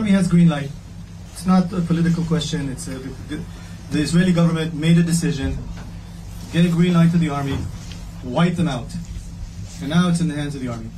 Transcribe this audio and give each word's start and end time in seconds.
army 0.00 0.12
has 0.12 0.28
green 0.28 0.48
light. 0.48 0.70
It's 1.32 1.44
not 1.44 1.70
a 1.74 1.82
political 1.82 2.24
question. 2.24 2.70
It's 2.70 2.88
a, 2.88 2.92
the, 3.28 3.38
the 3.90 4.00
Israeli 4.00 4.32
government 4.32 4.72
made 4.72 4.96
a 4.96 5.02
decision, 5.02 5.58
get 6.54 6.64
a 6.64 6.70
green 6.70 6.94
light 6.94 7.10
to 7.10 7.18
the 7.18 7.28
army, 7.28 7.58
wipe 8.24 8.54
them 8.54 8.66
out. 8.66 8.88
And 9.82 9.90
now 9.90 10.08
it's 10.08 10.22
in 10.22 10.28
the 10.28 10.34
hands 10.34 10.54
of 10.54 10.62
the 10.62 10.68
army. 10.68 10.88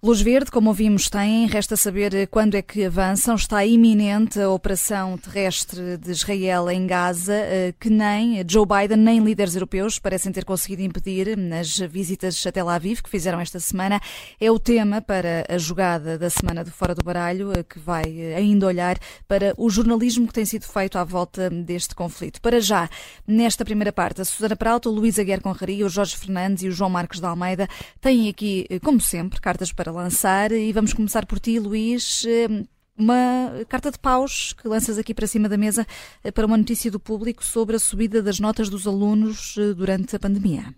Luz 0.00 0.20
Verde, 0.20 0.52
como 0.52 0.68
ouvimos, 0.68 1.10
tem. 1.10 1.44
Resta 1.48 1.76
saber 1.76 2.28
quando 2.28 2.54
é 2.54 2.62
que 2.62 2.84
avançam. 2.84 3.34
Está 3.34 3.66
iminente 3.66 4.40
a 4.40 4.48
operação 4.48 5.18
terrestre 5.18 5.96
de 5.96 6.12
Israel 6.12 6.70
em 6.70 6.86
Gaza, 6.86 7.34
eh, 7.34 7.74
que 7.80 7.90
nem 7.90 8.44
Joe 8.48 8.64
Biden 8.64 8.98
nem 8.98 9.18
líderes 9.18 9.56
europeus 9.56 9.98
parecem 9.98 10.30
ter 10.30 10.44
conseguido 10.44 10.82
impedir 10.82 11.36
nas 11.36 11.78
visitas 11.78 12.46
a 12.46 12.52
Tel 12.52 12.68
Aviv 12.68 13.02
que 13.02 13.10
fizeram 13.10 13.40
esta 13.40 13.58
semana. 13.58 14.00
É 14.40 14.48
o 14.52 14.58
tema 14.60 15.02
para 15.02 15.44
a 15.48 15.58
jogada 15.58 16.16
da 16.16 16.30
semana 16.30 16.62
do 16.62 16.70
Fora 16.70 16.94
do 16.94 17.02
Baralho, 17.02 17.50
eh, 17.50 17.64
que 17.64 17.80
vai 17.80 18.04
eh, 18.06 18.36
ainda 18.36 18.68
olhar 18.68 18.96
para 19.26 19.52
o 19.56 19.68
jornalismo 19.68 20.28
que 20.28 20.32
tem 20.32 20.44
sido 20.44 20.64
feito 20.64 20.96
à 20.96 21.02
volta 21.02 21.50
deste 21.50 21.96
conflito. 21.96 22.40
Para 22.40 22.60
já, 22.60 22.88
nesta 23.26 23.64
primeira 23.64 23.92
parte, 23.92 24.20
a 24.20 24.24
Susana 24.24 24.54
Prauto, 24.54 24.90
o 24.90 24.94
Luís 24.94 25.18
Aguiar 25.18 25.40
Conraria, 25.40 25.84
o 25.84 25.88
Jorge 25.88 26.16
Fernandes 26.16 26.62
e 26.62 26.68
o 26.68 26.72
João 26.72 26.88
Marcos 26.88 27.18
de 27.18 27.26
Almeida 27.26 27.68
têm 28.00 28.28
aqui, 28.28 28.64
como 28.84 29.00
sempre, 29.00 29.40
cartas 29.40 29.72
para 29.72 29.87
para 29.88 29.92
lançar 29.92 30.52
e 30.52 30.70
vamos 30.70 30.92
começar 30.92 31.24
por 31.24 31.40
ti, 31.40 31.58
Luís. 31.58 32.24
Eh, 32.26 32.66
uma 32.96 33.64
carta 33.68 33.90
de 33.90 33.98
paus 33.98 34.52
que 34.52 34.68
lanças 34.68 34.98
aqui 34.98 35.14
para 35.14 35.26
cima 35.26 35.48
da 35.48 35.56
mesa 35.56 35.86
eh, 36.22 36.30
para 36.30 36.44
uma 36.44 36.58
notícia 36.58 36.90
do 36.90 37.00
público 37.00 37.42
sobre 37.42 37.76
a 37.76 37.78
subida 37.78 38.22
das 38.22 38.38
notas 38.38 38.68
dos 38.68 38.86
alunos 38.86 39.56
eh, 39.56 39.72
durante 39.72 40.14
a 40.14 40.18
pandemia. 40.18 40.74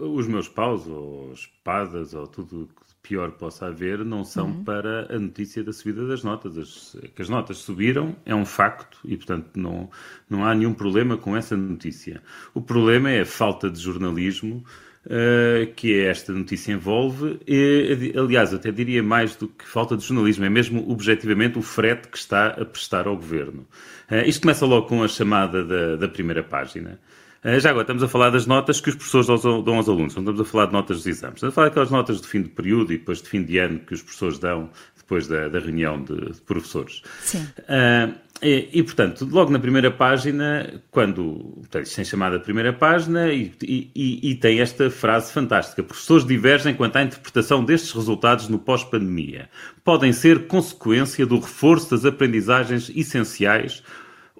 os 0.00 0.28
meus 0.28 0.48
paus, 0.48 0.86
ou 0.86 1.32
espadas, 1.32 2.14
ou 2.14 2.28
tudo 2.28 2.68
que 2.68 2.94
pior 3.02 3.32
possa 3.32 3.66
haver, 3.66 4.04
não 4.04 4.22
são 4.22 4.48
uhum. 4.48 4.64
para 4.64 5.12
a 5.12 5.18
notícia 5.18 5.64
da 5.64 5.72
subida 5.72 6.06
das 6.06 6.22
notas. 6.22 6.56
As, 6.56 6.96
que 7.16 7.22
as 7.22 7.28
notas 7.28 7.58
subiram 7.58 8.14
é 8.24 8.34
um 8.34 8.44
facto 8.44 9.00
e, 9.04 9.16
portanto, 9.16 9.56
não, 9.56 9.90
não 10.28 10.44
há 10.44 10.54
nenhum 10.54 10.74
problema 10.74 11.16
com 11.16 11.36
essa 11.36 11.56
notícia. 11.56 12.22
O 12.54 12.60
problema 12.60 13.10
é 13.10 13.22
a 13.22 13.26
falta 13.26 13.68
de 13.68 13.80
jornalismo 13.80 14.62
uh, 15.10 15.72
que 15.74 16.00
esta 16.00 16.32
notícia 16.32 16.72
envolve. 16.72 17.40
E, 17.46 18.12
aliás, 18.16 18.54
até 18.54 18.70
diria 18.70 19.02
mais 19.02 19.34
do 19.34 19.48
que 19.48 19.66
falta 19.66 19.96
de 19.96 20.04
jornalismo, 20.04 20.44
é 20.44 20.50
mesmo 20.50 20.90
objetivamente 20.90 21.58
o 21.58 21.62
frete 21.62 22.08
que 22.08 22.16
está 22.16 22.48
a 22.48 22.64
prestar 22.64 23.06
ao 23.06 23.16
governo. 23.16 23.66
Uh, 24.10 24.26
isto 24.26 24.42
começa 24.42 24.64
logo 24.64 24.86
com 24.86 25.02
a 25.02 25.08
chamada 25.08 25.64
da, 25.64 25.96
da 25.96 26.08
primeira 26.08 26.42
página. 26.42 27.00
Uh, 27.44 27.58
já 27.58 27.70
agora, 27.70 27.82
estamos 27.82 28.02
a 28.02 28.08
falar 28.08 28.30
das 28.30 28.46
notas 28.46 28.80
que 28.80 28.90
os 28.90 28.94
professores 28.94 29.26
dão 29.42 29.76
aos 29.76 29.88
alunos, 29.88 30.14
não 30.14 30.22
estamos 30.22 30.40
a 30.40 30.44
falar 30.44 30.66
de 30.66 30.72
notas 30.72 30.98
dos 30.98 31.06
exames. 31.06 31.36
Estamos 31.36 31.52
a 31.52 31.54
falar 31.54 31.68
daquelas 31.68 31.90
notas 31.90 32.20
de 32.20 32.28
fim 32.28 32.42
de 32.42 32.50
período 32.50 32.92
e 32.92 32.98
depois 32.98 33.20
de 33.20 33.28
fim 33.28 33.42
de 33.42 33.58
ano 33.58 33.80
que 33.80 33.94
os 33.94 34.02
professores 34.02 34.38
dão 34.38 34.70
depois 34.96 35.26
da, 35.26 35.48
da 35.48 35.58
reunião 35.58 36.02
de, 36.04 36.32
de, 36.32 36.40
professores. 36.42 37.02
Sim. 37.22 37.44
Uh, 37.60 38.14
e, 38.42 38.68
e, 38.72 38.82
portanto, 38.82 39.28
logo 39.30 39.50
na 39.50 39.58
primeira 39.58 39.90
página, 39.90 40.82
quando 40.90 41.54
portanto, 41.58 41.94
tem 41.94 42.04
chamada 42.04 42.40
primeira 42.40 42.72
página, 42.72 43.30
e, 43.32 43.52
e, 43.62 44.30
e, 44.30 44.34
tem 44.34 44.60
esta 44.60 44.90
frase 44.90 45.32
fantástica: 45.32 45.82
professores 45.82 46.24
divergem 46.24 46.74
quanto 46.74 46.96
à 46.96 47.02
interpretação 47.02 47.62
destes 47.62 47.92
resultados 47.92 48.48
no 48.48 48.58
pós-pandemia. 48.58 49.50
Podem 49.84 50.12
ser 50.12 50.46
consequência 50.46 51.26
do 51.26 51.38
reforço 51.38 51.90
das 51.90 52.04
aprendizagens 52.04 52.90
essenciais 52.94 53.82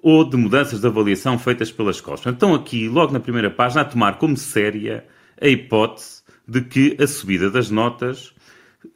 ou 0.01 0.27
de 0.27 0.35
mudanças 0.35 0.81
de 0.81 0.87
avaliação 0.87 1.37
feitas 1.37 1.71
pelas 1.71 1.97
escolas. 1.97 2.25
Então, 2.25 2.55
aqui, 2.55 2.87
logo 2.89 3.13
na 3.13 3.19
primeira 3.19 3.51
página, 3.51 3.81
a 3.81 3.85
tomar 3.85 4.17
como 4.17 4.35
séria 4.35 5.05
a 5.39 5.47
hipótese 5.47 6.23
de 6.47 6.61
que 6.61 6.97
a 6.99 7.05
subida 7.05 7.51
das 7.51 7.69
notas 7.69 8.33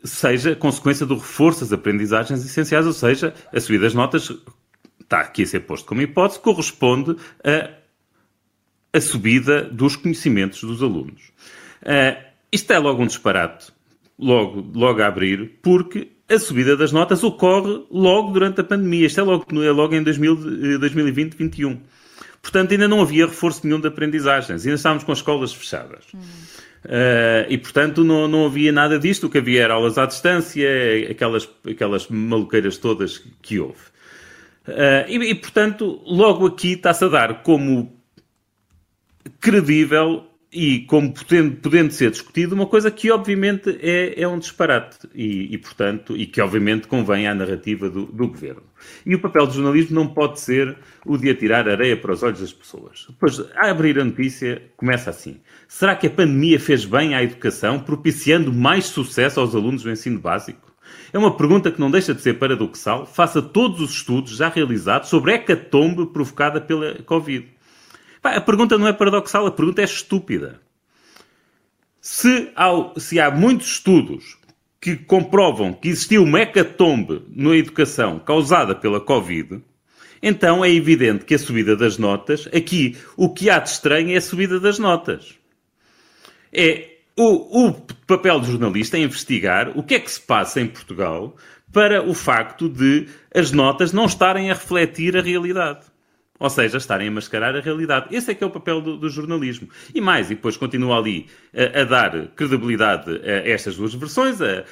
seja 0.04 0.56
consequência 0.56 1.06
do 1.06 1.16
reforço 1.16 1.62
das 1.62 1.74
aprendizagens 1.74 2.44
essenciais, 2.44 2.86
ou 2.86 2.94
seja, 2.94 3.34
a 3.54 3.60
subida 3.60 3.84
das 3.84 3.94
notas, 3.94 4.32
está 5.06 5.22
aqui 5.22 5.44
a 5.44 5.48
ser 5.48 5.62
posto 5.62 5.86
como 5.86 6.02
hipótese, 6.02 6.40
corresponde 6.40 7.16
a, 7.44 7.70
a 8.92 9.02
subida 9.02 9.64
dos 9.64 9.96
conhecimentos 9.96 10.62
dos 10.62 10.84
alunos. 10.84 11.32
Uh, 11.82 12.22
isto 12.52 12.72
é 12.74 12.80
logo 12.80 13.02
um 13.02 13.08
disparate, 13.08 13.72
logo, 14.18 14.66
logo 14.74 15.02
a 15.02 15.08
abrir, 15.08 15.60
porque 15.62 16.10
a 16.28 16.40
subida 16.40 16.76
das 16.76 16.92
notas 16.92 17.24
ocorre 17.24 17.86
logo 17.92 18.32
durante 18.32 18.62
a 18.62 18.64
pandemia. 18.64 19.06
Isto 19.06 19.22
é 19.22 19.24
logo, 19.24 19.64
é 19.64 19.72
logo 19.72 19.96
em 19.96 20.04
2020-2021. 20.04 21.80
Portanto, 22.42 22.72
ainda 22.72 22.88
não 22.88 23.02
havia 23.02 23.26
reforço 23.26 23.66
nenhum 23.66 23.80
de 23.80 23.88
aprendizagens. 23.88 24.66
Ainda 24.66 24.76
estávamos 24.76 25.04
com 25.04 25.12
as 25.12 25.20
escolas 25.20 25.54
fechadas. 25.54 26.06
Hum. 26.14 26.20
Uh, 26.86 27.50
e, 27.50 27.58
portanto, 27.58 28.04
não, 28.04 28.28
não 28.28 28.46
havia 28.46 28.72
nada 28.72 29.00
disto. 29.00 29.28
O 29.28 29.30
que 29.30 29.40
havia 29.40 29.64
era 29.64 29.74
aulas 29.74 29.98
à 29.98 30.06
distância, 30.06 30.68
aquelas, 31.10 31.50
aquelas 31.68 32.08
maluqueiras 32.08 32.78
todas 32.78 33.22
que 33.42 33.60
houve. 33.60 33.95
Uh, 34.68 35.08
e, 35.08 35.32
e, 35.32 35.36
portanto, 35.36 36.02
logo 36.06 36.48
aqui 36.48 36.74
está-se 36.74 37.06
a 37.06 37.08
dar 37.08 37.44
como 37.44 37.96
credível 39.40 40.26
e 40.56 40.80
como 40.86 41.14
podendo, 41.14 41.58
podendo 41.58 41.92
ser 41.92 42.12
discutido 42.12 42.56
uma 42.56 42.66
coisa 42.66 42.90
que 42.90 43.12
obviamente 43.12 43.78
é, 43.82 44.22
é 44.22 44.28
um 44.28 44.40
disparate 44.40 45.00
e, 45.14 45.54
e, 45.54 45.58
portanto, 45.58 46.16
e 46.16 46.26
que 46.26 46.40
obviamente 46.40 46.88
convém 46.88 47.28
à 47.28 47.36
narrativa 47.36 47.90
do, 47.90 48.06
do, 48.06 48.28
governo. 48.30 48.64
E 49.06 49.14
o 49.14 49.20
papel 49.20 49.48
do 49.48 49.54
jornalismo 49.54 49.94
não 49.96 50.08
pode 50.08 50.40
ser 50.40 50.78
o 51.06 51.18
de 51.18 51.30
atirar 51.30 51.68
areia 51.68 51.98
para 51.98 52.14
os 52.14 52.24
olhos 52.24 52.40
das 52.40 52.54
pessoas. 52.54 53.06
Depois, 53.10 53.40
a 53.56 53.70
abrir 53.70 54.00
a 54.00 54.06
notícia, 54.06 54.62
começa 54.78 55.10
assim. 55.10 55.42
Será 55.68 55.94
que 55.94 56.08
a 56.08 56.10
pandemia 56.10 56.60
fez 56.60 56.86
bem 56.86 57.14
à 57.14 57.22
educação, 57.22 57.80
propiciando 57.80 58.54
mais 58.54 58.86
sucesso 58.86 59.42
aos 59.42 59.54
alunos 59.54 59.84
do 59.84 59.92
ensino 59.92 60.20
básico? 60.20 60.74
É 61.12 61.18
uma 61.18 61.36
pergunta 61.36 61.72
que 61.72 61.80
não 61.80 61.90
deixa 61.90 62.14
de 62.14 62.22
ser 62.22 62.36
paradoxal, 62.36 63.06
face 63.06 63.38
a 63.38 63.42
todos 63.42 63.82
os 63.82 63.92
estudos 63.92 64.36
já 64.38 64.50
realizados 64.50 65.10
sobre 65.10 65.32
a 65.32 65.36
hecatombe 65.36 66.08
provocada 66.08 66.60
pela 66.60 66.96
Covid. 67.04 67.48
A 68.24 68.42
pergunta 68.42 68.78
não 68.78 68.88
é 68.88 68.94
paradoxal, 68.94 69.46
a 69.46 69.52
pergunta 69.52 69.82
é 69.82 69.86
estúpida. 69.86 70.60
Se 72.02 72.52
há, 72.56 72.70
se 72.98 73.20
há 73.20 73.32
muitos 73.32 73.68
estudos 73.68 74.38
que 74.82 74.96
comprovam 74.96 75.74
que 75.74 75.90
existiu 75.90 76.24
uma 76.24 76.42
hecatombe 76.42 77.24
na 77.30 77.56
educação 77.56 78.20
causada 78.20 78.76
pela 78.76 79.00
Covid, 79.00 79.62
então 80.22 80.66
é 80.66 80.72
evidente 80.72 81.26
que 81.26 81.36
a 81.36 81.40
subida 81.40 81.76
das 81.76 81.98
notas, 81.98 82.48
aqui 82.48 82.98
o 83.16 83.30
que 83.30 83.50
há 83.50 83.60
de 83.60 83.70
estranho 83.70 84.12
é 84.12 84.18
a 84.18 84.22
subida 84.22 84.60
das 84.60 84.80
notas. 84.80 85.36
É 86.52 86.95
o, 87.18 87.68
o 87.68 87.74
papel 88.06 88.40
do 88.40 88.48
jornalista 88.48 88.98
é 88.98 89.02
investigar 89.02 89.72
o 89.78 89.84
que 89.84 89.96
é 89.96 90.00
que 90.00 90.12
se 90.12 90.20
passa 90.20 90.60
em 90.60 90.68
Portugal 90.68 91.36
para 91.72 92.04
o 92.04 92.14
facto 92.14 92.70
de 92.70 93.08
as 93.34 93.52
notas 93.52 93.92
não 93.94 94.06
estarem 94.06 94.52
a 94.52 94.54
refletir 94.54 95.18
a 95.18 95.22
realidade. 95.22 95.86
Ou 96.38 96.50
seja, 96.50 96.78
estarem 96.78 97.08
a 97.08 97.12
mascarar 97.12 97.56
a 97.56 97.62
realidade. 97.62 98.14
Esse 98.14 98.32
é 98.32 98.36
que 98.36 98.44
é 98.44 98.48
o 98.48 98.52
papel 98.52 98.82
do, 98.82 98.98
do 98.98 99.10
jornalismo. 99.10 99.70
E 99.94 100.02
mais, 100.02 100.30
e 100.30 100.36
depois 100.36 100.58
continua 100.58 100.98
ali 100.98 101.28
a, 101.54 101.82
a, 101.82 101.84
dar 101.86 102.28
credibilidade 102.36 103.10
a 103.24 103.50
estas 103.50 103.78
duas 103.78 103.94
versões, 103.94 104.42
a, 104.42 104.66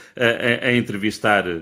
a 0.62 0.76
entrevistar, 0.76 1.46
a 1.48 1.62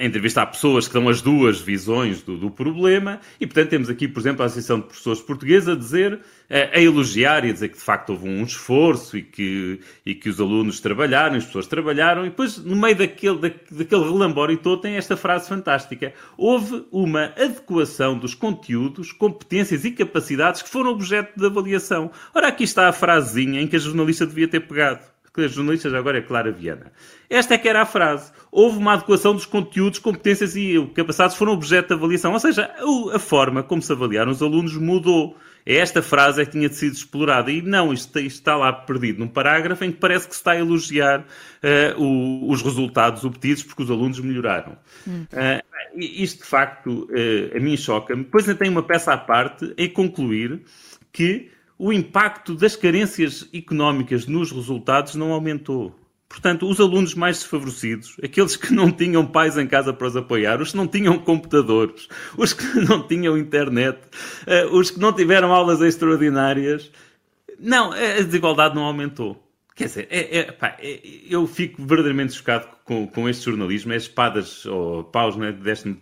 entrevistar 0.00 0.46
pessoas 0.46 0.86
que 0.86 0.94
dão 0.94 1.08
as 1.08 1.20
duas 1.20 1.60
visões 1.60 2.22
do, 2.22 2.36
do, 2.36 2.50
problema. 2.50 3.20
E, 3.40 3.46
portanto, 3.46 3.70
temos 3.70 3.90
aqui, 3.90 4.08
por 4.08 4.20
exemplo, 4.20 4.42
a 4.42 4.46
Associação 4.46 4.80
de 4.80 4.86
Professores 4.86 5.20
Portuguesa 5.20 5.72
a 5.72 5.76
dizer, 5.76 6.20
a, 6.48 6.80
elogiar 6.80 7.44
e 7.44 7.50
a 7.50 7.52
dizer 7.52 7.68
que, 7.68 7.76
de 7.78 7.84
facto, 7.84 8.10
houve 8.10 8.28
um 8.28 8.42
esforço 8.42 9.16
e 9.16 9.22
que, 9.22 9.80
e 10.04 10.14
que 10.14 10.28
os 10.28 10.40
alunos 10.40 10.80
trabalharam, 10.80 11.36
as 11.36 11.44
pessoas 11.44 11.66
trabalharam. 11.66 12.26
E 12.26 12.30
depois, 12.30 12.58
no 12.58 12.76
meio 12.76 12.96
daquele, 12.96 13.38
da, 13.38 13.50
daquele 13.70 14.04
relambório 14.04 14.56
todo, 14.58 14.80
tem 14.80 14.96
esta 14.96 15.16
frase 15.16 15.48
fantástica. 15.48 16.12
Houve 16.36 16.84
uma 16.90 17.32
adequação 17.36 18.18
dos 18.18 18.34
conteúdos 18.34 18.68
conteúdos, 18.68 19.12
competências 19.12 19.84
e 19.84 19.90
capacidades 19.90 20.62
que 20.62 20.68
foram 20.68 20.90
objeto 20.90 21.38
de 21.38 21.46
avaliação. 21.46 22.10
Ora, 22.34 22.48
aqui 22.48 22.64
está 22.64 22.88
a 22.88 22.92
frasezinha 22.92 23.60
em 23.60 23.66
que 23.66 23.76
a 23.76 23.78
jornalista 23.78 24.26
devia 24.26 24.48
ter 24.48 24.60
pegado. 24.60 25.00
Que 25.38 25.44
a 25.44 25.48
jornalista 25.48 25.88
já 25.88 25.98
agora 25.98 26.18
é 26.18 26.20
Clara 26.20 26.50
Viana. 26.50 26.90
Esta 27.30 27.54
é 27.54 27.58
que 27.58 27.68
era 27.68 27.82
a 27.82 27.86
frase. 27.86 28.32
Houve 28.50 28.78
uma 28.78 28.94
adequação 28.94 29.34
dos 29.34 29.46
conteúdos, 29.46 30.00
competências 30.00 30.56
e 30.56 30.74
capacidades 30.96 31.36
foram 31.36 31.52
objeto 31.52 31.86
de 31.86 31.94
avaliação. 31.94 32.32
Ou 32.32 32.40
seja, 32.40 32.68
a 33.12 33.18
forma 33.20 33.62
como 33.62 33.80
se 33.80 33.92
avaliaram 33.92 34.32
os 34.32 34.42
alunos 34.42 34.76
mudou. 34.76 35.36
É 35.64 35.76
esta 35.76 36.02
frase 36.02 36.42
é 36.42 36.44
que 36.44 36.50
tinha 36.50 36.68
sido 36.70 36.94
explorada. 36.94 37.52
E 37.52 37.62
não, 37.62 37.92
isto, 37.92 38.18
isto, 38.18 38.38
está 38.38 38.56
lá 38.56 38.72
perdido 38.72 39.20
num 39.20 39.28
parágrafo 39.28 39.84
em 39.84 39.92
que 39.92 39.98
parece 39.98 40.26
que 40.26 40.34
se 40.34 40.40
está 40.40 40.52
a 40.52 40.58
elogiar 40.58 41.20
uh, 41.20 42.02
o, 42.02 42.50
os 42.50 42.60
resultados 42.60 43.24
obtidos 43.24 43.62
porque 43.62 43.84
os 43.84 43.90
alunos 43.92 44.18
melhoraram. 44.18 44.76
Hum. 45.06 45.24
Uh, 45.32 45.62
isto, 45.94 46.38
de 46.38 46.48
facto, 46.48 47.08
uh, 47.12 47.56
a 47.56 47.60
mim 47.60 47.76
choca-me. 47.76 48.24
Depois 48.24 48.48
ainda 48.48 48.58
tem 48.58 48.68
uma 48.68 48.82
peça 48.82 49.12
à 49.12 49.16
parte 49.16 49.72
em 49.78 49.88
concluir 49.88 50.62
que 51.12 51.48
o 51.78 51.92
impacto 51.92 52.54
das 52.54 52.74
carências 52.74 53.48
económicas 53.54 54.26
nos 54.26 54.50
resultados 54.50 55.14
não 55.14 55.32
aumentou. 55.32 55.94
Portanto, 56.28 56.68
os 56.68 56.78
alunos 56.78 57.14
mais 57.14 57.38
desfavorecidos, 57.38 58.16
aqueles 58.22 58.54
que 58.54 58.72
não 58.74 58.92
tinham 58.92 59.24
pais 59.24 59.56
em 59.56 59.66
casa 59.66 59.94
para 59.94 60.08
os 60.08 60.16
apoiar, 60.16 60.60
os 60.60 60.72
que 60.72 60.76
não 60.76 60.86
tinham 60.86 61.18
computadores, 61.18 62.08
os 62.36 62.52
que 62.52 62.64
não 62.86 63.06
tinham 63.06 63.38
internet, 63.38 63.98
uh, 64.46 64.76
os 64.76 64.90
que 64.90 64.98
não 64.98 65.12
tiveram 65.12 65.52
aulas 65.52 65.80
extraordinárias, 65.80 66.90
não, 67.58 67.92
a 67.92 68.22
desigualdade 68.22 68.74
não 68.74 68.82
aumentou. 68.84 69.47
Quer 69.78 69.84
dizer, 69.84 70.08
é, 70.10 70.38
é, 70.38 70.42
pá, 70.50 70.76
é, 70.80 70.98
eu 71.30 71.46
fico 71.46 71.80
verdadeiramente 71.86 72.32
chocado 72.32 72.66
com, 72.84 73.06
com 73.06 73.28
este 73.28 73.44
jornalismo. 73.44 73.92
É 73.92 73.96
espadas 73.96 74.66
ou 74.66 75.04
paus, 75.04 75.36
né? 75.36 75.52
Deste, 75.52 75.96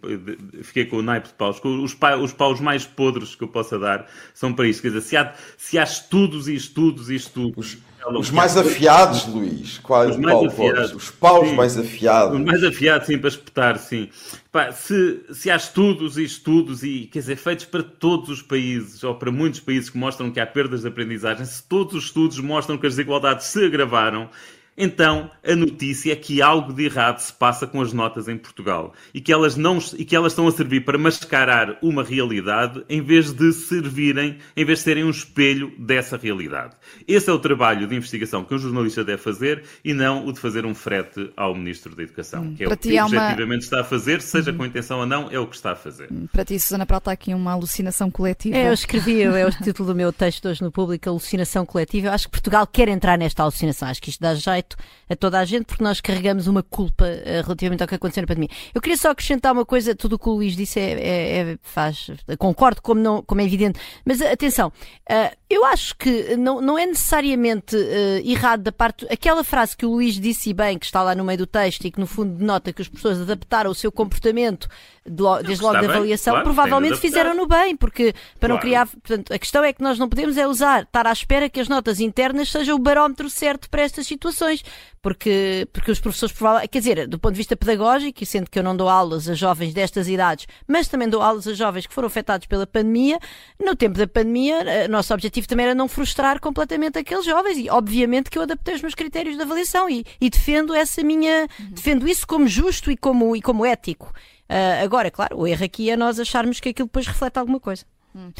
fiquei 0.62 0.86
com 0.86 0.96
o 0.96 1.02
naipe 1.02 1.28
de 1.28 1.34
paus. 1.34 1.60
Os, 1.62 1.92
pa, 1.92 2.16
os 2.16 2.32
paus 2.32 2.58
mais 2.58 2.86
podres 2.86 3.34
que 3.34 3.44
eu 3.44 3.48
possa 3.48 3.78
dar 3.78 4.10
são 4.32 4.54
para 4.54 4.66
isso. 4.66 4.80
Quer 4.80 4.88
dizer, 4.88 5.02
se 5.02 5.16
há, 5.18 5.34
se 5.58 5.78
há 5.78 5.82
estudos 5.82 6.48
e 6.48 6.54
estudos 6.54 7.10
e 7.10 7.16
estudos. 7.16 7.74
Os, 7.74 7.78
os 8.14 8.30
mais 8.30 8.56
afiados, 8.56 9.26
Luís. 9.26 9.78
Qual, 9.78 10.08
os 10.08 10.16
mais 10.16 10.46
afiados. 10.46 10.94
Os 10.94 11.10
paus 11.10 11.48
sim, 11.48 11.54
mais 11.54 11.76
afiados. 11.76 12.38
Os 12.38 12.44
mais 12.44 12.64
afiados, 12.64 13.06
sim, 13.06 13.18
para 13.18 13.28
espetar, 13.28 13.78
sim. 13.78 14.08
Pá, 14.52 14.70
se, 14.72 15.20
se 15.32 15.50
há 15.50 15.56
estudos 15.56 16.16
e 16.16 16.24
estudos, 16.24 16.82
e 16.82 17.08
quer 17.12 17.18
dizer, 17.18 17.36
feitos 17.36 17.64
para 17.64 17.82
todos 17.82 18.28
os 18.28 18.42
países, 18.42 19.02
ou 19.02 19.14
para 19.14 19.30
muitos 19.30 19.60
países 19.60 19.90
que 19.90 19.98
mostram 19.98 20.30
que 20.30 20.38
há 20.38 20.46
perdas 20.46 20.82
de 20.82 20.88
aprendizagem, 20.88 21.44
se 21.44 21.62
todos 21.62 21.94
os 21.94 22.04
estudos 22.04 22.38
mostram 22.38 22.78
que 22.78 22.86
as 22.86 22.94
desigualdades 22.94 23.46
se 23.46 23.64
agravaram, 23.64 24.28
então 24.76 25.30
a 25.44 25.54
notícia 25.54 26.12
é 26.12 26.16
que 26.16 26.42
algo 26.42 26.72
de 26.72 26.84
errado 26.84 27.18
se 27.18 27.32
passa 27.32 27.66
com 27.66 27.80
as 27.80 27.92
notas 27.92 28.28
em 28.28 28.36
Portugal 28.36 28.92
e 29.14 29.20
que 29.20 29.32
elas, 29.32 29.56
não, 29.56 29.78
e 29.96 30.04
que 30.04 30.14
elas 30.14 30.32
estão 30.32 30.46
a 30.46 30.52
servir 30.52 30.84
para 30.84 30.98
mascarar 30.98 31.78
uma 31.80 32.02
realidade 32.02 32.84
em 32.88 33.00
vez 33.00 33.32
de 33.32 33.52
servirem, 33.52 34.38
em 34.56 34.64
vez 34.64 34.80
de 34.80 34.84
serem 34.84 35.04
um 35.04 35.10
espelho 35.10 35.72
dessa 35.78 36.16
realidade. 36.16 36.74
Esse 37.06 37.30
é 37.30 37.32
o 37.32 37.38
trabalho 37.38 37.86
de 37.86 37.94
investigação 37.94 38.44
que 38.44 38.54
um 38.54 38.58
jornalista 38.58 39.04
deve 39.04 39.22
fazer 39.22 39.64
e 39.84 39.94
não 39.94 40.26
o 40.26 40.32
de 40.32 40.40
fazer 40.40 40.66
um 40.66 40.74
frete 40.74 41.30
ao 41.36 41.54
Ministro 41.54 41.94
da 41.94 42.02
Educação, 42.02 42.42
hum, 42.42 42.54
que 42.54 42.64
é 42.64 42.66
o 42.66 42.76
que 42.76 43.00
objetivamente 43.00 43.46
uma... 43.46 43.56
está 43.56 43.80
a 43.80 43.84
fazer, 43.84 44.20
seja 44.20 44.50
uhum. 44.50 44.58
com 44.58 44.66
intenção 44.66 45.00
ou 45.00 45.06
não, 45.06 45.30
é 45.30 45.38
o 45.38 45.46
que 45.46 45.56
está 45.56 45.72
a 45.72 45.76
fazer. 45.76 46.08
Hum, 46.10 46.26
para 46.32 46.44
ti, 46.44 46.58
Susana 46.58 46.84
Prata, 46.84 47.10
aqui 47.10 47.32
uma 47.32 47.52
alucinação 47.52 48.10
coletiva. 48.10 48.56
É, 48.56 48.68
eu 48.68 48.72
escrevi, 48.72 49.22
é 49.22 49.46
o 49.46 49.50
título 49.50 49.88
do 49.88 49.94
meu 49.94 50.12
texto 50.12 50.48
hoje 50.48 50.62
no 50.62 50.70
Público, 50.70 51.08
Alucinação 51.08 51.64
Coletiva. 51.64 52.08
Eu 52.08 52.12
acho 52.12 52.26
que 52.26 52.32
Portugal 52.32 52.66
quer 52.66 52.88
entrar 52.88 53.16
nesta 53.16 53.42
alucinação. 53.42 53.88
Acho 53.88 54.02
que 54.02 54.10
isto 54.10 54.20
dá 54.20 54.34
jeito 54.34 54.65
a 55.08 55.14
toda 55.14 55.38
a 55.38 55.44
gente, 55.44 55.66
porque 55.66 55.84
nós 55.84 56.00
carregamos 56.00 56.46
uma 56.46 56.62
culpa 56.62 57.04
uh, 57.04 57.42
relativamente 57.42 57.82
ao 57.82 57.88
que 57.88 57.94
aconteceu 57.94 58.22
na 58.22 58.26
pandemia. 58.26 58.50
Eu 58.74 58.80
queria 58.80 58.96
só 58.96 59.10
acrescentar 59.10 59.52
uma 59.52 59.64
coisa, 59.64 59.94
tudo 59.94 60.14
o 60.14 60.18
que 60.18 60.28
o 60.28 60.32
Luís 60.32 60.56
disse 60.56 60.80
é, 60.80 60.92
é, 60.92 61.38
é 61.38 61.58
faz, 61.62 62.10
concordo 62.38 62.82
como, 62.82 63.00
não, 63.00 63.22
como 63.22 63.40
é 63.40 63.44
evidente, 63.44 63.78
mas 64.04 64.20
uh, 64.20 64.26
atenção, 64.26 64.68
uh, 64.68 65.36
eu 65.48 65.64
acho 65.64 65.96
que 65.96 66.36
não, 66.36 66.60
não 66.60 66.78
é 66.78 66.86
necessariamente 66.86 67.76
errado 68.24 68.62
da 68.62 68.72
parte, 68.72 69.06
aquela 69.08 69.44
frase 69.44 69.76
que 69.76 69.86
o 69.86 69.90
Luís 69.90 70.18
disse 70.18 70.52
bem, 70.52 70.76
que 70.76 70.86
está 70.86 71.02
lá 71.02 71.14
no 71.14 71.24
meio 71.24 71.38
do 71.38 71.46
texto 71.46 71.84
e 71.84 71.90
que 71.90 72.00
no 72.00 72.06
fundo 72.06 72.36
denota 72.36 72.72
que 72.72 72.82
as 72.82 72.88
pessoas 72.88 73.20
adaptaram 73.20 73.70
o 73.70 73.74
seu 73.74 73.92
comportamento 73.92 74.68
desde 75.06 75.62
logo 75.62 75.74
da 75.74 75.88
avaliação, 75.88 76.34
claro, 76.34 76.44
provavelmente 76.44 76.98
fizeram-no 76.98 77.46
bem, 77.46 77.76
porque 77.76 78.12
para 78.12 78.48
claro. 78.48 78.54
não 78.54 78.60
criar, 78.60 78.86
portanto, 78.86 79.32
a 79.32 79.38
questão 79.38 79.64
é 79.64 79.72
que 79.72 79.82
nós 79.82 79.98
não 79.98 80.08
podemos 80.08 80.36
é 80.36 80.46
usar, 80.46 80.82
estar 80.82 81.06
à 81.06 81.12
espera 81.12 81.48
que 81.48 81.60
as 81.60 81.68
notas 81.68 82.00
internas 82.00 82.50
sejam 82.50 82.76
o 82.76 82.78
barómetro 82.78 83.30
certo 83.30 83.70
para 83.70 83.82
estas 83.82 84.06
situações, 84.06 84.62
porque, 85.06 85.68
porque 85.72 85.90
os 85.90 86.00
professores 86.00 86.34
provavelmente, 86.34 86.68
quer 86.68 86.78
dizer, 86.80 87.06
do 87.06 87.18
ponto 87.18 87.32
de 87.32 87.38
vista 87.38 87.56
pedagógico, 87.56 88.22
e 88.22 88.26
sendo 88.26 88.50
que 88.50 88.58
eu 88.58 88.62
não 88.62 88.76
dou 88.76 88.88
aulas 88.88 89.28
a 89.28 89.34
jovens 89.34 89.72
destas 89.72 90.08
idades, 90.08 90.46
mas 90.66 90.88
também 90.88 91.08
dou 91.08 91.22
aulas 91.22 91.46
a 91.46 91.54
jovens 91.54 91.86
que 91.86 91.94
foram 91.94 92.08
afetados 92.08 92.46
pela 92.46 92.66
pandemia, 92.66 93.18
no 93.64 93.76
tempo 93.76 93.96
da 93.96 94.06
pandemia, 94.08 94.64
o 94.64 94.68
eh, 94.68 94.88
nosso 94.88 95.14
objetivo 95.14 95.46
também 95.46 95.66
era 95.66 95.74
não 95.74 95.86
frustrar 95.86 96.40
completamente 96.40 96.98
aqueles 96.98 97.24
jovens, 97.24 97.56
e 97.56 97.70
obviamente 97.70 98.28
que 98.28 98.36
eu 98.38 98.42
adaptei 98.42 98.74
os 98.74 98.82
meus 98.82 98.94
critérios 98.94 99.36
de 99.36 99.42
avaliação 99.42 99.88
e, 99.88 100.04
e 100.20 100.28
defendo 100.28 100.74
essa 100.74 101.02
minha, 101.04 101.46
defendo 101.70 102.08
isso 102.08 102.26
como 102.26 102.48
justo 102.48 102.90
e 102.90 102.96
como, 102.96 103.36
e 103.36 103.40
como 103.40 103.64
ético. 103.64 104.12
Uh, 104.48 104.84
agora, 104.84 105.10
claro, 105.10 105.38
o 105.38 105.46
erro 105.46 105.64
aqui 105.64 105.90
é 105.90 105.96
nós 105.96 106.20
acharmos 106.20 106.60
que 106.60 106.68
aquilo 106.68 106.86
depois 106.86 107.06
reflete 107.06 107.38
alguma 107.38 107.60
coisa. 107.60 107.84
Hum. 108.14 108.30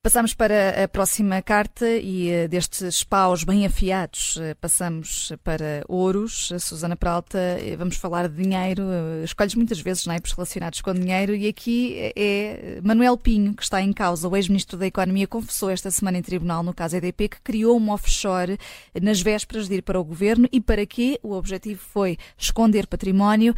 Passamos 0.00 0.34
para 0.34 0.84
a 0.84 0.86
próxima 0.86 1.40
carta 1.40 1.88
e 1.88 2.44
uh, 2.44 2.46
destes 2.46 3.02
paus 3.02 3.42
bem 3.42 3.64
afiados 3.64 4.36
uh, 4.36 4.54
passamos 4.60 5.32
para 5.42 5.82
ouros. 5.88 6.52
Susana 6.60 6.94
Peralta, 6.94 7.38
vamos 7.78 7.96
falar 7.96 8.28
de 8.28 8.42
dinheiro. 8.42 8.82
Escolhes 9.24 9.54
muitas 9.54 9.80
vezes 9.80 10.04
naipes 10.04 10.32
relacionados 10.32 10.82
com 10.82 10.92
dinheiro 10.92 11.34
e 11.34 11.48
aqui 11.48 12.12
é 12.14 12.80
Manuel 12.82 13.16
Pinho 13.16 13.54
que 13.54 13.62
está 13.62 13.80
em 13.80 13.94
causa. 13.94 14.28
O 14.28 14.36
ex-ministro 14.36 14.76
da 14.76 14.86
Economia 14.86 15.26
confessou 15.26 15.70
esta 15.70 15.90
semana 15.90 16.18
em 16.18 16.22
tribunal 16.22 16.62
no 16.62 16.74
caso 16.74 16.96
EDP 16.96 17.30
que 17.30 17.40
criou 17.40 17.76
uma 17.76 17.94
offshore 17.94 18.58
nas 19.00 19.22
vésperas 19.22 19.68
de 19.68 19.76
ir 19.76 19.82
para 19.82 19.98
o 19.98 20.04
governo 20.04 20.46
e 20.52 20.60
para 20.60 20.84
quê? 20.84 21.18
O 21.22 21.32
objetivo 21.32 21.80
foi 21.80 22.18
esconder 22.36 22.86
património 22.86 23.54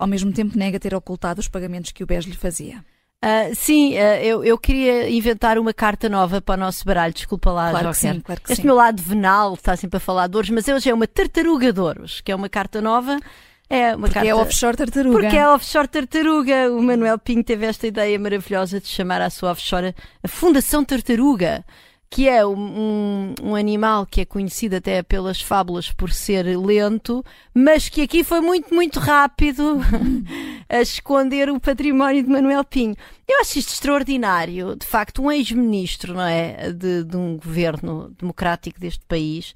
ao 0.00 0.06
mesmo 0.06 0.32
tempo 0.32 0.56
nega 0.56 0.80
ter 0.80 0.94
ocultado 0.94 1.40
os 1.40 1.48
pagamentos 1.48 1.92
que 1.92 2.02
o 2.02 2.06
BES 2.06 2.24
lhe 2.24 2.36
fazia. 2.36 2.82
Uh, 3.22 3.54
sim, 3.54 3.92
uh, 3.92 4.16
eu, 4.22 4.42
eu 4.42 4.56
queria 4.56 5.10
inventar 5.10 5.58
uma 5.58 5.74
carta 5.74 6.08
nova 6.08 6.40
para 6.40 6.54
o 6.54 6.64
nosso 6.64 6.86
baralho. 6.86 7.12
Desculpa 7.12 7.52
lá, 7.52 7.70
claro 7.70 7.88
Joker. 7.88 8.14
Sim, 8.14 8.20
claro 8.20 8.40
este 8.48 8.62
sim. 8.62 8.66
meu 8.66 8.74
lado 8.74 9.02
venal 9.02 9.52
está 9.52 9.76
sempre 9.76 9.98
a 9.98 10.00
falar 10.00 10.26
de 10.26 10.36
ouros, 10.36 10.48
mas 10.48 10.66
hoje 10.66 10.88
é 10.88 10.94
uma 10.94 11.06
tartaruga 11.06 11.70
de 11.70 11.80
ouros, 11.80 12.22
que 12.22 12.32
é 12.32 12.34
uma 12.34 12.48
carta 12.48 12.80
nova. 12.80 13.20
É 13.68 13.94
uma 13.94 14.08
porque 14.08 14.14
carta... 14.14 14.28
é 14.28 14.34
offshore 14.34 14.76
tartaruga. 14.76 15.20
Porque 15.20 15.36
é 15.36 15.48
offshore 15.48 15.86
tartaruga. 15.86 16.72
O 16.72 16.82
Manuel 16.82 17.18
Pinho 17.18 17.44
teve 17.44 17.66
esta 17.66 17.86
ideia 17.86 18.18
maravilhosa 18.18 18.80
de 18.80 18.88
chamar 18.88 19.20
a 19.20 19.28
sua 19.28 19.50
offshore 19.52 19.94
a 20.22 20.28
Fundação 20.28 20.82
Tartaruga 20.82 21.62
que 22.10 22.28
é 22.28 22.44
um, 22.44 23.34
um, 23.40 23.54
animal 23.54 24.04
que 24.04 24.22
é 24.22 24.24
conhecido 24.24 24.74
até 24.74 25.00
pelas 25.00 25.40
fábulas 25.40 25.92
por 25.92 26.10
ser 26.10 26.44
lento, 26.58 27.24
mas 27.54 27.88
que 27.88 28.02
aqui 28.02 28.24
foi 28.24 28.40
muito, 28.40 28.74
muito 28.74 28.98
rápido 28.98 29.78
a 30.68 30.80
esconder 30.80 31.48
o 31.48 31.60
património 31.60 32.24
de 32.24 32.28
Manuel 32.28 32.64
Pinho. 32.64 32.96
Eu 33.28 33.40
acho 33.40 33.60
isto 33.60 33.72
extraordinário. 33.72 34.74
De 34.74 34.84
facto, 34.84 35.22
um 35.22 35.30
ex-ministro, 35.30 36.12
não 36.14 36.26
é? 36.26 36.72
De, 36.72 37.04
de 37.04 37.16
um 37.16 37.36
governo 37.36 38.12
democrático 38.18 38.80
deste 38.80 39.04
país 39.06 39.54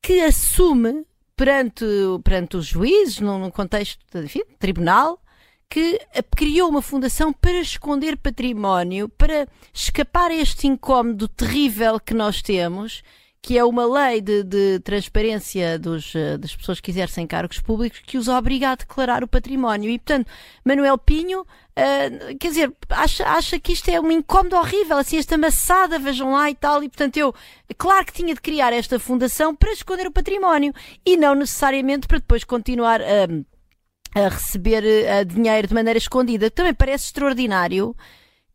que 0.00 0.20
assume 0.20 1.04
perante, 1.36 1.84
perante 2.22 2.56
os 2.56 2.66
juízes, 2.66 3.18
num 3.18 3.50
contexto, 3.50 3.98
enfim, 4.18 4.42
tribunal, 4.60 5.20
que 5.68 6.00
criou 6.34 6.70
uma 6.70 6.80
fundação 6.80 7.32
para 7.32 7.60
esconder 7.60 8.16
património, 8.16 9.08
para 9.08 9.46
escapar 9.72 10.30
a 10.30 10.34
este 10.34 10.66
incómodo 10.66 11.28
terrível 11.28 12.00
que 12.00 12.14
nós 12.14 12.40
temos, 12.40 13.02
que 13.40 13.56
é 13.56 13.64
uma 13.64 13.86
lei 13.86 14.20
de, 14.20 14.42
de 14.42 14.80
transparência 14.80 15.78
dos, 15.78 16.14
eh, 16.14 16.36
das 16.36 16.54
pessoas 16.56 16.80
que 16.80 16.90
exercem 16.90 17.26
cargos 17.26 17.60
públicos 17.60 18.00
que 18.04 18.18
os 18.18 18.28
obriga 18.28 18.70
a 18.70 18.74
declarar 18.74 19.22
o 19.22 19.28
património. 19.28 19.90
E, 19.90 19.98
portanto, 19.98 20.28
Manuel 20.64 20.98
Pinho, 20.98 21.42
uh, 21.42 22.38
quer 22.38 22.48
dizer, 22.48 22.72
acha, 22.90 23.24
acha 23.28 23.60
que 23.60 23.72
isto 23.72 23.88
é 23.90 24.00
um 24.00 24.10
incómodo 24.10 24.56
horrível, 24.56 24.98
assim, 24.98 25.18
esta 25.18 25.38
maçada, 25.38 25.98
vejam 25.98 26.32
lá 26.32 26.50
e 26.50 26.54
tal. 26.54 26.82
E, 26.82 26.88
portanto, 26.88 27.16
eu, 27.16 27.34
claro 27.76 28.04
que 28.04 28.12
tinha 28.12 28.34
de 28.34 28.40
criar 28.40 28.72
esta 28.72 28.98
fundação 28.98 29.54
para 29.54 29.72
esconder 29.72 30.06
o 30.06 30.12
património 30.12 30.74
e 31.06 31.16
não 31.16 31.34
necessariamente 31.34 32.08
para 32.08 32.18
depois 32.18 32.42
continuar 32.42 33.00
a. 33.00 33.26
Uh, 33.30 33.57
a 34.14 34.28
receber 34.28 34.82
uh, 34.84 35.24
dinheiro 35.24 35.68
de 35.68 35.74
maneira 35.74 35.98
escondida. 35.98 36.50
Também 36.50 36.74
parece 36.74 37.06
extraordinário 37.06 37.94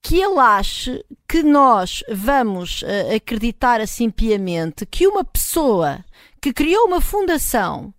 que 0.01 0.21
ele 0.21 0.39
ache 0.39 1.03
que 1.27 1.41
nós 1.41 2.03
vamos 2.11 2.81
uh, 2.81 3.15
acreditar 3.15 3.79
assim 3.79 4.09
piamente 4.09 4.85
que 4.85 5.07
uma 5.07 5.23
pessoa 5.23 6.03
que 6.41 6.51
criou 6.51 6.85
uma 6.87 6.99
fundação 6.99 7.93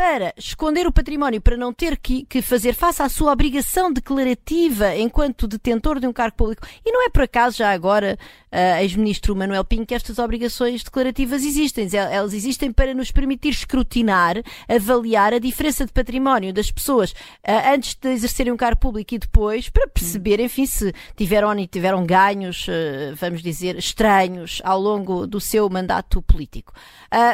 para 0.00 0.32
esconder 0.34 0.86
o 0.86 0.92
património, 0.92 1.42
para 1.42 1.58
não 1.58 1.74
ter 1.74 1.98
que, 1.98 2.24
que, 2.24 2.40
fazer 2.40 2.72
face 2.72 3.02
à 3.02 3.08
sua 3.10 3.32
obrigação 3.32 3.92
declarativa 3.92 4.96
enquanto 4.96 5.46
detentor 5.46 6.00
de 6.00 6.06
um 6.06 6.12
cargo 6.12 6.38
público. 6.38 6.66
E 6.82 6.90
não 6.90 7.04
é 7.04 7.10
por 7.10 7.20
acaso, 7.20 7.58
já 7.58 7.70
agora, 7.70 8.18
uh, 8.52 8.80
ex-ministro 8.80 9.34
Manuel 9.34 9.64
Pinho, 9.64 9.86
que 9.86 9.94
estas 9.94 10.18
obrigações 10.18 10.82
declarativas 10.82 11.44
existem. 11.44 11.88
Elas 11.92 12.34
existem 12.34 12.72
para 12.72 12.94
nos 12.94 13.10
permitir 13.10 13.50
escrutinar, 13.50 14.36
avaliar 14.68 15.32
a 15.32 15.38
diferença 15.38 15.86
de 15.86 15.92
património 15.92 16.52
das 16.52 16.70
pessoas 16.70 17.12
uh, 17.12 17.74
antes 17.74 17.94
de 17.94 18.08
exercerem 18.08 18.52
um 18.52 18.56
cargo 18.56 18.80
público 18.80 19.14
e 19.14 19.18
depois, 19.18 19.68
para 19.68 19.88
perceber, 19.88 20.40
enfim, 20.40 20.66
se 20.66 20.92
tiveram 21.16 21.48
ou 21.48 21.66
tiveram 21.66 22.04
ganhos, 22.04 22.66
uh, 22.68 23.14
vamos 23.14 23.42
dizer, 23.42 23.76
estranhos 23.76 24.60
ao 24.64 24.80
longo 24.80 25.26
do 25.26 25.40
seu 25.40 25.68
mandato 25.68 26.22
político. 26.22 26.72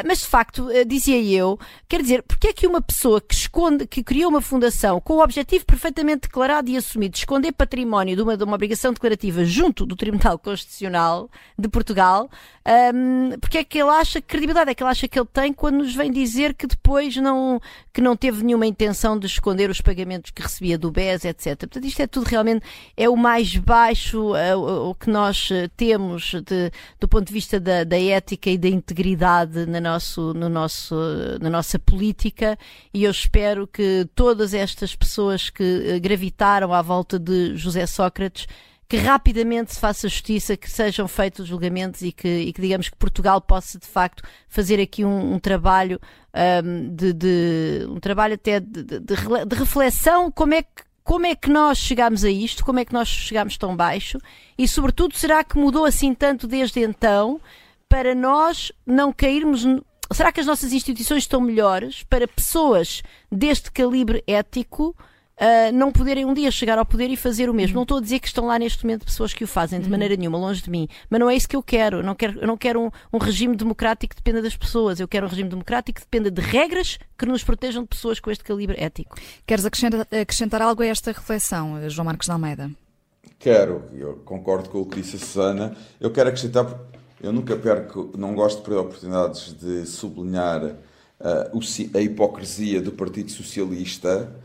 mas, 0.05 0.19
de 0.19 0.25
facto, 0.25 0.67
dizia 0.85 1.21
eu, 1.21 1.59
quer 1.87 2.01
dizer, 2.01 2.23
porque 2.23 2.47
é 2.47 2.53
que 2.53 2.67
uma 2.67 2.81
pessoa 2.81 3.21
que 3.21 3.33
esconde, 3.33 3.87
que 3.87 4.03
criou 4.03 4.29
uma 4.29 4.41
fundação 4.41 4.99
com 4.99 5.13
o 5.13 5.23
objetivo 5.23 5.65
perfeitamente 5.65 6.21
declarado 6.21 6.69
e 6.69 6.77
assumido 6.77 7.13
de 7.13 7.19
esconder 7.19 7.51
património 7.51 8.15
de 8.15 8.21
uma, 8.21 8.37
de 8.37 8.43
uma 8.43 8.55
obrigação 8.55 8.91
declarativa 8.93 9.45
junto 9.45 9.85
do 9.85 9.95
Tribunal 9.95 10.37
Constitucional 10.37 11.06
de 11.57 11.67
Portugal, 11.67 12.29
um, 12.93 13.39
porque 13.39 13.59
é 13.59 13.63
que 13.63 13.79
ele 13.79 13.89
acha, 13.89 14.21
que 14.21 14.27
credibilidade 14.27 14.69
é 14.69 14.75
que 14.75 14.83
ele 14.83 14.89
acha 14.89 15.07
que 15.07 15.17
ele 15.17 15.27
tem 15.31 15.53
quando 15.53 15.77
nos 15.77 15.95
vem 15.95 16.11
dizer 16.11 16.53
que 16.53 16.67
depois 16.67 17.15
não, 17.15 17.61
que 17.93 18.01
não 18.01 18.15
teve 18.15 18.43
nenhuma 18.43 18.67
intenção 18.67 19.17
de 19.17 19.25
esconder 19.25 19.69
os 19.69 19.81
pagamentos 19.81 20.31
que 20.31 20.41
recebia 20.41 20.77
do 20.77 20.91
BES, 20.91 21.25
etc. 21.25 21.57
Portanto, 21.57 21.85
isto 21.85 22.01
é 22.01 22.07
tudo 22.07 22.25
realmente, 22.25 22.65
é 22.95 23.09
o 23.09 23.15
mais 23.15 23.55
baixo 23.55 24.33
uh, 24.33 24.89
o 24.89 24.93
que 24.93 25.09
nós 25.09 25.49
uh, 25.49 25.69
temos 25.77 26.33
de, 26.45 26.71
do 26.99 27.07
ponto 27.07 27.25
de 27.25 27.33
vista 27.33 27.59
da, 27.59 27.83
da 27.83 27.99
ética 27.99 28.49
e 28.49 28.57
da 28.57 28.67
integridade 28.67 29.65
na, 29.65 29.79
nosso, 29.79 30.33
no 30.33 30.49
nosso, 30.49 30.95
na 31.39 31.49
nossa 31.49 31.79
política 31.79 32.57
e 32.93 33.03
eu 33.03 33.11
espero 33.11 33.65
que 33.65 34.07
todas 34.13 34.53
estas 34.53 34.95
pessoas 34.95 35.49
que 35.49 35.63
eh, 35.63 35.99
gravitaram 35.99 36.73
à 36.73 36.81
volta 36.81 37.19
de 37.19 37.55
José 37.55 37.85
Sócrates 37.85 38.47
que 38.87 38.97
rapidamente 38.97 39.73
se 39.73 39.79
faça 39.79 40.07
justiça, 40.07 40.55
que 40.55 40.69
sejam 40.69 41.07
feitos 41.07 41.41
os 41.41 41.47
julgamentos 41.47 42.01
e 42.01 42.11
que, 42.11 42.27
e 42.27 42.53
que 42.53 42.61
digamos 42.61 42.87
que 42.89 42.95
Portugal 42.95 43.41
possa 43.41 43.77
de 43.77 43.87
facto 43.87 44.23
fazer 44.47 44.79
aqui 44.79 45.03
um, 45.03 45.33
um 45.33 45.39
trabalho 45.39 45.99
um, 46.63 46.95
de, 46.95 47.13
de, 47.13 47.85
um 47.89 47.99
trabalho 47.99 48.35
até 48.35 48.59
de, 48.59 48.83
de, 48.83 48.99
de 48.99 49.55
reflexão 49.55 50.31
como 50.31 50.53
é 50.53 50.61
que 50.63 50.87
como 51.07 51.25
é 51.25 51.33
que 51.35 51.49
nós 51.49 51.77
chegámos 51.77 52.25
a 52.25 52.29
isto, 52.29 52.65
como 52.65 52.79
é 52.79 52.85
que 52.85 52.91
nós 52.91 53.07
chegámos 53.07 53.57
tão 53.57 53.73
baixo 53.77 54.17
e, 54.57 54.67
sobretudo, 54.67 55.15
será 55.15 55.41
que 55.41 55.57
mudou 55.57 55.85
assim 55.85 56.13
tanto 56.13 56.45
desde 56.45 56.81
então 56.81 57.39
para 57.87 58.13
nós 58.13 58.73
não 58.85 59.13
cairmos. 59.13 59.65
Será 60.11 60.33
que 60.33 60.41
as 60.41 60.45
nossas 60.45 60.73
instituições 60.73 61.23
estão 61.23 61.39
melhores 61.39 62.03
para 62.03 62.27
pessoas 62.27 63.01
deste 63.31 63.71
calibre 63.71 64.21
ético 64.27 64.93
uh, 65.37 65.71
não 65.73 65.91
poderem 65.91 66.25
um 66.25 66.33
dia 66.33 66.51
chegar 66.51 66.77
ao 66.77 66.85
poder 66.85 67.09
e 67.09 67.15
fazer 67.15 67.49
o 67.49 67.53
mesmo. 67.53 67.73
Uhum. 67.73 67.79
Não 67.79 67.83
estou 67.83 67.97
a 67.97 68.01
dizer 68.01 68.19
que 68.19 68.27
estão 68.27 68.45
lá 68.45 68.57
neste 68.59 68.83
momento 68.83 69.05
pessoas 69.05 69.33
que 69.33 69.43
o 69.43 69.47
fazem 69.47 69.79
de 69.79 69.85
uhum. 69.85 69.91
maneira 69.91 70.15
nenhuma, 70.15 70.37
longe 70.37 70.61
de 70.61 70.69
mim, 70.69 70.87
mas 71.09 71.19
não 71.19 71.29
é 71.29 71.35
isso 71.35 71.47
que 71.47 71.55
eu 71.55 71.63
quero. 71.63 71.97
Eu 71.97 72.03
não 72.03 72.15
quero, 72.15 72.39
eu 72.39 72.47
não 72.47 72.57
quero 72.57 72.81
um, 72.81 72.91
um 73.13 73.17
regime 73.17 73.55
democrático 73.55 74.15
que 74.15 74.21
dependa 74.21 74.41
das 74.41 74.55
pessoas. 74.55 74.99
Eu 74.99 75.07
quero 75.07 75.25
um 75.25 75.29
regime 75.29 75.49
democrático 75.49 75.99
que 75.99 76.05
dependa 76.05 76.31
de 76.31 76.41
regras 76.41 76.97
que 77.17 77.25
nos 77.25 77.43
protejam 77.43 77.83
de 77.83 77.89
pessoas 77.89 78.19
com 78.19 78.31
este 78.31 78.43
calibre 78.43 78.75
ético. 78.79 79.15
Queres 79.45 79.65
acrescentar, 79.65 80.01
acrescentar 80.01 80.61
algo 80.61 80.81
a 80.81 80.85
esta 80.85 81.11
reflexão, 81.11 81.89
João 81.89 82.05
Marcos 82.05 82.25
de 82.25 82.31
Almeida? 82.31 82.69
Quero, 83.39 83.83
eu 83.93 84.15
concordo 84.25 84.69
com 84.69 84.81
o 84.81 84.85
que 84.85 85.01
disse 85.01 85.17
a 85.17 85.19
Susana. 85.19 85.75
Eu 85.99 86.11
quero 86.11 86.29
acrescentar, 86.29 86.65
eu 87.21 87.31
nunca 87.31 87.55
perco, 87.55 88.11
não 88.17 88.33
gosto 88.33 88.57
de 88.57 88.63
perder 88.63 88.79
oportunidades 88.79 89.53
de 89.53 89.85
sublinhar 89.85 90.63
uh, 90.65 91.93
a 91.93 92.01
hipocrisia 92.01 92.81
do 92.81 92.91
Partido 92.91 93.31
Socialista 93.31 94.35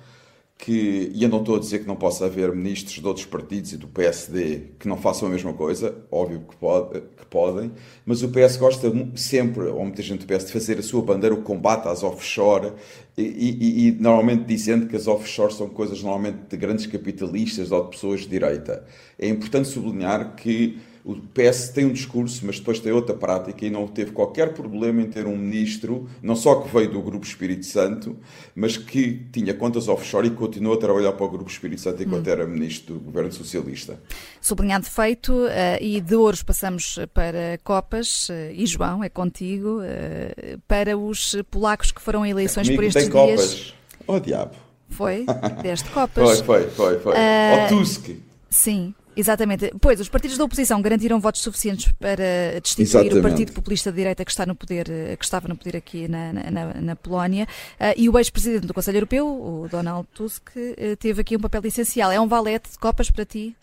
que, 0.63 1.11
e 1.13 1.25
eu 1.25 1.29
não 1.29 1.41
estou 1.41 1.57
a 1.57 1.59
dizer 1.59 1.81
que 1.81 1.89
não 1.89 1.97
possa 1.97 2.27
haver 2.27 2.55
ministros 2.55 2.95
de 2.95 3.05
outros 3.05 3.27
partidos 3.27 3.73
e 3.73 3.77
do 3.77 3.89
PSD 3.89 4.69
que 4.79 4.87
não 4.87 4.97
façam 4.97 5.27
a 5.27 5.31
mesma 5.33 5.53
coisa, 5.53 5.93
óbvio 6.09 6.45
que, 6.49 6.55
pode, 6.55 7.01
que 7.01 7.27
podem, 7.29 7.73
mas 8.07 8.23
o 8.23 8.29
PS 8.29 8.59
gosta 8.59 8.93
sempre, 9.17 9.65
ou 9.65 9.83
muita 9.83 10.01
gente 10.03 10.25
do 10.25 10.33
PS, 10.33 10.47
de 10.47 10.53
fazer 10.53 10.79
a 10.79 10.83
sua 10.83 11.03
bandeira 11.03 11.35
o 11.35 11.43
combate 11.43 11.89
às 11.89 12.05
offshore 12.05 12.75
e, 13.19 13.23
e, 13.23 13.89
e, 13.89 13.91
normalmente 13.91 14.45
dizendo 14.45 14.87
que 14.87 14.95
as 14.95 15.09
offshore 15.09 15.53
são 15.53 15.69
coisas 15.69 16.01
normalmente 16.01 16.39
de 16.49 16.57
grandes 16.57 16.87
capitalistas 16.87 17.73
ou 17.73 17.83
de 17.83 17.91
pessoas 17.91 18.21
de 18.21 18.29
direita. 18.29 18.85
É 19.19 19.27
importante 19.27 19.67
sublinhar 19.67 20.37
que 20.37 20.79
o 21.05 21.17
PS 21.17 21.71
tem 21.71 21.85
um 21.85 21.93
discurso, 21.93 22.47
mas 22.47 22.59
depois 22.59 22.79
tem 22.79 22.93
outra 22.93 23.15
prática 23.15 23.67
e 23.67 23.71
não 23.71 23.89
teve 23.89 24.13
qualquer 24.13 24.55
problema 24.55 25.03
em 25.03 25.07
ter 25.07 25.27
um 25.27 25.37
ministro, 25.37 26.09
não 26.23 26.37
só 26.37 26.61
que 26.61 26.73
veio 26.73 26.93
do 26.93 27.03
Grupo 27.03 27.27
Espírito 27.27 27.67
Santo, 27.67 28.17
mas 28.55 28.77
que 28.77 29.27
tinha 29.33 29.53
contas 29.53 29.89
offshore 29.89 30.29
e 30.29 30.31
continuou 30.31 30.77
a 30.77 30.79
trabalhar 30.79 31.13
para 31.13 31.27
o 31.27 31.29
Grupo 31.29 31.51
Espírito 31.51 31.81
Santo 31.81 32.03
enquanto 32.05 32.29
hum. 32.29 32.31
era 32.31 32.47
ministro 32.47 32.95
do 32.95 33.01
governo 33.01 33.33
socialista. 33.33 34.01
Sublinhado 34.41 34.87
feito, 34.87 35.33
uh, 35.33 35.49
e 35.81 36.01
de 36.01 36.15
ouros 36.15 36.45
passamos 36.45 36.99
para 37.13 37.59
Copas, 37.65 38.29
uh, 38.29 38.53
e 38.53 38.65
João, 38.65 39.03
é 39.03 39.09
contigo, 39.09 39.81
uh, 39.81 40.59
para 40.69 40.97
os 40.97 41.35
polacos 41.51 41.91
que 41.91 42.01
foram 42.01 42.23
a 42.23 42.29
eleições 42.29 42.69
Comigo 42.69 42.81
por 42.81 42.87
estes 42.87 43.09
tem 43.09 43.27
dias. 43.27 43.41
Copas. 43.41 43.75
Oh 44.07 44.21
diabo! 44.21 44.55
Foi? 44.89 45.27
Deste 45.63 45.91
Copas. 45.91 46.41
Foi, 46.43 46.63
foi, 46.63 46.71
foi. 46.71 46.99
foi. 47.01 47.13
Uh, 47.13 47.65
oh 47.65 47.69
Tusk! 47.69 48.11
Sim. 48.49 48.95
Exatamente. 49.17 49.73
Pois, 49.81 50.01
os 50.01 50.09
partidos 50.09 50.39
da 50.39 50.45
oposição 50.45 50.81
garantiram 50.81 51.21
votos 51.21 51.43
suficientes 51.43 51.93
para 51.99 52.61
destituir 52.63 52.87
Exatamente. 52.87 53.19
o 53.19 53.23
Partido 53.23 53.53
Populista 53.53 53.91
de 53.91 53.97
Direita 53.97 54.25
que, 54.25 54.31
está 54.31 54.47
no 54.47 54.55
poder, 54.55 54.89
eh, 54.91 55.17
que 55.17 55.25
estava 55.25 55.49
no 55.49 55.57
poder 55.57 55.77
aqui 55.77 56.09
na, 56.09 56.33
na, 56.33 56.75
na 56.75 56.97
Polónia. 56.97 57.47
Uh, 57.79 57.93
e 57.97 58.09
o 58.09 58.19
ex-presidente 58.19 58.67
do 58.67 58.75
Conselho 58.75 58.97
Europeu, 58.97 59.27
o 59.27 59.69
Donald 59.71 60.09
Tusk, 60.15 60.49
uh, 60.57 60.97
teve 60.97 61.21
aqui 61.21 61.37
um 61.37 61.41
papel 61.41 61.63
essencial. 61.67 62.11
É 62.11 62.19
um 62.19 62.27
valete 62.27 62.71
de 62.71 62.79
copas 62.79 63.11
para 63.11 63.25
ti? 63.25 63.55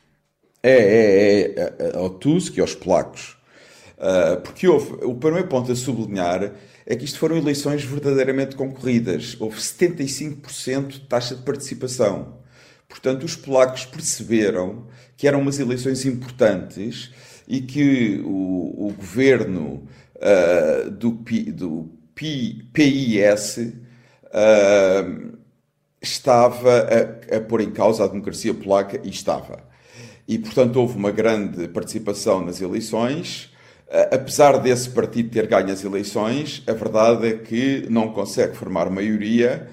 É, 0.62 0.72
é, 0.72 1.42
é, 1.56 1.74
é 1.80 1.98
ao 1.98 2.10
Tusk 2.10 2.58
e 2.58 2.62
aos 2.62 2.76
polacos. 2.76 3.38
Uh, 3.98 4.40
porque 4.42 4.68
houve, 4.68 5.04
o 5.04 5.16
primeiro 5.16 5.48
ponto 5.48 5.72
a 5.72 5.76
sublinhar 5.76 6.54
é 6.86 6.96
que 6.96 7.06
isto 7.06 7.20
foram 7.20 7.38
eleições 7.38 7.84
verdadeiramente 7.84 8.56
concorridas. 8.56 9.36
Houve 9.40 9.58
75% 9.58 10.88
de 10.88 11.00
taxa 11.02 11.36
de 11.36 11.42
participação. 11.44 12.39
Portanto, 12.90 13.24
os 13.24 13.36
polacos 13.36 13.86
perceberam 13.86 14.88
que 15.16 15.28
eram 15.28 15.40
umas 15.40 15.60
eleições 15.60 16.06
importantes 16.06 17.12
e 17.48 17.62
que 17.62 18.20
o, 18.26 18.88
o 18.88 18.94
governo 18.98 19.88
uh, 20.16 20.90
do, 20.90 21.12
do 21.54 21.90
PIS 22.16 23.58
uh, 23.58 25.38
estava 26.02 26.88
a, 27.32 27.38
a 27.38 27.42
pôr 27.42 27.62
em 27.62 27.72
causa 27.72 28.04
a 28.04 28.08
democracia 28.08 28.54
polaca 28.54 29.00
e 29.04 29.10
estava. 29.10 29.64
E, 30.28 30.38
portanto, 30.40 30.78
houve 30.78 30.98
uma 30.98 31.12
grande 31.12 31.68
participação 31.68 32.44
nas 32.44 32.60
eleições. 32.60 33.52
Uh, 33.88 34.16
apesar 34.16 34.58
desse 34.58 34.90
partido 34.90 35.30
ter 35.30 35.48
ganho 35.48 35.72
as 35.72 35.84
eleições, 35.84 36.64
a 36.68 36.74
verdade 36.74 37.28
é 37.28 37.34
que 37.38 37.86
não 37.90 38.14
consegue 38.14 38.56
formar 38.56 38.90
maioria 38.90 39.70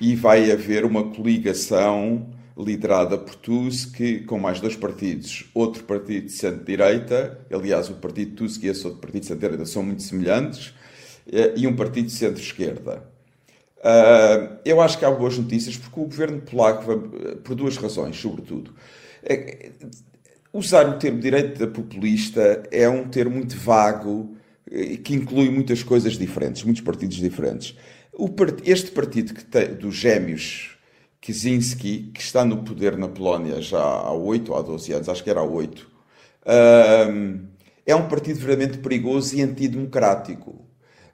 e 0.00 0.14
vai 0.14 0.50
haver 0.50 0.84
uma 0.84 1.04
coligação 1.10 2.35
liderada 2.56 3.18
por 3.18 3.34
Tusk, 3.34 4.00
com 4.26 4.38
mais 4.38 4.60
dois 4.60 4.74
partidos. 4.74 5.44
Outro 5.52 5.84
partido 5.84 6.26
de 6.26 6.32
centro-direita, 6.32 7.38
aliás, 7.52 7.90
o 7.90 7.94
partido 7.94 8.34
Tusk 8.36 8.62
e 8.62 8.68
esse 8.68 8.86
outro 8.86 9.00
partido 9.00 9.20
de 9.20 9.26
centro-direita 9.26 9.66
são 9.66 9.82
muito 9.82 10.02
semelhantes, 10.02 10.74
eh, 11.30 11.52
e 11.56 11.66
um 11.66 11.76
partido 11.76 12.06
de 12.06 12.12
centro-esquerda. 12.12 13.02
Uh, 13.78 14.58
eu 14.64 14.80
acho 14.80 14.98
que 14.98 15.04
há 15.04 15.10
boas 15.10 15.38
notícias 15.38 15.76
porque 15.76 16.00
o 16.00 16.04
governo 16.04 16.40
polaco, 16.40 16.90
eh, 16.92 17.36
por 17.44 17.54
duas 17.54 17.76
razões, 17.76 18.16
sobretudo. 18.16 18.74
É, 19.22 19.70
usar 20.52 20.88
o 20.88 20.98
termo 20.98 21.20
direita 21.20 21.66
populista 21.66 22.62
é 22.70 22.88
um 22.88 23.06
termo 23.08 23.36
muito 23.36 23.56
vago 23.56 24.34
que 25.04 25.14
inclui 25.14 25.48
muitas 25.48 25.84
coisas 25.84 26.14
diferentes, 26.14 26.64
muitos 26.64 26.82
partidos 26.82 27.18
diferentes. 27.18 27.76
Este 28.64 28.90
partido 28.90 29.32
que 29.32 29.44
tem, 29.44 29.74
dos 29.74 29.94
gêmeos 29.94 30.75
Kaczynski, 31.20 32.10
que 32.14 32.20
está 32.20 32.44
no 32.44 32.62
poder 32.62 32.96
na 32.96 33.08
Polónia 33.08 33.60
já 33.60 33.82
há 33.82 34.12
8 34.12 34.52
ou 34.52 34.58
há 34.58 34.62
12 34.62 34.92
anos, 34.92 35.08
acho 35.08 35.24
que 35.24 35.30
era 35.30 35.40
há 35.40 35.44
8, 35.44 35.90
é 37.84 37.94
um 37.94 38.08
partido 38.08 38.38
verdadeiramente 38.38 38.78
perigoso 38.78 39.36
e 39.36 39.42
antidemocrático. 39.42 40.66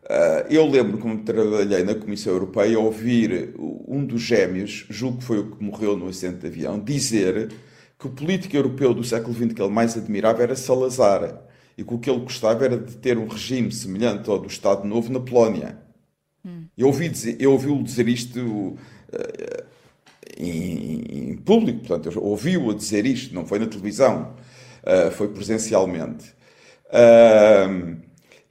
Ah, 0.09 0.47
eu 0.51 0.67
lembro, 0.67 0.99
como 0.99 1.23
trabalhei 1.23 1.83
na 1.85 1.95
Comissão 1.95 2.33
Europeia, 2.33 2.79
ouvir 2.79 3.55
um 3.59 4.05
dos 4.05 4.21
gêmeos, 4.21 4.85
julgo 4.91 5.19
que 5.19 5.25
foi 5.25 5.39
o 5.39 5.51
que 5.53 5.65
morreu 5.65 5.97
no 5.97 6.09
acidente 6.09 6.41
de 6.41 6.47
avião, 6.49 6.79
dizer 6.79 7.53
que 7.99 8.07
o 8.07 8.11
político 8.11 8.57
europeu 8.57 8.93
do 8.93 9.05
século 9.05 9.35
XX 9.35 9.55
que 9.55 9.63
ele 9.63 9.73
mais 9.73 9.97
admirava 9.97 10.43
era 10.43 10.57
Salazar 10.57 11.43
e 11.79 11.85
que 11.85 11.95
o 11.95 11.99
que 11.99 12.11
ele 12.11 12.21
gostava 12.21 12.65
era 12.65 12.77
de 12.77 12.97
ter 12.97 13.17
um 13.17 13.27
regime 13.27 13.71
semelhante 13.73 14.29
ao 14.29 14.39
do 14.39 14.49
Estado 14.49 14.87
Novo 14.87 15.13
na 15.13 15.21
Polónia. 15.21 15.79
Hum. 16.45 16.65
Eu 16.77 16.89
ouvi-o 16.89 17.09
dizer, 17.09 17.47
ouvi 17.47 17.83
dizer 17.83 18.09
isto 18.09 18.41
uh, 18.41 18.77
em, 20.39 21.31
em 21.31 21.37
público, 21.37 21.87
portanto, 21.87 22.19
ouviu-o 22.21 22.75
dizer 22.75 23.07
isto, 23.07 23.35
não 23.35 23.47
foi 23.47 23.59
na 23.59 23.67
televisão, 23.67 24.35
uh, 24.83 25.11
foi 25.11 25.29
presencialmente. 25.29 26.33
Uh, 26.89 27.97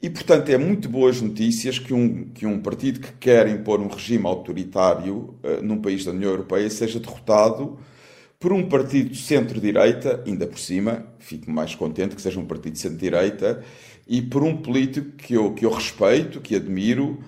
e, 0.01 0.09
portanto, 0.09 0.49
é 0.49 0.57
muito 0.57 0.89
boas 0.89 1.21
notícias 1.21 1.77
que 1.77 1.93
um, 1.93 2.25
que 2.29 2.45
um 2.45 2.59
partido 2.59 2.99
que 2.99 3.11
quer 3.13 3.47
impor 3.47 3.79
um 3.79 3.87
regime 3.87 4.25
autoritário 4.25 5.35
uh, 5.43 5.61
num 5.61 5.79
país 5.79 6.03
da 6.03 6.11
União 6.11 6.31
Europeia 6.31 6.69
seja 6.69 6.99
derrotado 6.99 7.77
por 8.39 8.51
um 8.51 8.67
partido 8.67 9.11
de 9.11 9.19
centro-direita, 9.19 10.23
ainda 10.25 10.47
por 10.47 10.57
cima, 10.57 11.05
fico 11.19 11.51
mais 11.51 11.75
contente 11.75 12.15
que 12.15 12.21
seja 12.21 12.39
um 12.39 12.45
partido 12.45 12.73
de 12.73 12.79
centro-direita, 12.79 13.63
e 14.07 14.19
por 14.19 14.41
um 14.41 14.57
político 14.57 15.11
que 15.11 15.35
eu, 15.35 15.53
que 15.53 15.63
eu 15.63 15.69
respeito, 15.69 16.41
que 16.41 16.55
admiro, 16.55 17.19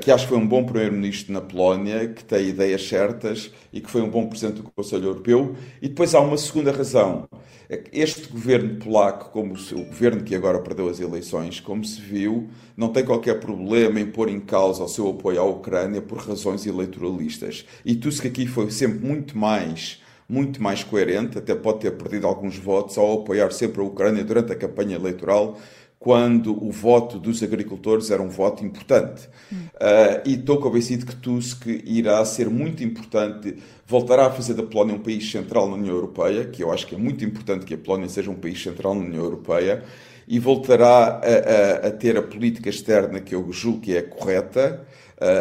que 0.00 0.10
acho 0.10 0.24
que 0.24 0.30
foi 0.30 0.38
um 0.38 0.46
bom 0.46 0.64
primeiro-ministro 0.64 1.32
na 1.32 1.40
Polónia, 1.40 2.08
que 2.08 2.22
tem 2.24 2.48
ideias 2.48 2.86
certas 2.86 3.50
e 3.72 3.80
que 3.80 3.90
foi 3.90 4.02
um 4.02 4.08
bom 4.08 4.26
presidente 4.26 4.62
do 4.62 4.70
Conselho 4.70 5.06
Europeu. 5.06 5.56
E 5.82 5.88
depois 5.88 6.14
há 6.14 6.20
uma 6.20 6.36
segunda 6.36 6.70
razão. 6.70 7.28
É 7.68 7.82
este 7.92 8.28
governo 8.28 8.78
polaco, 8.78 9.30
como 9.30 9.54
o 9.54 9.84
governo 9.86 10.22
que 10.22 10.34
agora 10.34 10.60
perdeu 10.60 10.88
as 10.88 11.00
eleições, 11.00 11.60
como 11.60 11.84
se 11.84 12.00
viu, 12.00 12.48
não 12.76 12.88
tem 12.88 13.04
qualquer 13.04 13.40
problema 13.40 13.98
em 13.98 14.06
pôr 14.06 14.28
em 14.28 14.38
causa 14.38 14.84
o 14.84 14.88
seu 14.88 15.08
apoio 15.08 15.40
à 15.40 15.44
Ucrânia 15.44 16.02
por 16.02 16.18
razões 16.18 16.66
eleitoralistas. 16.66 17.64
E 17.84 17.96
Tusk 17.96 18.26
aqui 18.26 18.46
foi 18.46 18.70
sempre 18.70 19.04
muito 19.04 19.36
mais 19.36 20.02
muito 20.28 20.62
mais 20.62 20.82
coerente, 20.82 21.38
até 21.38 21.54
pode 21.54 21.80
ter 21.80 21.90
perdido 21.92 22.26
alguns 22.26 22.56
votos 22.56 22.96
ao 22.96 23.20
apoiar 23.20 23.52
sempre 23.52 23.80
a 23.80 23.84
Ucrânia 23.84 24.24
durante 24.24 24.52
a 24.52 24.56
campanha 24.56 24.96
eleitoral, 24.96 25.58
quando 25.98 26.52
o 26.62 26.70
voto 26.70 27.18
dos 27.18 27.42
agricultores 27.42 28.10
era 28.10 28.22
um 28.22 28.28
voto 28.28 28.64
importante. 28.64 29.28
Uh, 29.52 30.20
e 30.26 30.34
estou 30.34 30.58
convencido 30.58 31.06
que 31.06 31.16
Tusk 31.16 31.66
irá 31.66 32.22
ser 32.24 32.50
muito 32.50 32.84
importante, 32.84 33.56
voltará 33.86 34.26
a 34.26 34.30
fazer 34.30 34.54
da 34.54 34.62
Polónia 34.62 34.94
um 34.94 34.98
país 34.98 35.30
central 35.30 35.68
na 35.68 35.76
União 35.76 35.94
Europeia, 35.94 36.44
que 36.44 36.62
eu 36.62 36.70
acho 36.70 36.86
que 36.86 36.94
é 36.94 36.98
muito 36.98 37.24
importante 37.24 37.64
que 37.64 37.74
a 37.74 37.78
Polónia 37.78 38.08
seja 38.08 38.30
um 38.30 38.34
país 38.34 38.62
central 38.62 38.94
na 38.94 39.04
União 39.04 39.24
Europeia, 39.24 39.82
e 40.26 40.38
voltará 40.38 40.88
a, 40.88 41.86
a, 41.86 41.88
a 41.88 41.90
ter 41.90 42.16
a 42.16 42.22
política 42.22 42.68
externa 42.68 43.20
que 43.20 43.34
eu 43.34 43.50
julgo 43.52 43.80
que 43.80 43.96
é 43.96 44.02
correta, 44.02 44.86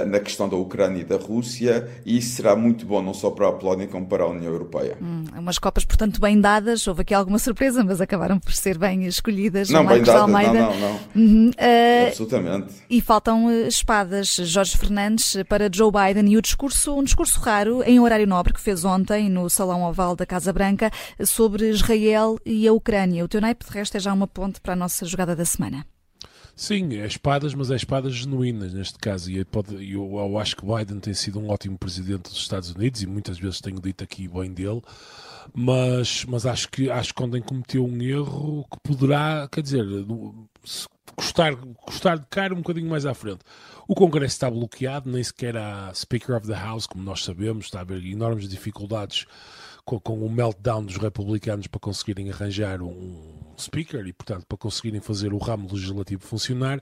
na 0.06 0.20
questão 0.20 0.48
da 0.48 0.56
Ucrânia 0.56 1.02
e 1.02 1.04
da 1.04 1.18
Rússia, 1.18 1.90
e 2.06 2.18
isso 2.18 2.36
será 2.36 2.56
muito 2.56 2.86
bom 2.86 3.02
não 3.02 3.14
só 3.14 3.30
para 3.30 3.50
a 3.50 3.52
Polónia 3.52 3.88
como 3.88 4.06
para 4.06 4.24
a 4.24 4.28
União 4.28 4.52
Europeia. 4.52 4.98
Hum, 5.02 5.26
umas 5.38 5.58
Copas, 5.58 5.86
portanto, 5.86 6.20
bem 6.20 6.40
dadas, 6.40 6.88
houve 6.88 7.02
aqui 7.02 7.14
alguma 7.14 7.40
surpresa, 7.40 7.84
mas 7.84 8.02
acabaram 8.02 8.40
por 8.40 8.52
ser 8.54 8.78
bem 8.78 9.06
escolhidas. 9.06 9.70
Não, 9.70 9.86
bem 9.86 10.02
dadas, 10.02 10.22
Almeida. 10.22 10.54
não, 10.54 10.74
não, 10.74 10.80
não. 10.80 11.00
Uhum, 11.16 11.50
uh, 11.50 12.08
Absolutamente. 12.08 12.74
E 12.90 13.02
faltam 13.02 13.52
espadas, 13.68 14.36
Jorge 14.36 14.78
Fernandes, 14.78 15.38
para 15.48 15.70
Joe 15.72 15.92
Biden, 15.92 16.32
e 16.32 16.38
o 16.38 16.42
discurso, 16.42 16.98
um 16.98 17.04
discurso 17.04 17.40
raro, 17.40 17.84
em 17.84 18.00
horário 18.00 18.28
nobre, 18.28 18.54
que 18.54 18.62
fez 18.62 18.84
ontem 18.86 19.30
no 19.30 19.50
Salão 19.50 19.84
Oval 19.84 20.16
da 20.16 20.26
Casa 20.26 20.52
Branca, 20.52 20.92
sobre 21.26 21.70
Israel 21.70 22.38
e 22.46 22.68
a 22.68 22.74
Ucrânia. 22.74 23.24
O 23.24 23.28
teu 23.28 23.42
naipe, 23.42 23.66
de 23.66 23.72
resto, 23.72 23.98
é 23.98 24.00
já 24.00 24.14
uma 24.14 24.28
ponte 24.28 24.60
para 24.62 24.74
a 24.74 24.76
nossa 24.76 25.06
jogada 25.06 25.36
da 25.36 25.46
semana. 25.46 25.86
Sim, 26.56 26.98
é 26.98 27.08
espadas, 27.08 27.56
mas 27.56 27.72
é 27.72 27.76
espadas 27.76 28.14
genuínas 28.14 28.74
neste 28.74 29.00
caso. 29.00 29.32
E 29.32 29.44
pode, 29.44 29.74
eu, 29.76 30.18
eu, 30.18 30.38
acho 30.38 30.56
que 30.56 30.66
Biden 30.66 31.00
tem 31.00 31.14
sido 31.14 31.40
um 31.40 31.50
ótimo 31.50 31.78
presidente 31.78 32.30
dos 32.30 32.38
Estados 32.38 32.72
Unidos 32.72 33.02
e 33.02 33.08
muitas 33.08 33.40
vezes 33.40 33.60
tenho 33.60 33.82
dito 33.82 34.04
aqui 34.04 34.28
bem 34.28 34.54
dele, 34.54 34.82
mas, 35.54 36.26
mas 36.26 36.46
acho 36.46 36.70
que 36.70 36.92
acho 36.92 37.14
que 37.14 37.24
ontem 37.24 37.42
cometeu 37.42 37.84
um 37.84 38.02
erro 38.02 38.66
que 38.72 38.78
poderá, 38.84 39.48
quer 39.52 39.62
dizer, 39.62 39.84
custar, 41.16 41.56
custar 41.56 42.20
de 42.20 42.26
cara 42.30 42.54
um 42.54 42.58
bocadinho 42.58 42.90
mais 42.90 43.06
à 43.06 43.16
frente. 43.16 43.40
O 43.88 43.96
Congresso 43.96 44.36
está 44.36 44.50
bloqueado, 44.50 45.10
nem 45.10 45.24
sequer 45.24 45.58
há 45.58 45.92
Speaker 45.94 46.38
of 46.38 46.48
the 46.48 46.54
House, 46.54 46.86
como 46.86 47.04
nós 47.04 47.24
sabemos, 47.24 47.66
está 47.66 47.80
a 47.80 47.82
haver 47.82 48.06
enormes 48.06 48.48
dificuldades 48.48 49.26
com, 49.84 50.00
com 50.00 50.24
o 50.24 50.30
meltdown 50.30 50.86
dos 50.86 50.98
republicanos 50.98 51.68
para 51.68 51.80
conseguirem 51.80 52.32
arranjar 52.32 52.82
um 52.82 53.33
speaker 53.58 54.06
e, 54.06 54.14
portanto, 54.14 54.46
para 54.48 54.58
conseguirem 54.58 55.00
fazer 55.00 55.34
o 55.34 55.38
ramo 55.38 55.68
legislativo 55.72 56.22
funcionar. 56.26 56.82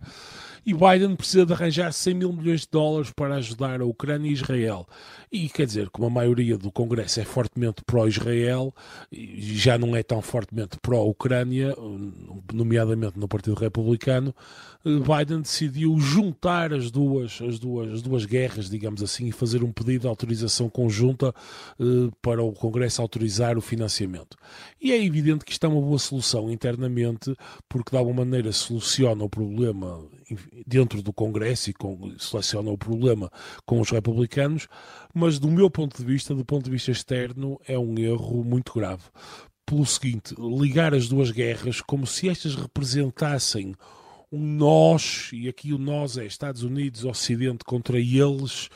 E 0.66 0.74
Biden 0.74 1.16
precisa 1.16 1.46
de 1.46 1.54
arranjar 1.54 1.92
100 1.92 2.14
mil 2.14 2.34
milhões 2.34 2.62
de 2.62 2.68
dólares 2.72 3.12
para 3.16 3.36
ajudar 3.36 3.82
a 3.82 3.86
Ucrânia 3.86 4.30
e 4.30 4.34
Israel. 4.34 4.88
E 5.32 5.50
quer 5.50 5.66
dizer, 5.66 5.90
como 5.90 6.08
a 6.08 6.10
maioria 6.10 6.58
do 6.58 6.72
Congresso 6.72 7.20
é 7.20 7.26
fortemente 7.26 7.84
pró-Israel, 7.86 8.74
e 9.12 9.56
já 9.58 9.78
não 9.78 9.96
é 9.96 10.04
tão 10.04 10.22
fortemente 10.22 10.78
pró-Ucrânia, 10.82 11.76
nomeadamente 12.54 13.18
no 13.18 13.28
Partido 13.28 13.56
Republicano, 13.56 14.36
Biden 14.84 15.42
decidiu 15.42 16.00
juntar 16.00 16.74
as 16.74 16.90
duas, 16.90 17.40
as 17.42 17.60
duas, 17.60 17.94
as 17.94 18.02
duas 18.02 18.26
guerras, 18.26 18.70
digamos 18.70 19.04
assim, 19.04 19.28
e 19.28 19.32
fazer 19.32 19.64
um 19.64 19.72
pedido 19.72 20.02
de 20.02 20.08
autorização 20.08 20.70
conjunta 20.70 21.34
eh, 21.80 21.84
para 22.22 22.42
o 22.44 22.52
Congresso 22.52 23.02
autorizar 23.02 23.58
o 23.58 23.62
financiamento. 23.62 24.36
E 24.82 24.92
é 24.92 25.04
evidente 25.04 25.46
que 25.46 25.52
isto 25.52 25.64
é 25.66 25.70
uma 25.70 25.82
boa 25.82 26.00
solução 26.00 26.50
internamente, 26.62 27.36
porque 27.68 27.92
de 27.92 27.98
alguma 27.98 28.24
maneira 28.24 28.52
soluciona 28.52 29.24
o 29.24 29.30
problema 29.30 30.06
dentro 30.66 31.02
do 31.02 31.12
Congresso 31.12 31.72
e 31.72 31.74
com, 31.74 32.14
soluciona 32.18 32.70
o 32.70 32.78
problema 32.78 33.32
com 33.66 33.80
os 33.80 33.90
republicanos, 33.90 34.68
mas 35.14 35.40
do 35.40 35.50
meu 35.50 35.70
ponto 35.70 35.98
de 35.98 36.06
vista, 36.06 36.36
do 36.36 36.46
ponto 36.46 36.66
de 36.66 36.72
vista 36.72 36.92
externo, 36.92 37.60
é 37.68 37.78
um 37.78 37.98
erro 37.98 38.44
muito 38.44 38.74
grave. 38.74 39.04
Pelo 39.66 39.86
seguinte, 39.86 40.36
ligar 40.38 40.94
as 40.94 41.08
duas 41.08 41.32
guerras 41.32 41.82
como 41.82 42.06
se 42.06 42.30
estas 42.30 42.56
representassem 42.56 43.74
um 44.32 44.40
nós, 44.40 45.30
e 45.34 45.50
aqui 45.50 45.74
o 45.74 45.78
nós 45.78 46.18
é 46.18 46.26
Estados 46.26 46.64
Unidos, 46.64 47.04
Ocidente 47.04 47.66
contra 47.66 48.00
eles, 48.00 48.70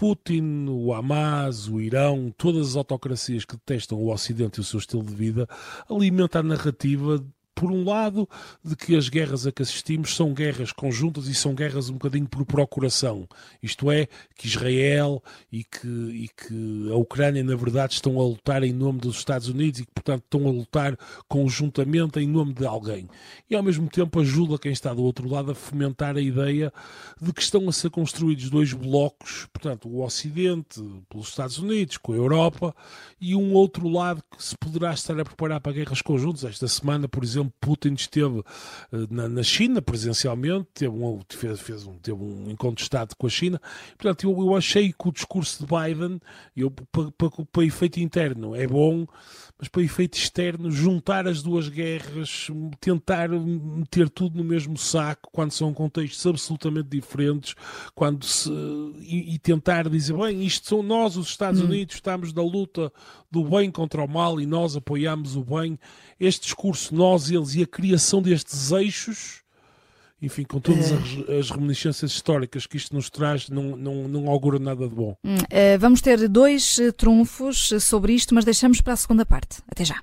Putin, 0.00 0.64
o 0.66 0.94
Hamas, 0.94 1.68
o 1.68 1.78
Irão, 1.78 2.32
todas 2.38 2.68
as 2.68 2.76
autocracias 2.76 3.44
que 3.44 3.54
detestam 3.54 3.98
o 3.98 4.10
Ocidente 4.10 4.56
e 4.56 4.62
o 4.62 4.64
seu 4.64 4.78
estilo 4.78 5.02
de 5.02 5.14
vida, 5.14 5.46
alimenta 5.90 6.38
a 6.38 6.42
narrativa 6.42 7.22
por 7.54 7.70
um 7.70 7.84
lado, 7.84 8.28
de 8.64 8.74
que 8.74 8.96
as 8.96 9.08
guerras 9.08 9.46
a 9.46 9.52
que 9.52 9.62
assistimos 9.62 10.16
são 10.16 10.32
guerras 10.32 10.72
conjuntas 10.72 11.26
e 11.26 11.34
são 11.34 11.54
guerras 11.54 11.90
um 11.90 11.94
bocadinho 11.94 12.26
por 12.26 12.44
procuração. 12.46 13.28
Isto 13.62 13.90
é, 13.90 14.08
que 14.34 14.46
Israel 14.46 15.22
e 15.52 15.64
que, 15.64 15.86
e 15.86 16.28
que 16.28 16.90
a 16.90 16.96
Ucrânia, 16.96 17.44
na 17.44 17.54
verdade, 17.54 17.94
estão 17.94 18.18
a 18.18 18.24
lutar 18.24 18.62
em 18.62 18.72
nome 18.72 19.00
dos 19.00 19.18
Estados 19.18 19.48
Unidos 19.48 19.80
e 19.80 19.84
que, 19.84 19.92
portanto, 19.92 20.24
estão 20.24 20.46
a 20.46 20.50
lutar 20.50 20.96
conjuntamente 21.28 22.18
em 22.18 22.26
nome 22.26 22.54
de 22.54 22.64
alguém. 22.64 23.08
E, 23.48 23.54
ao 23.54 23.62
mesmo 23.62 23.88
tempo, 23.88 24.20
ajuda 24.20 24.58
quem 24.58 24.72
está 24.72 24.94
do 24.94 25.02
outro 25.02 25.28
lado 25.28 25.50
a 25.50 25.54
fomentar 25.54 26.16
a 26.16 26.20
ideia 26.20 26.72
de 27.20 27.32
que 27.32 27.42
estão 27.42 27.68
a 27.68 27.72
ser 27.72 27.90
construídos 27.90 28.48
dois 28.48 28.72
blocos, 28.72 29.46
portanto, 29.52 29.88
o 29.88 30.02
Ocidente 30.02 30.80
pelos 31.08 31.28
Estados 31.28 31.58
Unidos, 31.58 31.98
com 31.98 32.12
a 32.12 32.16
Europa, 32.16 32.74
e 33.20 33.34
um 33.34 33.52
outro 33.52 33.88
lado 33.88 34.22
que 34.30 34.42
se 34.42 34.56
poderá 34.56 34.92
estar 34.92 35.18
a 35.20 35.24
preparar 35.24 35.60
para 35.60 35.72
guerras 35.72 36.00
conjuntas. 36.00 36.44
Esta 36.44 36.68
semana, 36.68 37.06
por 37.08 37.22
exemplo, 37.22 37.39
Putin 37.60 37.94
esteve 37.94 38.42
eh, 38.92 39.06
na, 39.10 39.28
na 39.28 39.42
China 39.42 39.80
presencialmente, 39.80 40.68
teve 40.74 40.94
um, 40.94 41.20
fez, 41.28 41.60
fez 41.60 41.86
um, 41.86 41.94
teve 41.98 42.22
um 42.22 42.50
encontro 42.50 42.76
de 42.76 42.82
Estado 42.82 43.14
com 43.16 43.26
a 43.26 43.30
China. 43.30 43.60
Portanto, 43.96 44.24
eu, 44.24 44.38
eu 44.38 44.56
achei 44.56 44.92
que 44.92 45.08
o 45.08 45.12
discurso 45.12 45.64
de 45.64 45.66
Biden, 45.66 46.20
eu, 46.56 46.70
para, 46.70 47.10
para, 47.12 47.30
para 47.50 47.64
efeito 47.64 48.00
interno, 48.00 48.54
é 48.54 48.66
bom, 48.66 49.06
mas 49.58 49.68
para 49.68 49.82
efeito 49.82 50.16
externo, 50.16 50.70
juntar 50.70 51.28
as 51.28 51.42
duas 51.42 51.68
guerras, 51.68 52.48
tentar 52.80 53.28
meter 53.28 54.08
tudo 54.08 54.38
no 54.38 54.44
mesmo 54.44 54.76
saco, 54.78 55.28
quando 55.32 55.50
são 55.52 55.74
contextos 55.74 56.26
absolutamente 56.26 56.88
diferentes, 56.88 57.54
quando 57.94 58.24
se, 58.24 58.50
e, 59.00 59.34
e 59.34 59.38
tentar 59.38 59.88
dizer, 59.88 60.16
bem, 60.16 60.44
isto 60.44 60.66
são 60.66 60.82
nós, 60.82 61.16
os 61.16 61.28
Estados 61.28 61.60
hum. 61.60 61.66
Unidos, 61.66 61.96
estamos 61.96 62.32
na 62.32 62.42
luta 62.42 62.90
do 63.30 63.44
bem 63.44 63.70
contra 63.70 64.02
o 64.02 64.08
mal 64.08 64.40
e 64.40 64.46
nós 64.46 64.76
apoiamos 64.76 65.36
o 65.36 65.44
bem. 65.44 65.78
Este 66.18 66.44
discurso, 66.44 66.94
nós, 66.94 67.30
eles 67.30 67.54
e 67.54 67.62
a 67.62 67.66
criação 67.66 68.20
destes 68.20 68.72
eixos, 68.72 69.42
enfim, 70.20 70.44
com 70.44 70.60
todas 70.60 70.92
as, 70.92 71.28
as, 71.30 71.50
reminiscências 71.50 72.10
históricas 72.10 72.66
que 72.66 72.76
isto 72.76 72.94
nos 72.94 73.08
traz, 73.08 73.48
não, 73.48 73.76
não, 73.76 74.08
não 74.08 74.28
augura 74.28 74.58
nada 74.58 74.86
de 74.88 74.94
bom. 74.94 75.16
Hum, 75.24 75.36
uh, 75.36 75.78
vamos 75.78 76.00
ter 76.00 76.28
dois 76.28 76.76
uh, 76.78 76.92
trunfos 76.92 77.72
sobre 77.80 78.12
isto, 78.12 78.34
mas 78.34 78.44
deixamos 78.44 78.80
para 78.80 78.92
a 78.92 78.96
segunda 78.96 79.24
parte. 79.24 79.62
Até 79.70 79.84
já. 79.84 80.02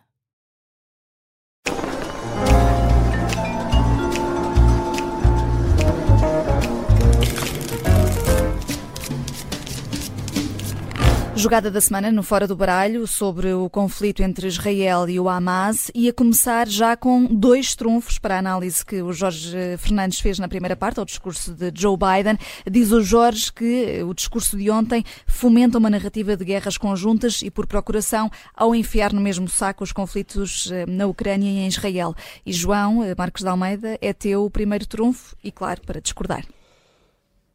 Jogada 11.41 11.71
da 11.71 11.81
semana 11.81 12.11
no 12.11 12.21
Fora 12.21 12.47
do 12.47 12.55
Baralho 12.55 13.07
sobre 13.07 13.51
o 13.51 13.67
conflito 13.67 14.21
entre 14.21 14.45
Israel 14.45 15.09
e 15.09 15.19
o 15.19 15.27
Hamas 15.27 15.89
e 15.95 16.07
a 16.07 16.13
começar 16.13 16.67
já 16.67 16.95
com 16.95 17.25
dois 17.25 17.73
trunfos 17.73 18.19
para 18.19 18.35
a 18.35 18.37
análise 18.37 18.85
que 18.85 19.01
o 19.01 19.11
Jorge 19.11 19.57
Fernandes 19.79 20.19
fez 20.19 20.37
na 20.37 20.47
primeira 20.47 20.75
parte, 20.75 20.99
ao 20.99 21.05
discurso 21.05 21.51
de 21.51 21.71
Joe 21.73 21.97
Biden. 21.97 22.37
Diz 22.69 22.91
o 22.91 23.01
Jorge 23.01 23.51
que 23.51 24.03
o 24.03 24.13
discurso 24.13 24.55
de 24.55 24.69
ontem 24.69 25.03
fomenta 25.25 25.79
uma 25.79 25.89
narrativa 25.89 26.37
de 26.37 26.45
guerras 26.45 26.77
conjuntas 26.77 27.41
e 27.41 27.49
por 27.49 27.65
procuração 27.65 28.29
ao 28.55 28.75
enfiar 28.75 29.11
no 29.11 29.19
mesmo 29.19 29.49
saco 29.49 29.83
os 29.83 29.91
conflitos 29.91 30.69
eh, 30.71 30.85
na 30.85 31.07
Ucrânia 31.07 31.49
e 31.49 31.57
em 31.57 31.67
Israel. 31.67 32.13
E 32.45 32.53
João 32.53 33.03
eh, 33.03 33.15
Marcos 33.17 33.41
de 33.41 33.49
Almeida 33.49 33.97
é 33.99 34.13
teu 34.13 34.47
primeiro 34.51 34.85
trunfo 34.85 35.35
e, 35.43 35.51
claro, 35.51 35.81
para 35.87 35.99
discordar. 35.99 36.45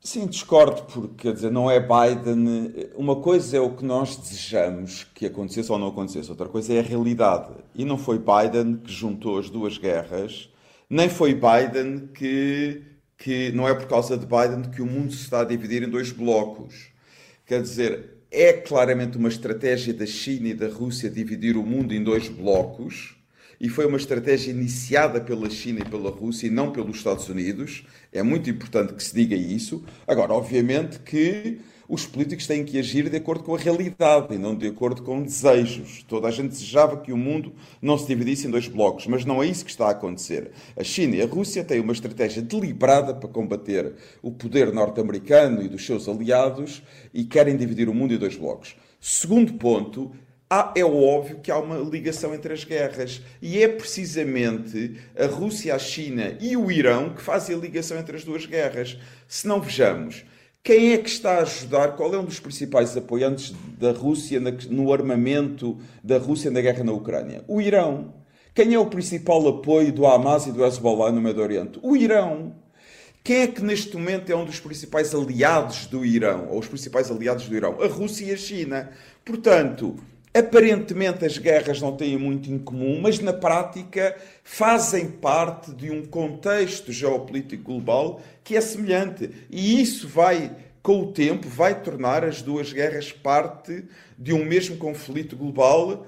Sim, 0.06 0.28
discordo, 0.28 0.84
porque 0.84 1.24
quer 1.24 1.34
dizer, 1.34 1.50
não 1.50 1.68
é 1.68 1.80
Biden. 1.80 2.92
Uma 2.94 3.16
coisa 3.16 3.56
é 3.56 3.60
o 3.60 3.74
que 3.74 3.84
nós 3.84 4.16
desejamos 4.16 5.02
que 5.12 5.26
acontecesse 5.26 5.72
ou 5.72 5.80
não 5.80 5.88
acontecesse, 5.88 6.30
outra 6.30 6.48
coisa 6.48 6.74
é 6.74 6.78
a 6.78 6.82
realidade. 6.82 7.50
E 7.74 7.84
não 7.84 7.98
foi 7.98 8.16
Biden 8.16 8.76
que 8.76 8.92
juntou 8.92 9.36
as 9.36 9.50
duas 9.50 9.78
guerras, 9.78 10.48
nem 10.88 11.08
foi 11.08 11.34
Biden 11.34 12.06
que 12.14 12.82
que 13.18 13.50
não 13.50 13.66
é 13.66 13.74
por 13.74 13.88
causa 13.88 14.16
de 14.16 14.26
Biden 14.26 14.70
que 14.70 14.80
o 14.80 14.86
mundo 14.86 15.12
se 15.12 15.24
está 15.24 15.40
a 15.40 15.44
dividir 15.44 15.82
em 15.82 15.90
dois 15.90 16.12
blocos. 16.12 16.92
Quer 17.44 17.62
dizer, 17.62 18.18
é 18.30 18.52
claramente 18.52 19.18
uma 19.18 19.28
estratégia 19.28 19.92
da 19.92 20.06
China 20.06 20.46
e 20.48 20.54
da 20.54 20.68
Rússia 20.68 21.10
dividir 21.10 21.56
o 21.56 21.64
mundo 21.64 21.92
em 21.92 22.04
dois 22.04 22.28
blocos 22.28 23.15
e 23.60 23.68
foi 23.68 23.86
uma 23.86 23.96
estratégia 23.96 24.50
iniciada 24.50 25.20
pela 25.20 25.48
China 25.48 25.80
e 25.80 25.88
pela 25.88 26.10
Rússia 26.10 26.46
e 26.46 26.50
não 26.50 26.70
pelos 26.70 26.98
Estados 26.98 27.28
Unidos. 27.28 27.84
É 28.12 28.22
muito 28.22 28.50
importante 28.50 28.94
que 28.94 29.02
se 29.02 29.14
diga 29.14 29.34
isso. 29.34 29.82
Agora, 30.06 30.32
obviamente 30.32 30.98
que 31.00 31.58
os 31.88 32.04
políticos 32.04 32.46
têm 32.46 32.64
que 32.64 32.78
agir 32.78 33.08
de 33.08 33.16
acordo 33.16 33.44
com 33.44 33.54
a 33.54 33.58
realidade 33.58 34.34
e 34.34 34.38
não 34.38 34.56
de 34.56 34.66
acordo 34.66 35.02
com 35.02 35.22
desejos. 35.22 36.02
Toda 36.02 36.26
a 36.26 36.30
gente 36.30 36.48
desejava 36.48 36.96
que 36.96 37.12
o 37.12 37.16
mundo 37.16 37.52
não 37.80 37.96
se 37.96 38.06
dividisse 38.08 38.46
em 38.46 38.50
dois 38.50 38.66
blocos, 38.66 39.06
mas 39.06 39.24
não 39.24 39.42
é 39.42 39.46
isso 39.46 39.64
que 39.64 39.70
está 39.70 39.86
a 39.86 39.90
acontecer. 39.92 40.50
A 40.76 40.82
China 40.82 41.16
e 41.16 41.22
a 41.22 41.26
Rússia 41.26 41.62
têm 41.62 41.80
uma 41.80 41.92
estratégia 41.92 42.42
deliberada 42.42 43.14
para 43.14 43.28
combater 43.28 43.94
o 44.20 44.32
poder 44.32 44.72
norte-americano 44.72 45.62
e 45.62 45.68
dos 45.68 45.86
seus 45.86 46.08
aliados 46.08 46.82
e 47.14 47.24
querem 47.24 47.56
dividir 47.56 47.88
o 47.88 47.94
mundo 47.94 48.12
em 48.12 48.18
dois 48.18 48.36
blocos. 48.36 48.74
Segundo 49.00 49.54
ponto, 49.54 50.10
é 50.74 50.84
óbvio 50.84 51.40
que 51.40 51.50
há 51.50 51.58
uma 51.58 51.76
ligação 51.78 52.34
entre 52.34 52.52
as 52.52 52.62
guerras 52.62 53.20
e 53.42 53.62
é 53.62 53.68
precisamente 53.68 54.96
a 55.18 55.26
Rússia, 55.26 55.74
a 55.74 55.78
China 55.78 56.36
e 56.40 56.56
o 56.56 56.70
Irão 56.70 57.10
que 57.14 57.22
fazem 57.22 57.56
a 57.56 57.58
ligação 57.58 57.98
entre 57.98 58.16
as 58.16 58.24
duas 58.24 58.46
guerras. 58.46 58.96
Se 59.26 59.48
não 59.48 59.60
vejamos, 59.60 60.24
quem 60.62 60.92
é 60.92 60.98
que 60.98 61.08
está 61.08 61.38
a 61.38 61.42
ajudar? 61.42 61.96
Qual 61.96 62.14
é 62.14 62.18
um 62.18 62.24
dos 62.24 62.38
principais 62.38 62.96
apoiantes 62.96 63.54
da 63.78 63.90
Rússia 63.90 64.40
no 64.70 64.92
armamento 64.92 65.78
da 66.02 66.18
Rússia 66.18 66.50
na 66.50 66.60
guerra 66.60 66.84
na 66.84 66.92
Ucrânia? 66.92 67.44
O 67.48 67.60
Irão. 67.60 68.14
Quem 68.54 68.72
é 68.72 68.78
o 68.78 68.86
principal 68.86 69.46
apoio 69.48 69.92
do 69.92 70.06
Hamas 70.06 70.46
e 70.46 70.52
do 70.52 70.64
Hezbollah 70.64 71.12
no 71.12 71.20
Médio 71.20 71.42
Oriente? 71.42 71.78
O 71.82 71.96
Irão. 71.96 72.54
Quem 73.22 73.42
é 73.42 73.46
que 73.48 73.62
neste 73.62 73.96
momento 73.96 74.30
é 74.30 74.36
um 74.36 74.44
dos 74.44 74.60
principais 74.60 75.12
aliados 75.14 75.86
do 75.86 76.04
Irão, 76.04 76.48
ou 76.48 76.60
os 76.60 76.68
principais 76.68 77.10
aliados 77.10 77.48
do 77.48 77.56
Irão? 77.56 77.80
A 77.82 77.86
Rússia 77.86 78.24
e 78.24 78.32
a 78.32 78.36
China. 78.36 78.90
Portanto, 79.24 79.96
Aparentemente 80.36 81.24
as 81.24 81.38
guerras 81.38 81.80
não 81.80 81.96
têm 81.96 82.18
muito 82.18 82.52
em 82.52 82.58
comum, 82.58 83.00
mas 83.00 83.18
na 83.20 83.32
prática 83.32 84.14
fazem 84.44 85.08
parte 85.08 85.72
de 85.72 85.90
um 85.90 86.04
contexto 86.04 86.92
geopolítico 86.92 87.62
global 87.62 88.20
que 88.44 88.54
é 88.54 88.60
semelhante. 88.60 89.30
E 89.48 89.80
isso 89.80 90.06
vai, 90.06 90.54
com 90.82 91.00
o 91.00 91.12
tempo, 91.12 91.48
vai 91.48 91.80
tornar 91.80 92.22
as 92.22 92.42
duas 92.42 92.70
guerras 92.70 93.10
parte 93.10 93.82
de 94.18 94.34
um 94.34 94.44
mesmo 94.44 94.76
conflito 94.76 95.34
global. 95.34 96.06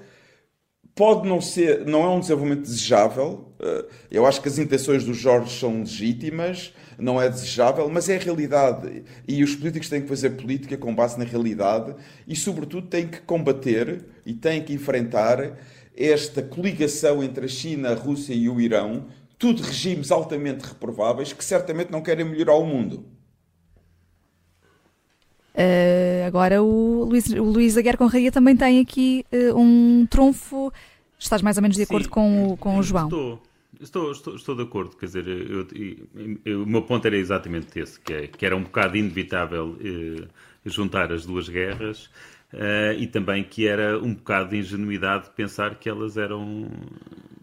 Pode 0.99 1.25
não 1.25 1.39
ser, 1.39 1.85
não 1.85 2.03
é 2.03 2.09
um 2.09 2.19
desenvolvimento 2.19 2.63
desejável. 2.63 3.53
Eh, 3.57 3.85
eu 4.11 4.25
acho 4.25 4.41
que 4.41 4.49
as 4.49 4.59
intenções 4.59 5.05
do 5.05 5.13
Jorge 5.13 5.57
são 5.57 5.79
legítimas 5.79 6.73
não 6.97 7.21
é 7.21 7.29
desejável, 7.29 7.89
mas 7.89 8.09
é 8.09 8.17
a 8.17 8.19
realidade. 8.19 9.05
E 9.25 9.41
os 9.41 9.55
políticos 9.55 9.87
têm 9.87 10.01
que 10.01 10.09
fazer 10.09 10.31
política 10.31 10.75
com 10.75 10.93
base 10.93 11.17
na 11.17 11.23
realidade 11.23 11.95
e, 12.27 12.35
sobretudo, 12.35 12.87
têm 12.87 13.07
que 13.07 13.21
combater 13.21 14.03
e 14.25 14.33
têm 14.33 14.61
que 14.61 14.73
enfrentar 14.73 15.57
esta 15.95 16.43
coligação 16.43 17.23
entre 17.23 17.45
a 17.45 17.47
China, 17.47 17.91
a 17.91 17.95
Rússia 17.95 18.33
e 18.33 18.49
o 18.49 18.59
Irão, 18.59 19.07
tudo 19.37 19.63
regimes 19.63 20.11
altamente 20.11 20.65
reprováveis 20.65 21.31
que 21.31 21.45
certamente 21.45 21.93
não 21.93 22.01
querem 22.01 22.25
melhorar 22.25 22.55
o 22.55 22.65
mundo. 22.65 23.05
Uh, 25.55 26.27
agora 26.27 26.61
o 26.61 27.05
Luís, 27.05 27.27
o 27.31 27.43
Luís 27.43 27.77
Aguiar 27.77 27.97
Conraia 27.97 28.31
também 28.31 28.55
tem 28.55 28.79
aqui 28.79 29.25
uh, 29.31 29.59
um 29.59 30.05
trunfo. 30.09 30.71
Estás 31.17 31.41
mais 31.41 31.57
ou 31.57 31.61
menos 31.61 31.75
de 31.75 31.83
acordo 31.83 32.05
Sim, 32.05 32.09
com, 32.09 32.53
o, 32.53 32.57
com 32.57 32.77
o 32.77 32.83
João? 32.83 33.05
Estou. 33.05 33.41
Estou, 33.79 34.11
estou, 34.11 34.35
estou 34.35 34.55
de 34.55 34.63
acordo, 34.63 34.97
quer 34.97 35.05
dizer, 35.05 35.25
eu, 35.25 35.65
eu, 35.73 36.37
eu, 36.43 36.63
o 36.63 36.65
meu 36.65 36.81
ponto 36.81 37.05
era 37.05 37.15
exatamente 37.15 37.79
esse, 37.79 37.97
que, 37.97 38.13
é, 38.13 38.27
que 38.27 38.45
era 38.45 38.53
um 38.53 38.63
bocado 38.63 38.97
inevitável 38.97 39.77
eh, 39.79 40.27
juntar 40.65 41.13
as 41.13 41.25
duas 41.25 41.47
guerras 41.47 42.09
eh, 42.51 42.97
e 42.99 43.07
também 43.07 43.41
que 43.41 43.67
era 43.67 43.97
um 43.97 44.13
bocado 44.13 44.49
de 44.49 44.57
ingenuidade 44.57 45.29
pensar 45.33 45.75
que 45.75 45.87
elas 45.87 46.17
eram 46.17 46.67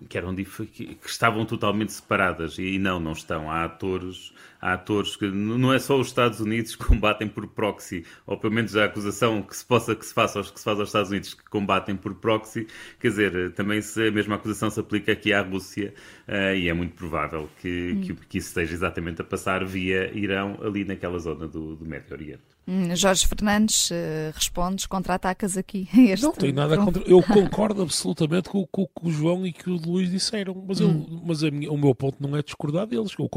que, 0.08 0.16
eram 0.18 0.34
que 0.34 0.98
estavam 1.04 1.44
totalmente 1.44 1.92
separadas 1.92 2.58
e 2.58 2.78
não, 2.78 2.98
não 3.00 3.12
estão. 3.12 3.50
Há 3.50 3.64
atores, 3.64 4.32
há 4.60 4.72
atores 4.74 5.16
que 5.16 5.26
não 5.26 5.72
é 5.72 5.78
só 5.78 5.98
os 5.98 6.08
Estados 6.08 6.40
Unidos 6.40 6.76
que 6.76 6.84
combatem 6.84 7.28
por 7.28 7.46
proxy, 7.46 8.04
ou 8.26 8.36
pelo 8.38 8.52
menos 8.52 8.76
a 8.76 8.84
acusação 8.84 9.42
que 9.42 9.56
se 9.56 9.64
possa 9.64 9.94
que 9.94 10.04
se 10.04 10.14
faça 10.14 10.38
aos 10.38 10.50
que 10.50 10.58
se 10.58 10.64
faz 10.64 10.78
aos 10.78 10.88
Estados 10.88 11.10
Unidos 11.10 11.34
que 11.34 11.44
combatem 11.44 11.96
por 11.96 12.14
proxy, 12.14 12.66
quer 13.00 13.08
dizer, 13.08 13.52
também 13.52 13.80
se 13.82 14.08
a 14.08 14.10
mesma 14.10 14.36
acusação 14.36 14.70
se 14.70 14.80
aplica 14.80 15.12
aqui 15.12 15.32
à 15.32 15.42
Rússia 15.42 15.94
uh, 16.28 16.54
e 16.54 16.68
é 16.68 16.72
muito 16.72 16.94
provável 16.94 17.48
que, 17.60 17.92
hum. 17.94 18.00
que, 18.00 18.14
que, 18.14 18.38
isso 18.38 18.48
esteja 18.48 18.74
exatamente 18.74 19.20
a 19.20 19.24
passar 19.24 19.64
via 19.64 20.10
Irão 20.16 20.58
ali 20.62 20.84
naquela 20.84 21.18
zona 21.18 21.46
do, 21.46 21.76
do 21.76 21.84
Médio 21.84 22.12
Oriente. 22.14 22.55
Hum, 22.68 22.96
Jorge 22.96 23.26
Fernandes, 23.26 23.90
uh, 23.90 24.32
respondes, 24.34 24.86
contra-atacas 24.86 25.56
aqui. 25.56 25.88
Este 25.96 26.24
não 26.24 26.32
tenho 26.32 26.54
nada 26.54 26.76
contra. 26.76 27.02
Eu 27.06 27.22
concordo 27.22 27.82
absolutamente 27.82 28.48
com, 28.48 28.66
com, 28.66 28.86
com, 28.86 29.06
o 29.06 29.10
João 29.10 29.46
e 29.46 29.52
que 29.52 29.70
o 29.70 29.76
Luís 29.76 30.10
disseram, 30.10 30.64
mas, 30.66 30.80
eu, 30.80 30.88
hum. 30.88 31.22
mas 31.24 31.42
minha, 31.42 31.70
o 31.70 31.78
meu 31.78 31.94
ponto 31.94 32.16
não 32.20 32.36
é 32.36 32.42
discordar 32.42 32.86
deles. 32.86 33.12
Eu, 33.16 33.30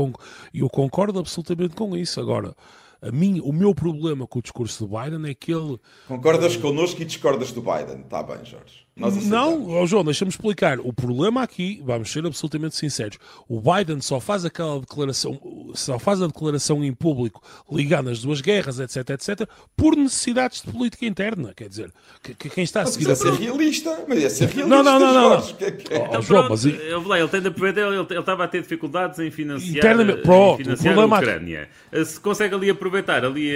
eu 0.54 0.70
concordo 0.70 1.20
absolutamente 1.20 1.76
com 1.76 1.96
isso. 1.96 2.20
Agora, 2.20 2.56
a 3.02 3.12
mim, 3.12 3.39
o 3.42 3.54
meu 3.54 3.74
problema 3.74 4.28
com 4.28 4.39
o 4.39 4.42
discurso 4.42 4.86
do 4.86 4.98
Biden 4.98 5.30
é 5.30 5.34
que 5.34 5.54
ele. 5.54 5.80
Concordas 6.08 6.58
connosco 6.58 7.02
e 7.02 7.06
discordas 7.06 7.52
do 7.52 7.62
Biden. 7.62 8.02
Está 8.02 8.24
bem, 8.24 8.44
Jorge. 8.44 8.88
Não, 9.25 9.67
oh 9.69 9.88
João, 9.88 10.03
deixa-me 10.03 10.29
explicar. 10.29 10.79
O 10.79 10.91
problema 10.91 11.41
aqui, 11.41 11.81
vamos 11.83 12.12
ser 12.12 12.25
absolutamente 12.25 12.75
sinceros, 12.75 13.17
o 13.47 13.62
Biden 13.62 14.01
só 14.01 14.19
faz 14.19 14.45
aquela 14.45 14.79
declaração, 14.79 15.39
só 15.73 15.97
faz 15.97 16.21
a 16.21 16.27
declaração 16.27 16.83
em 16.83 16.93
público 16.93 17.41
ligada 17.71 18.12
às 18.12 18.21
duas 18.21 18.41
guerras, 18.41 18.79
etc, 18.79 19.09
etc, 19.12 19.49
por 19.75 19.95
necessidades 19.95 20.62
de 20.62 20.71
política 20.71 21.05
interna. 21.05 21.53
Quer 21.55 21.69
dizer, 21.69 21.91
que, 22.21 22.33
que 22.33 22.49
quem 22.49 22.63
está 22.63 22.81
a 22.81 22.85
seguir 22.85 23.07
mas 23.07 23.25
a. 23.25 23.29
É 23.29 23.31
ser 23.31 23.39
realista, 23.39 24.05
mas 24.07 24.23
é 24.23 24.29
ser 24.29 24.49
realista. 24.49 24.67
Não, 24.67 24.83
não, 24.83 24.99
não, 24.99 25.13
não. 25.13 25.33
É 25.35 25.97
é? 25.99 26.05
Então, 26.07 26.21
João, 26.21 26.49
mas... 26.49 26.65
ele, 26.65 27.27
tem 27.29 27.41
de 27.41 27.47
aproveitar, 27.47 27.81
ele, 27.81 27.97
ele 27.97 28.19
estava 28.19 28.43
a 28.43 28.47
ter 28.47 28.62
dificuldades 28.62 29.19
em 29.19 29.31
financiar, 29.31 29.77
Internamente, 29.77 30.21
pronto, 30.21 30.62
em 30.62 30.63
financiar 30.63 30.97
a 30.97 31.05
Ucrânia. 31.05 31.69
Se 32.05 32.19
consegue 32.19 32.55
ali 32.55 32.69
aproveitar 32.69 33.23
ali, 33.23 33.51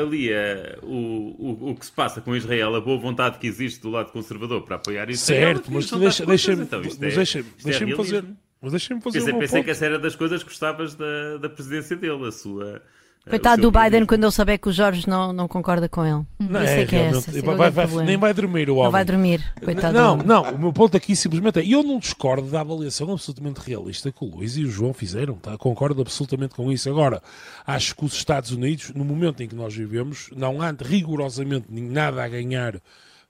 ali 0.00 0.30
o, 0.82 0.86
o, 1.38 1.70
o 1.70 1.74
que 1.74 1.86
se 1.86 1.92
passa 1.92 2.20
com 2.20 2.36
Israel, 2.36 2.74
a 2.74 2.80
boa 2.80 2.98
vontade 2.98 3.38
que 3.38 3.46
existe 3.46 3.80
do 3.80 3.90
lado 3.90 4.12
conservador 4.12 4.62
para 4.62 4.81
apoiar 4.82 5.08
Israel. 5.08 5.54
Certo, 5.54 5.72
mas 5.72 5.90
deixa-me 5.90 6.26
deixa, 6.26 6.52
então, 6.52 6.80
deixa, 6.80 7.38
é, 7.38 7.44
deixa 7.64 7.84
é 7.84 7.96
fazer. 7.96 8.24
Mas 8.60 8.72
deixa-me 8.72 9.00
fazer 9.00 9.18
pensei, 9.18 9.32
pensei 9.32 9.58
ponto. 9.58 9.64
que 9.64 9.70
essa 9.70 9.86
era 9.86 9.98
das 9.98 10.14
coisas 10.14 10.42
que 10.42 10.48
gostavas 10.48 10.94
da, 10.94 11.38
da 11.38 11.48
presidência 11.48 11.96
dele, 11.96 12.26
a 12.26 12.32
sua. 12.32 12.82
Coitado 13.28 13.62
do 13.62 13.70
Biden 13.70 14.04
quando 14.04 14.24
ele 14.24 14.32
souber 14.32 14.58
que 14.58 14.68
o 14.68 14.72
Jorge 14.72 15.08
não, 15.08 15.32
não 15.32 15.46
concorda 15.46 15.88
com 15.88 16.04
ele. 16.04 16.24
Não, 16.40 16.60
é, 16.60 16.84
que 16.84 16.96
é 16.96 17.06
essa, 17.06 17.30
vai, 17.40 17.70
vai, 17.70 18.04
nem 18.04 18.16
vai 18.16 18.34
dormir 18.34 18.68
o 18.68 18.74
homem. 18.74 18.84
Não 18.84 18.90
vai 18.90 19.04
dormir, 19.04 19.54
coitado 19.64 19.94
Não, 19.94 20.16
não, 20.16 20.42
o 20.42 20.58
meu 20.58 20.72
ponto 20.72 20.96
aqui 20.96 21.14
simplesmente 21.14 21.60
é, 21.60 21.66
eu 21.66 21.84
não 21.84 22.00
discordo 22.00 22.50
da 22.50 22.60
avaliação 22.60 23.12
absolutamente 23.12 23.60
realista 23.60 24.10
que 24.10 24.24
o 24.24 24.28
Luís 24.28 24.56
e 24.56 24.64
o 24.64 24.68
João 24.68 24.92
fizeram, 24.92 25.34
tá? 25.34 25.56
concordo 25.56 26.02
absolutamente 26.02 26.54
com 26.56 26.72
isso. 26.72 26.90
Agora, 26.90 27.22
acho 27.64 27.94
que 27.94 28.04
os 28.04 28.12
Estados 28.12 28.50
Unidos, 28.50 28.90
no 28.92 29.04
momento 29.04 29.40
em 29.40 29.46
que 29.46 29.54
nós 29.54 29.72
vivemos, 29.72 30.28
não 30.34 30.60
há 30.60 30.74
rigorosamente 30.80 31.66
nada 31.70 32.24
a 32.24 32.28
ganhar 32.28 32.80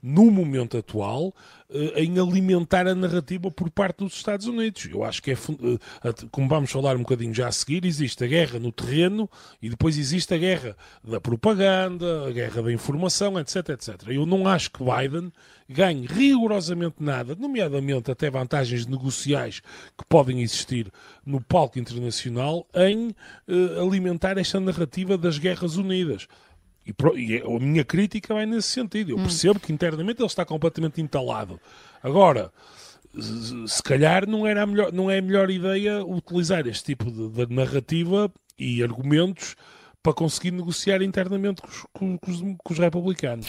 no 0.03 0.31
momento 0.31 0.77
atual, 0.77 1.33
eh, 1.71 2.03
em 2.03 2.19
alimentar 2.19 2.87
a 2.87 2.95
narrativa 2.95 3.51
por 3.51 3.71
parte 3.71 3.99
dos 3.99 4.15
Estados 4.15 4.47
Unidos. 4.47 4.89
Eu 4.91 5.05
acho 5.05 5.23
que 5.23 5.31
é, 5.31 5.35
eh, 5.35 6.13
como 6.31 6.49
vamos 6.49 6.71
falar 6.71 6.97
um 6.97 7.01
bocadinho 7.01 7.33
já 7.33 7.49
a 7.49 7.53
seguir, 7.53 7.85
existe 7.85 8.25
a 8.25 8.27
guerra 8.27 8.59
no 8.59 8.73
terreno 8.73 9.31
e 9.61 9.71
depois 9.71 9.97
existe 9.97 10.35
a 10.35 10.39
guerra 10.39 10.77
da 11.05 11.21
propaganda, 11.21 12.27
a 12.27 12.31
guerra 12.33 12.63
da 12.63 12.73
informação, 12.73 13.39
etc, 13.39 13.71
etc. 13.71 14.09
Eu 14.09 14.27
não 14.27 14.47
acho 14.47 14.71
que 14.71 14.81
Biden 14.83 15.33
ganhe 15.69 16.07
rigorosamente 16.07 16.97
nada, 17.01 17.35
nomeadamente 17.35 18.11
até 18.11 18.31
vantagens 18.31 18.87
negociais 18.87 19.61
que 19.97 20.05
podem 20.09 20.43
existir 20.43 20.91
no 21.25 21.41
palco 21.41 21.79
internacional, 21.79 22.67
em 22.75 23.09
uh, 23.49 23.81
alimentar 23.81 24.37
esta 24.37 24.61
narrativa 24.61 25.17
das 25.17 25.39
guerras 25.39 25.77
unidas. 25.77 26.27
E, 26.87 26.95
e, 27.17 27.43
a 27.43 27.61
minha 27.61 27.85
crítica 27.85 28.35
vai 28.35 28.47
nesse 28.47 28.69
sentido. 28.69 29.11
Eu 29.11 29.17
hum. 29.19 29.23
percebo 29.23 29.61
que 29.61 29.73
internamente 29.73 30.21
ele 30.21 30.27
está 30.27 30.45
completamente 30.45 31.01
entalado. 31.01 31.61
Agora, 32.03 32.53
se 33.67 33.83
calhar 33.83 34.29
não, 34.29 34.47
era 34.47 34.67
melhor, 34.67 34.93
não 34.93 35.11
é 35.11 35.19
a 35.19 35.23
melhor 35.23 35.51
ideia 35.51 36.05
utilizar 36.05 36.67
este 36.67 36.85
tipo 36.85 37.11
de, 37.11 37.47
de 37.47 37.55
narrativa 37.55 38.33
e 38.59 38.83
argumentos 38.83 39.55
para 40.03 40.13
conseguir 40.13 40.51
negociar 40.51 41.01
internamente 41.03 41.63
com 41.93 42.19
os, 42.27 42.41
com 42.41 42.57
com 42.57 42.73
os 42.73 42.79
republicanos. 42.79 43.47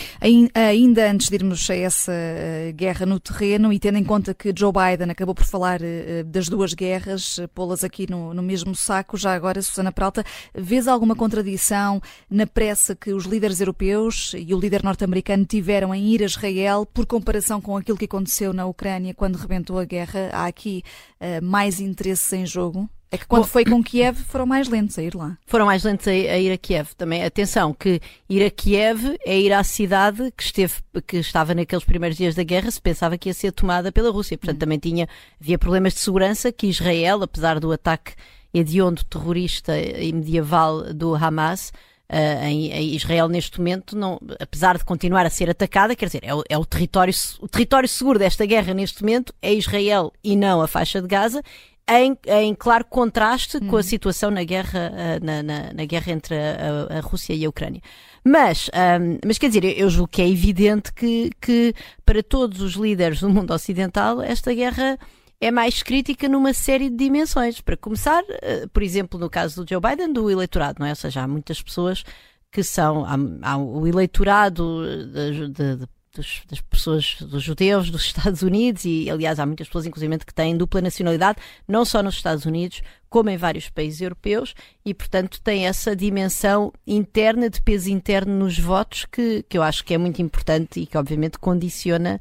Ainda 0.54 1.10
antes 1.10 1.30
de 1.30 1.36
irmos 1.36 1.70
a 1.70 1.76
essa 1.76 2.12
eh, 2.12 2.72
guerra 2.76 3.06
no 3.06 3.20
terreno 3.20 3.72
e 3.72 3.80
tendo 3.80 3.98
em 3.98 4.04
conta 4.04 4.34
que 4.34 4.54
Joe 4.56 4.72
Biden 4.72 5.10
acabou 5.10 5.34
por 5.34 5.46
falar 5.46 5.82
eh, 5.82 6.24
das 6.24 6.50
duas 6.50 6.74
guerras, 6.74 7.40
eh, 7.40 7.48
pô-las 7.48 7.84
aqui 7.84 8.10
no, 8.10 8.34
no 8.34 8.44
mesmo 8.44 8.76
saco, 8.76 9.18
já 9.18 9.34
agora, 9.34 9.62
Susana 9.62 9.92
Pralta, 9.92 10.24
vês 10.54 10.88
alguma 10.88 11.16
contradição 11.16 12.02
na 12.30 12.46
pressa 12.46 12.96
que 12.96 13.14
os 13.14 13.26
líderes 13.26 13.60
europeus 13.60 14.34
e 14.38 14.54
o 14.54 14.60
líder 14.60 14.84
norte-americano 14.84 15.46
tiveram 15.46 15.94
em 15.94 16.08
ir 16.14 16.22
a 16.22 16.26
Israel 16.26 16.86
por 16.86 17.06
comparação 17.06 17.62
com 17.62 17.78
aquilo 17.78 17.98
que 17.98 18.06
aconteceu 18.06 18.54
na 18.54 18.66
Ucrânia 18.66 19.14
quando 19.14 19.38
rebentou 19.38 19.80
a 19.80 19.86
guerra? 19.86 20.30
Há 20.32 20.46
aqui 20.46 20.84
uh, 21.20 21.44
mais 21.44 21.80
interesses 21.80 22.32
em 22.34 22.46
jogo? 22.46 22.90
É 23.14 23.18
que 23.20 23.28
quando 23.28 23.44
Bom, 23.44 23.48
foi 23.48 23.64
com 23.64 23.84
Kiev 23.84 24.18
foram 24.24 24.48
mais 24.48 24.68
lentos 24.68 24.98
a 24.98 25.04
ir 25.04 25.14
lá. 25.14 25.38
Foram 25.46 25.68
mais 25.68 25.84
lentos 25.84 26.08
a, 26.08 26.10
a, 26.10 26.40
ir 26.40 26.52
a 26.52 26.58
Kiev. 26.58 26.96
Também, 26.98 27.24
atenção, 27.24 27.72
que 27.72 28.02
ir 28.28 28.44
a 28.44 28.50
Kiev 28.50 29.16
é 29.24 29.40
ir 29.40 29.54
à 29.54 29.64
cidade 29.64 30.34
que, 30.36 30.42
esteve, 30.42 30.74
que 31.06 31.18
estava 31.18 31.54
naqueles 31.54 31.86
primeiros 31.86 32.18
dias 32.18 32.34
da 32.34 32.42
guerra, 32.42 32.72
se 32.72 32.82
pensava 32.82 33.16
que 33.16 33.30
ia 33.30 33.34
ser 33.36 33.52
tomada 33.52 33.92
pela 33.92 34.10
Rússia. 34.10 34.36
Portanto, 34.36 34.56
hum. 34.56 34.60
também 34.62 34.80
tinha, 34.80 35.08
havia 35.40 35.60
problemas 35.60 35.94
de 35.94 36.00
segurança 36.00 36.52
que 36.52 36.66
Israel, 36.66 37.22
apesar 37.22 37.60
do 37.60 37.72
ataque 37.72 38.14
hediondo 38.52 39.04
terrorista 39.04 39.80
e 39.80 40.12
medieval 40.12 40.92
do 40.92 41.14
Hamas, 41.14 41.72
Uh, 42.10 42.44
em, 42.44 42.72
em, 42.72 42.96
Israel 42.96 43.28
neste 43.28 43.58
momento, 43.58 43.98
não, 43.98 44.20
apesar 44.40 44.78
de 44.78 44.84
continuar 44.84 45.26
a 45.26 45.32
ser 45.32 45.50
atacada, 45.50 45.96
quer 45.96 46.06
dizer, 46.06 46.20
é 46.22 46.36
o, 46.36 46.44
é 46.48 46.56
o, 46.56 46.66
território, 46.66 47.14
o 47.40 47.48
território 47.48 47.90
seguro 47.90 48.20
desta 48.20 48.46
guerra 48.46 48.72
neste 48.72 49.02
momento 49.02 49.34
é 49.42 49.52
Israel 49.52 50.14
e 50.24 50.36
não 50.36 50.62
a 50.62 50.68
faixa 50.68 51.02
de 51.02 51.08
Gaza, 51.08 51.42
em, 51.90 52.18
em 52.28 52.56
claro 52.56 52.86
contraste 52.86 53.58
uhum. 53.58 53.68
com 53.68 53.76
a 53.76 53.80
uhum. 53.80 53.84
situação 53.84 54.32
na 54.32 54.44
guerra, 54.44 54.92
uh, 54.92 55.26
na, 55.26 55.44
na, 55.44 55.74
na, 55.74 55.86
guerra 55.86 56.12
entre 56.12 56.36
a, 56.36 56.98
a, 56.98 57.00
Rússia 57.02 57.34
e 57.34 57.46
a 57.46 57.50
Ucrânia. 57.50 57.82
Mas, 58.24 58.70
um, 58.70 59.18
mas 59.26 59.38
quer 59.38 59.48
dizer, 59.48 59.66
eu 59.78 59.90
julgo 59.90 60.08
que 60.08 60.22
é 60.22 60.30
evidente 60.30 60.94
que, 60.94 61.30
que 61.42 61.74
para 62.06 62.24
todos 62.24 62.62
os 62.62 62.74
líderes 62.74 63.20
do 63.20 63.30
mundo 63.30 63.54
ocidental 63.54 64.22
esta 64.22 64.54
guerra 64.54 64.98
é 65.42 65.52
mais 65.52 65.84
crítica 65.84 66.30
numa 66.30 66.54
série 66.54 66.90
de 66.90 66.96
dimensões. 66.96 67.60
Para 67.60 67.76
começar, 67.76 68.24
uh, 68.24 68.70
por 68.72 68.82
exemplo, 68.82 69.20
no 69.20 69.30
caso 69.30 69.64
do 69.64 69.70
Joe 69.70 69.82
Biden, 69.82 70.14
do 70.14 70.32
eleitorado, 70.32 70.78
não 70.80 70.88
é? 70.88 70.92
Ou 70.92 70.96
seja, 70.96 71.24
há 71.24 71.28
muitas 71.28 71.62
pessoas 71.62 72.04
que 72.50 72.64
são. 72.64 73.04
Há, 73.06 73.16
há 73.42 73.58
o 73.58 73.86
eleitorado 73.86 74.84
de, 75.12 75.50
de, 75.50 75.76
de 75.78 75.88
dos, 76.14 76.44
das 76.50 76.62
pessoas, 76.62 77.18
dos 77.20 77.44
judeus 77.44 77.90
dos 77.90 78.06
Estados 78.06 78.42
Unidos 78.42 78.86
e, 78.86 79.10
aliás, 79.10 79.40
há 79.40 79.46
muitas 79.46 79.68
pessoas, 79.68 79.86
inclusive, 79.86 80.18
que 80.20 80.34
têm 80.34 80.56
dupla 80.56 80.82
nacionalidade, 80.82 81.40
não 81.68 81.84
só 81.84 82.04
nos 82.04 82.16
Estados 82.16 82.46
Unidos, 82.46 82.82
como 83.10 83.30
em 83.30 83.38
vários 83.38 83.70
países 83.70 84.02
europeus, 84.02 84.56
e, 84.86 84.94
portanto, 84.94 85.42
tem 85.42 85.68
essa 85.68 85.96
dimensão 85.96 86.72
interna, 86.86 87.50
de 87.50 87.62
peso 87.62 87.90
interno 87.90 88.34
nos 88.36 88.58
votos, 88.58 89.06
que, 89.12 89.44
que 89.48 89.58
eu 89.58 89.64
acho 89.64 89.84
que 89.84 89.94
é 89.94 89.98
muito 89.98 90.22
importante 90.22 90.80
e 90.80 90.86
que, 90.86 90.98
obviamente, 90.98 91.38
condiciona 91.38 92.20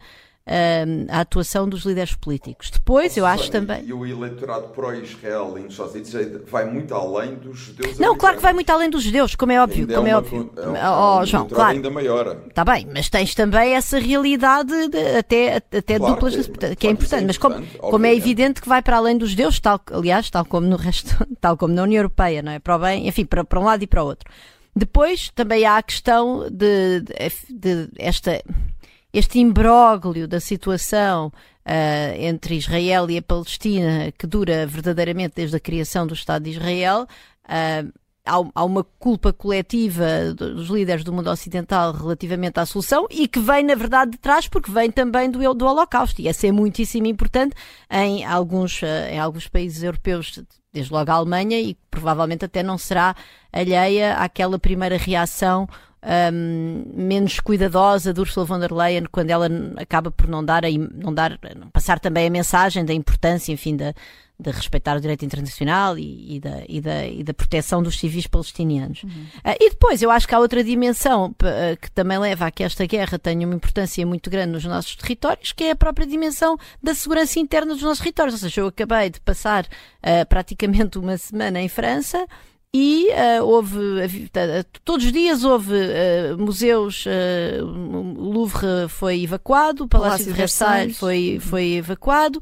a 1.09 1.20
atuação 1.20 1.68
dos 1.68 1.85
líderes 1.85 2.14
políticos. 2.16 2.70
Depois, 2.70 3.16
eu 3.16 3.24
acho 3.24 3.50
também. 3.50 3.85
E 3.85 3.92
o 3.92 4.05
eleitorado 4.05 4.68
pró-Israel 4.68 5.55
nos 5.57 5.72
Estados 5.72 5.94
Unidos 5.94 6.50
vai 6.50 6.64
muito 6.64 6.94
além 6.94 7.37
dos 7.37 7.59
judeus. 7.59 7.98
Não, 7.98 8.16
claro 8.16 8.37
que 8.37 8.42
vai 8.42 8.52
muito 8.52 8.70
além 8.70 8.90
dos 8.90 9.05
judeus, 9.05 9.37
como 9.37 9.52
é 9.52 9.62
óbvio. 9.62 9.83
Ainda 9.83 9.94
como 9.94 10.09
é, 10.09 10.11
é 10.11 10.16
óbvio. 10.16 10.52
É 10.57 10.68
um, 10.68 10.72
oh, 10.72 11.20
um 11.20 11.26
João, 11.26 11.48
claro. 11.48 11.76
ainda 11.76 11.90
maior. 11.90 12.37
Está 12.48 12.64
bem, 12.64 12.88
mas 12.92 13.09
tens 13.09 13.35
também 13.35 13.74
essa 13.74 13.98
realidade 13.98 14.88
de, 14.88 15.16
até, 15.16 15.57
até 15.57 15.98
claro 15.98 16.14
duplas, 16.14 16.35
que, 16.35 16.52
que, 16.52 16.76
que 16.76 16.87
é 16.88 16.90
importante. 16.90 17.22
É 17.22 17.26
mas 17.26 17.38
como, 17.38 17.64
como 17.78 18.07
é 18.07 18.14
evidente 18.14 18.61
que 18.61 18.68
vai 18.68 18.83
para 18.83 18.96
além 18.96 19.16
dos 19.16 19.31
judeus, 19.31 19.61
tal, 19.61 19.81
aliás, 19.92 20.28
tal 20.28 20.44
como 20.44 20.66
no 20.66 20.76
resto, 20.76 21.16
tal 21.40 21.57
como 21.57 21.72
na 21.72 21.85
União 21.85 22.00
Europeia, 22.00 22.42
não 22.42 22.52
é? 22.52 22.59
Para 22.59 22.76
o 22.76 22.78
bem, 22.81 23.07
enfim, 23.07 23.24
para, 23.24 23.44
para 23.44 23.61
um 23.61 23.64
lado 23.64 23.85
e 23.85 23.87
para 23.87 24.02
o 24.02 24.07
outro. 24.07 24.28
Depois 24.74 25.31
também 25.35 25.64
há 25.66 25.76
a 25.76 25.83
questão 25.83 26.48
de, 26.50 27.02
de, 27.02 27.31
de 27.50 27.88
esta 27.98 28.42
este 29.12 29.38
imbróglio 29.38 30.27
da 30.27 30.40
situação 30.40 31.27
uh, 31.27 32.14
entre 32.16 32.57
Israel 32.57 33.11
e 33.11 33.18
a 33.18 33.22
Palestina, 33.22 34.12
que 34.16 34.27
dura 34.27 34.66
verdadeiramente 34.66 35.35
desde 35.37 35.57
a 35.57 35.61
criação 35.61 36.07
do 36.07 36.14
Estado 36.14 36.44
de 36.44 36.51
Israel, 36.51 37.07
uh, 37.44 37.92
há, 38.25 38.64
uma 38.64 38.85
culpa 38.98 39.33
coletiva 39.33 40.33
dos 40.35 40.68
líderes 40.68 41.05
do 41.05 41.12
mundo 41.12 41.31
ocidental 41.31 41.92
relativamente 41.92 42.59
à 42.59 42.66
solução 42.66 43.07
e 43.11 43.29
que 43.29 43.40
vem, 43.40 43.64
na 43.64 43.75
verdade, 43.75 44.12
de 44.12 44.18
trás, 44.18 44.48
porque 44.48 44.70
vem 44.70 44.90
também 44.90 45.31
do, 45.31 45.55
do 45.55 45.66
Holocausto. 45.66 46.20
E 46.20 46.29
essa 46.29 46.46
é 46.46 46.53
muitíssimo 46.53 47.07
importante 47.07 47.55
em 47.90 48.25
alguns, 48.25 48.81
uh, 48.83 48.87
em 49.11 49.18
alguns 49.18 49.48
países 49.48 49.83
europeus, 49.83 50.42
desde 50.72 50.92
logo 50.92 51.11
a 51.11 51.14
Alemanha, 51.14 51.61
e 51.61 51.77
provavelmente 51.90 52.44
até 52.44 52.62
não 52.62 52.79
será 52.79 53.14
alheia 53.53 54.14
àquela 54.14 54.59
primeira 54.59 54.96
reação 54.96 55.68
um, 56.03 56.85
menos 56.95 57.38
cuidadosa 57.41 58.12
de 58.12 58.21
Ursula 58.21 58.45
von 58.45 58.59
der 58.59 58.73
Leyen 58.73 59.05
quando 59.11 59.31
ela 59.31 59.49
acaba 59.77 60.11
por 60.11 60.29
não 60.29 60.45
dar, 60.45 60.65
a, 60.65 60.69
não 60.71 61.15
dar 61.15 61.38
passar 61.73 62.01
também 62.01 62.27
a 62.27 62.31
mensagem 62.31 62.85
da 62.85 62.93
importância, 62.93 63.53
enfim, 63.53 63.77
da, 63.77 63.95
de 64.38 64.51
respeitar 64.51 64.97
o 64.97 65.01
direito 65.01 65.25
internacional 65.25 65.97
e, 65.97 66.37
e, 66.37 66.41
da, 66.41 66.62
e, 66.69 66.81
da, 66.81 67.07
e 67.07 67.23
da 67.23 67.33
proteção 67.33 67.83
dos 67.83 67.99
civis 67.99 68.27
palestinianos. 68.27 69.05
Uhum. 69.05 69.11
Uh, 69.11 69.57
e 69.61 69.71
depois, 69.71 70.03
eu 70.03 70.11
acho 70.11 70.27
que 70.27 70.35
há 70.35 70.38
outra 70.38 70.65
dimensão 70.65 71.27
uh, 71.27 71.77
que 71.81 71.91
também 71.93 72.19
leva 72.19 72.47
a 72.47 72.51
que 72.51 72.65
esta 72.65 72.85
guerra 72.85 73.19
tenha 73.19 73.47
uma 73.47 73.55
importância 73.55 74.05
muito 74.05 74.29
grande 74.29 74.53
nos 74.53 74.65
nossos 74.65 74.97
territórios, 74.97 75.53
que 75.53 75.65
é 75.65 75.71
a 75.71 75.77
própria 75.77 76.07
dimensão 76.07 76.59
da 76.83 76.95
segurança 76.95 77.38
interna 77.38 77.75
dos 77.75 77.83
nossos 77.83 78.01
territórios. 78.01 78.35
Ou 78.35 78.41
seja, 78.41 78.61
eu 78.61 78.67
acabei 78.67 79.11
de 79.11 79.21
passar 79.21 79.65
uh, 79.65 80.27
praticamente 80.29 80.99
uma 80.99 81.17
semana 81.17 81.61
em 81.61 81.69
França 81.69 82.27
e 82.75 83.09
uh, 83.11 83.45
houve, 83.45 83.77
uh, 83.77 84.65
todos 84.83 85.05
os 85.05 85.13
dias 85.13 85.45
houve 85.45 85.75
uh, 85.75 86.39
museus, 86.39 87.05
o 87.61 88.31
Louvre 88.33 88.89
foi 88.89 89.25
evacuado, 89.25 89.85
o 89.85 89.89
Palácio, 89.89 90.11
Palácio 90.11 90.27
de 90.27 90.33
Versailles 90.33 90.99
foi, 90.99 91.39
foi 91.39 91.73
evacuado, 91.73 92.41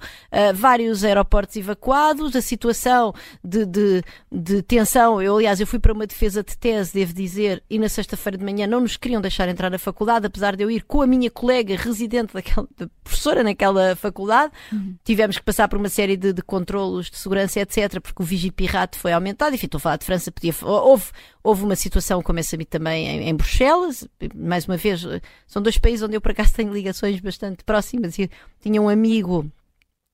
vários 0.54 1.02
aeroportos 1.02 1.56
evacuados, 1.56 2.36
a 2.36 2.40
situação 2.40 3.12
de, 3.42 3.66
de, 3.66 4.02
de, 4.30 4.62
tensão, 4.62 5.20
eu 5.20 5.36
aliás, 5.36 5.58
eu 5.58 5.66
fui 5.66 5.80
para 5.80 5.92
uma 5.92 6.06
defesa 6.06 6.44
de 6.44 6.56
tese, 6.56 6.94
devo 6.94 7.12
dizer, 7.12 7.60
e 7.68 7.76
na 7.76 7.88
sexta-feira 7.88 8.38
de 8.38 8.44
manhã 8.44 8.68
não 8.68 8.80
nos 8.80 8.96
queriam 8.96 9.20
deixar 9.20 9.48
entrar 9.48 9.68
na 9.68 9.78
faculdade, 9.78 10.26
apesar 10.26 10.54
de 10.54 10.62
eu 10.62 10.70
ir 10.70 10.84
com 10.84 11.02
a 11.02 11.06
minha 11.08 11.30
colega 11.30 11.76
residente 11.76 12.34
daquela, 12.34 12.68
professora 13.02 13.42
naquela 13.42 13.96
faculdade, 13.96 14.52
uhum. 14.72 14.94
tivemos 15.02 15.38
que 15.38 15.44
passar 15.44 15.66
por 15.66 15.76
uma 15.76 15.88
série 15.88 16.16
de, 16.16 16.32
de 16.32 16.42
controlos 16.42 17.10
de 17.10 17.18
segurança, 17.18 17.58
etc, 17.58 18.00
porque 18.00 18.22
o 18.22 18.24
vigipirrato 18.24 18.96
foi 18.96 19.12
aumentado, 19.12 19.54
enfim, 19.56 19.66
estou 19.66 19.78
a 19.78 19.82
falar 19.82 19.96
de 19.96 20.04
França 20.04 20.19
França 20.20 20.30
podia. 20.30 20.54
Houve, 20.62 21.06
houve 21.42 21.64
uma 21.64 21.74
situação 21.74 22.22
como 22.22 22.38
essa 22.38 22.56
também 22.66 23.06
em, 23.06 23.28
em, 23.28 23.34
Bruxelas, 23.34 24.06
mais 24.34 24.66
uma 24.66 24.76
vez, 24.76 25.06
são 25.46 25.62
dois 25.62 25.78
países 25.78 26.02
onde 26.02 26.14
eu 26.16 26.20
por 26.20 26.32
acaso 26.32 26.52
tenho 26.54 26.72
ligações 26.72 27.18
bastante 27.20 27.64
próximas 27.64 28.18
e 28.18 28.30
tinha 28.60 28.80
um 28.80 28.88
amigo 28.88 29.50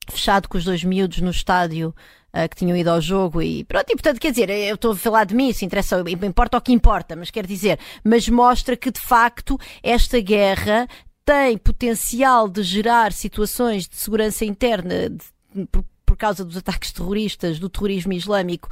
fechado 0.09 0.47
com 0.47 0.57
os 0.57 0.63
dois 0.63 0.83
miúdos 0.85 1.19
no 1.19 1.31
estádio 1.31 1.93
uh, 2.33 2.47
que 2.49 2.55
tinham 2.55 2.77
ido 2.77 2.89
ao 2.89 3.01
jogo 3.01 3.41
e 3.41 3.65
pronto, 3.65 3.89
e 3.89 3.95
portanto, 3.95 4.19
quer 4.19 4.31
dizer, 4.31 4.49
eu 4.49 4.75
estou 4.75 4.93
a 4.93 4.95
falar 4.95 5.25
de 5.25 5.35
mim, 5.35 5.49
isso 5.49 5.65
interessa, 5.65 6.01
importa 6.25 6.57
o 6.57 6.61
que 6.61 6.71
importa, 6.71 7.13
mas 7.13 7.29
quer 7.29 7.45
dizer, 7.45 7.77
mas 8.05 8.29
mostra 8.29 8.77
que 8.77 8.89
de 8.89 9.01
facto 9.01 9.59
esta 9.83 10.21
guerra 10.21 10.87
tem 11.25 11.57
potencial 11.57 12.47
de 12.47 12.63
gerar 12.63 13.11
situações 13.11 13.85
de 13.85 13.97
segurança 13.97 14.45
interna 14.45 15.09
de, 15.09 15.67
por 16.07 16.15
causa 16.15 16.45
dos 16.45 16.55
ataques 16.55 16.93
terroristas, 16.93 17.59
do 17.59 17.67
terrorismo 17.67 18.13
islâmico, 18.13 18.69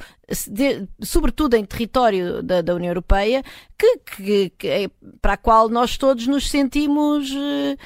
de, 0.47 0.87
sobretudo 1.01 1.55
em 1.55 1.65
território 1.65 2.41
da, 2.41 2.61
da 2.61 2.73
União 2.73 2.89
Europeia, 2.89 3.43
que, 3.77 3.97
que, 3.97 4.49
que 4.57 4.67
é, 4.67 4.89
para 5.21 5.33
a 5.33 5.37
qual 5.37 5.67
nós 5.67 5.97
todos 5.97 6.25
nos 6.25 6.49
sentimos. 6.49 7.29
Uh, 7.31 7.77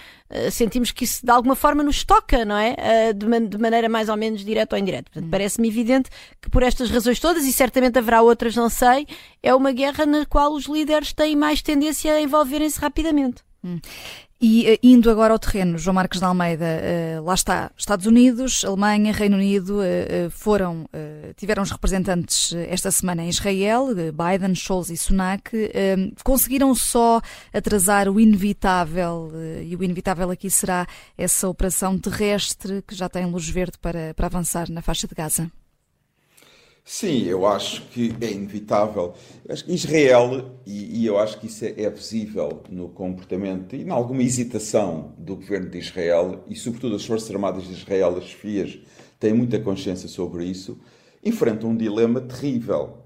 sentimos 0.52 0.92
que 0.92 1.06
isso 1.06 1.26
de 1.26 1.32
alguma 1.32 1.56
forma 1.56 1.82
nos 1.82 2.04
toca, 2.04 2.46
não 2.46 2.56
é? 2.56 2.76
Uh, 3.10 3.14
de, 3.16 3.26
man 3.26 3.44
de, 3.44 3.58
maneira 3.58 3.90
mais 3.90 4.10
ou 4.10 4.16
menos 4.16 4.46
direta 4.46 4.76
ou 4.76 4.80
indireta. 4.80 5.10
Portanto, 5.10 5.26
hum. 5.26 5.32
parece-me 5.32 5.68
evidente 5.68 6.12
que 6.40 6.52
por 6.52 6.62
estas 6.62 6.92
razões 6.92 7.20
todas, 7.20 7.44
e 7.46 7.52
certamente 7.52 7.98
haverá 7.98 8.22
outras, 8.22 8.56
não 8.56 8.70
sei, 8.70 9.08
é 9.42 9.56
uma 9.56 9.72
guerra 9.72 10.06
na 10.06 10.28
qual 10.28 10.54
os 10.54 10.66
líderes 10.66 11.12
têm 11.12 11.36
mais 11.36 11.64
tendência 11.64 12.14
a 12.14 12.22
envolverem-se 12.22 12.80
rapidamente. 12.80 13.42
Hum. 13.64 13.80
E 14.42 14.72
uh, 14.72 14.80
indo 14.82 15.12
agora 15.12 15.34
ao 15.34 15.40
terreno, 15.40 15.78
João 15.78 15.94
Marcos 15.94 16.20
de 16.20 16.26
Almeida, 16.26 16.66
uh, 16.66 17.24
lá 17.26 17.34
está, 17.34 17.70
Estados 17.78 18.06
Unidos, 18.06 18.64
Alemanha, 18.64 19.12
Reino 19.12 19.36
Unido 19.36 19.80
uh, 19.80 20.30
foram, 20.30 20.88
tiveram 21.36 21.62
os 21.62 21.72
representantes 21.72 22.54
esta 22.54 22.90
semana 22.90 23.24
em 23.24 23.30
Israel, 23.30 23.88
Biden, 23.88 24.56
Scholz 24.56 24.90
e 24.90 24.98
Sunak, 24.98 25.52
conseguiram 26.24 26.74
só 26.74 27.22
atrasar 27.54 28.08
o 28.08 28.20
inevitável, 28.20 29.32
e 29.64 29.76
o 29.76 29.84
inevitável 29.84 30.32
aqui 30.32 30.50
será 30.50 30.88
essa 31.18 31.48
operação 31.48 31.98
terrestre 31.98 32.82
que 32.88 32.96
já 32.96 33.10
tem 33.10 33.26
luz 33.26 33.48
verde 33.50 33.78
para, 33.78 34.14
para 34.14 34.28
avançar 34.28 34.70
na 34.70 34.82
faixa 34.82 35.08
de 35.08 35.16
Gaza. 35.16 35.52
Sim, 36.92 37.26
eu 37.26 37.46
acho 37.46 37.84
que 37.90 38.16
é 38.20 38.32
inevitável. 38.32 39.14
Israel, 39.68 40.56
e, 40.66 41.02
e, 41.02 41.06
eu 41.06 41.20
acho 41.20 41.40
que 41.40 41.46
isso 41.46 41.64
é, 41.64 41.84
é, 41.84 41.88
visível 41.88 42.64
no 42.68 42.90
comportamento 42.90 43.76
e 43.76 43.84
em 43.84 43.92
alguma 43.92 44.24
hesitação 44.24 45.14
do 45.16 45.36
governo 45.36 45.70
de 45.70 45.78
Israel, 45.78 46.44
e 46.48 46.56
sobretudo 46.56 46.96
as 46.96 47.06
Forças 47.06 47.30
Armadas 47.30 47.66
de 47.66 47.74
Israel, 47.74 48.18
as 48.18 48.32
FIAs, 48.32 48.80
têm 49.20 49.36
muita 49.36 49.60
consciência 49.60 50.10
sobre 50.10 50.46
isso, 50.46 50.80
enfrentam 51.24 51.70
um 51.70 51.78
dilema 51.78 52.22
terrível, 52.22 52.98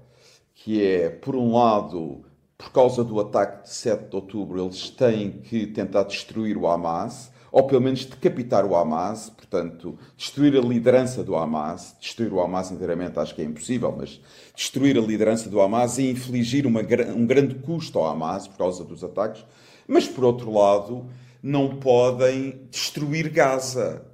que 0.54 0.82
é, 0.82 1.10
por 1.10 1.36
um 1.36 1.52
lado, 1.52 2.24
por 2.56 2.72
causa 2.72 3.04
do 3.04 3.20
ataque 3.20 3.64
de 3.64 3.74
7 3.74 4.08
de 4.08 4.16
outubro, 4.16 4.64
eles 4.64 4.88
têm 4.88 5.42
que 5.42 5.66
tentar 5.66 6.04
destruir 6.04 6.56
o 6.56 6.66
Hamas, 6.66 7.30
ou 7.54 7.62
pelo 7.62 7.80
menos 7.80 8.04
decapitar 8.04 8.66
o 8.66 8.74
Hamas, 8.74 9.30
portanto, 9.30 9.96
destruir 10.16 10.56
a 10.56 10.60
liderança 10.60 11.22
do 11.22 11.36
Hamas, 11.36 11.94
destruir 12.00 12.32
o 12.32 12.40
Hamas 12.40 12.72
inteiramente 12.72 13.16
acho 13.20 13.32
que 13.32 13.42
é 13.42 13.44
impossível, 13.44 13.94
mas 13.96 14.20
destruir 14.56 14.98
a 14.98 15.00
liderança 15.00 15.48
do 15.48 15.60
Hamas 15.60 15.96
e 15.98 16.10
infligir 16.10 16.66
uma, 16.66 16.80
um 17.14 17.24
grande 17.24 17.54
custo 17.54 17.96
ao 17.96 18.06
Hamas 18.06 18.48
por 18.48 18.58
causa 18.58 18.82
dos 18.82 19.04
ataques, 19.04 19.44
mas 19.86 20.08
por 20.08 20.24
outro 20.24 20.52
lado, 20.52 21.06
não 21.40 21.76
podem 21.76 22.58
destruir 22.72 23.28
Gaza. 23.28 24.04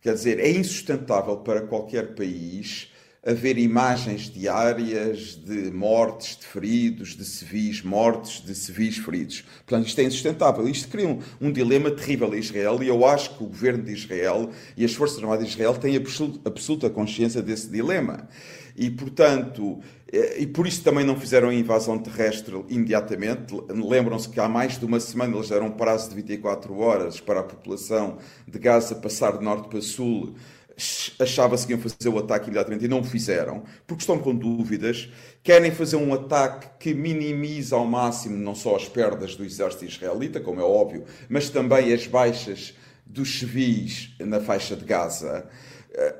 Quer 0.00 0.14
dizer, 0.14 0.40
é 0.40 0.50
insustentável 0.50 1.36
para 1.36 1.66
qualquer 1.66 2.14
país 2.14 2.90
a 3.26 3.32
ver 3.32 3.58
imagens 3.58 4.30
diárias 4.30 5.34
de 5.34 5.72
mortes, 5.72 6.36
de 6.36 6.46
feridos, 6.46 7.16
de 7.16 7.24
civis 7.24 7.82
mortos, 7.82 8.40
de 8.40 8.54
civis 8.54 8.98
feridos. 8.98 9.44
Portanto, 9.66 9.88
isto 9.88 10.00
é 10.00 10.04
insustentável. 10.04 10.68
Isto 10.68 10.88
cria 10.88 11.08
um, 11.08 11.18
um 11.40 11.50
dilema 11.50 11.90
terrível 11.90 12.30
a 12.32 12.36
Israel 12.36 12.80
e 12.80 12.86
eu 12.86 13.04
acho 13.04 13.36
que 13.36 13.42
o 13.42 13.48
governo 13.48 13.82
de 13.82 13.92
Israel 13.92 14.50
e 14.76 14.84
as 14.84 14.94
Forças 14.94 15.18
Armadas 15.18 15.44
de 15.44 15.50
Israel 15.50 15.74
têm 15.74 15.96
absoluta, 15.96 16.48
absoluta 16.48 16.88
consciência 16.88 17.42
desse 17.42 17.68
dilema. 17.68 18.28
E, 18.76 18.90
portanto, 18.90 19.80
eh, 20.12 20.42
e 20.42 20.46
por 20.46 20.64
isso 20.64 20.84
também 20.84 21.04
não 21.04 21.18
fizeram 21.18 21.48
a 21.48 21.54
invasão 21.54 21.98
terrestre 21.98 22.64
imediatamente. 22.68 23.56
Lembram-se 23.70 24.28
que 24.28 24.38
há 24.38 24.48
mais 24.48 24.78
de 24.78 24.84
uma 24.84 25.00
semana 25.00 25.34
eles 25.34 25.48
deram 25.48 25.66
um 25.66 25.72
prazo 25.72 26.10
de 26.10 26.14
24 26.14 26.78
horas 26.78 27.18
para 27.18 27.40
a 27.40 27.42
população 27.42 28.18
de 28.46 28.58
Gaza 28.60 28.94
passar 28.94 29.36
de 29.36 29.44
norte 29.44 29.68
para 29.68 29.80
sul 29.80 30.36
achava-se 31.18 31.66
que 31.66 31.72
iam 31.72 31.80
fazer 31.80 32.08
o 32.08 32.18
ataque 32.18 32.46
imediatamente 32.46 32.84
e 32.84 32.88
não 32.88 33.00
o 33.00 33.04
fizeram, 33.04 33.64
porque 33.86 34.02
estão 34.02 34.18
com 34.18 34.34
dúvidas, 34.34 35.10
querem 35.42 35.70
fazer 35.70 35.96
um 35.96 36.12
ataque 36.12 36.68
que 36.78 36.94
minimiza 36.94 37.76
ao 37.76 37.86
máximo 37.86 38.36
não 38.36 38.54
só 38.54 38.76
as 38.76 38.86
perdas 38.86 39.34
do 39.34 39.44
exército 39.44 39.86
israelita, 39.86 40.40
como 40.40 40.60
é 40.60 40.64
óbvio, 40.64 41.04
mas 41.28 41.48
também 41.48 41.92
as 41.92 42.06
baixas 42.06 42.74
dos 43.06 43.38
civis 43.38 44.14
na 44.20 44.40
faixa 44.40 44.76
de 44.76 44.84
Gaza. 44.84 45.48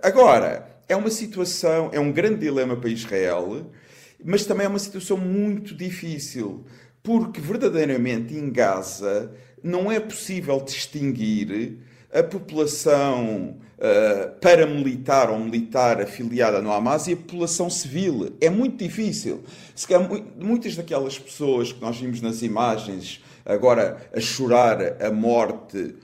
Agora, 0.03 0.67
é 0.89 0.97
uma 0.97 1.11
situação, 1.11 1.91
é 1.93 2.01
um 2.01 2.13
grande 2.13 2.41
dilema 2.41 2.77
para 2.77 2.89
Israel, 2.89 3.71
mas 4.25 4.47
também 4.47 4.65
é 4.65 4.69
uma 4.69 4.79
situação 4.79 5.19
muito 5.19 5.75
difícil, 5.75 6.65
porque 7.03 7.41
verdadeiramente 7.41 8.35
em 8.35 8.51
Gaza 8.51 9.33
não 9.63 9.93
é 9.93 10.01
possível 10.01 10.61
distinguir 10.61 11.79
a 12.13 12.23
população 12.23 13.59
uh, 13.79 14.31
paramilitar 14.41 15.31
ou 15.31 15.39
militar 15.39 16.01
afiliada 16.01 16.61
no 16.61 16.73
Hamas 16.73 17.07
e 17.07 17.13
a 17.13 17.17
população 17.17 17.69
civil. 17.69 18.35
É 18.41 18.51
muito 18.51 18.83
difícil. 18.83 19.43
Se 19.75 19.87
calhar, 19.87 20.09
muitas 20.37 20.77
daquelas 20.77 21.19
pessoas 21.19 21.73
que 21.73 21.81
nós 21.81 21.99
vimos 21.99 22.21
nas 22.21 22.43
imagens 22.43 23.23
agora 23.45 24.09
a 24.15 24.21
chorar 24.21 25.03
a 25.03 25.11
morte 25.11 25.95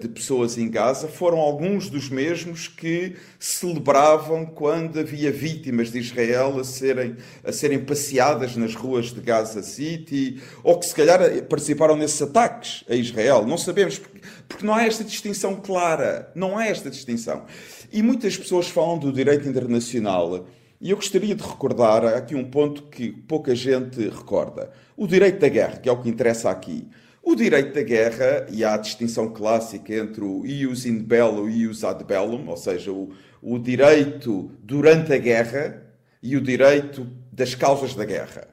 de 0.00 0.08
pessoas 0.08 0.58
em 0.58 0.68
Gaza 0.68 1.08
foram 1.08 1.38
alguns 1.38 1.88
dos 1.88 2.10
mesmos 2.10 2.68
que 2.68 3.16
celebravam 3.38 4.44
quando 4.44 5.00
havia 5.00 5.32
vítimas 5.32 5.90
de 5.90 5.98
Israel 5.98 6.58
a 6.60 6.64
serem, 6.64 7.16
a 7.42 7.52
serem 7.52 7.78
passeadas 7.78 8.56
nas 8.56 8.74
ruas 8.74 9.06
de 9.06 9.20
Gaza 9.20 9.62
City 9.62 10.40
ou 10.62 10.78
que 10.78 10.86
se 10.86 10.94
calhar 10.94 11.20
participaram 11.44 11.96
nesses 11.96 12.20
ataques 12.20 12.84
a 12.88 12.94
Israel. 12.94 13.46
Não 13.46 13.56
sabemos 13.56 13.98
porque 13.98 14.22
porque 14.52 14.66
não 14.66 14.74
há 14.74 14.84
esta 14.84 15.02
distinção 15.04 15.56
clara. 15.56 16.30
Não 16.34 16.56
há 16.56 16.66
esta 16.66 16.90
distinção. 16.90 17.44
E 17.92 18.02
muitas 18.02 18.36
pessoas 18.36 18.68
falam 18.68 18.98
do 18.98 19.12
direito 19.12 19.48
internacional. 19.48 20.46
E 20.80 20.90
eu 20.90 20.96
gostaria 20.96 21.34
de 21.34 21.42
recordar 21.42 22.04
aqui 22.04 22.34
um 22.34 22.44
ponto 22.44 22.84
que 22.84 23.10
pouca 23.10 23.54
gente 23.54 24.00
recorda: 24.08 24.70
o 24.96 25.06
direito 25.06 25.40
da 25.40 25.48
guerra, 25.48 25.78
que 25.78 25.88
é 25.88 25.92
o 25.92 26.00
que 26.00 26.08
interessa 26.08 26.50
aqui. 26.50 26.86
O 27.22 27.36
direito 27.36 27.72
da 27.72 27.82
guerra, 27.82 28.46
e 28.50 28.64
há 28.64 28.74
a 28.74 28.78
distinção 28.78 29.28
clássica 29.28 29.94
entre 29.94 30.24
o 30.24 30.44
ius 30.44 30.84
in 30.84 30.98
bello 30.98 31.48
e 31.48 31.62
ius 31.62 31.84
ad 31.84 32.02
bellum, 32.02 32.48
ou 32.48 32.56
seja, 32.56 32.90
o, 32.90 33.10
o 33.40 33.60
direito 33.60 34.50
durante 34.60 35.12
a 35.12 35.18
guerra 35.18 35.86
e 36.20 36.36
o 36.36 36.40
direito 36.40 37.06
das 37.30 37.54
causas 37.54 37.94
da 37.94 38.04
guerra. 38.04 38.48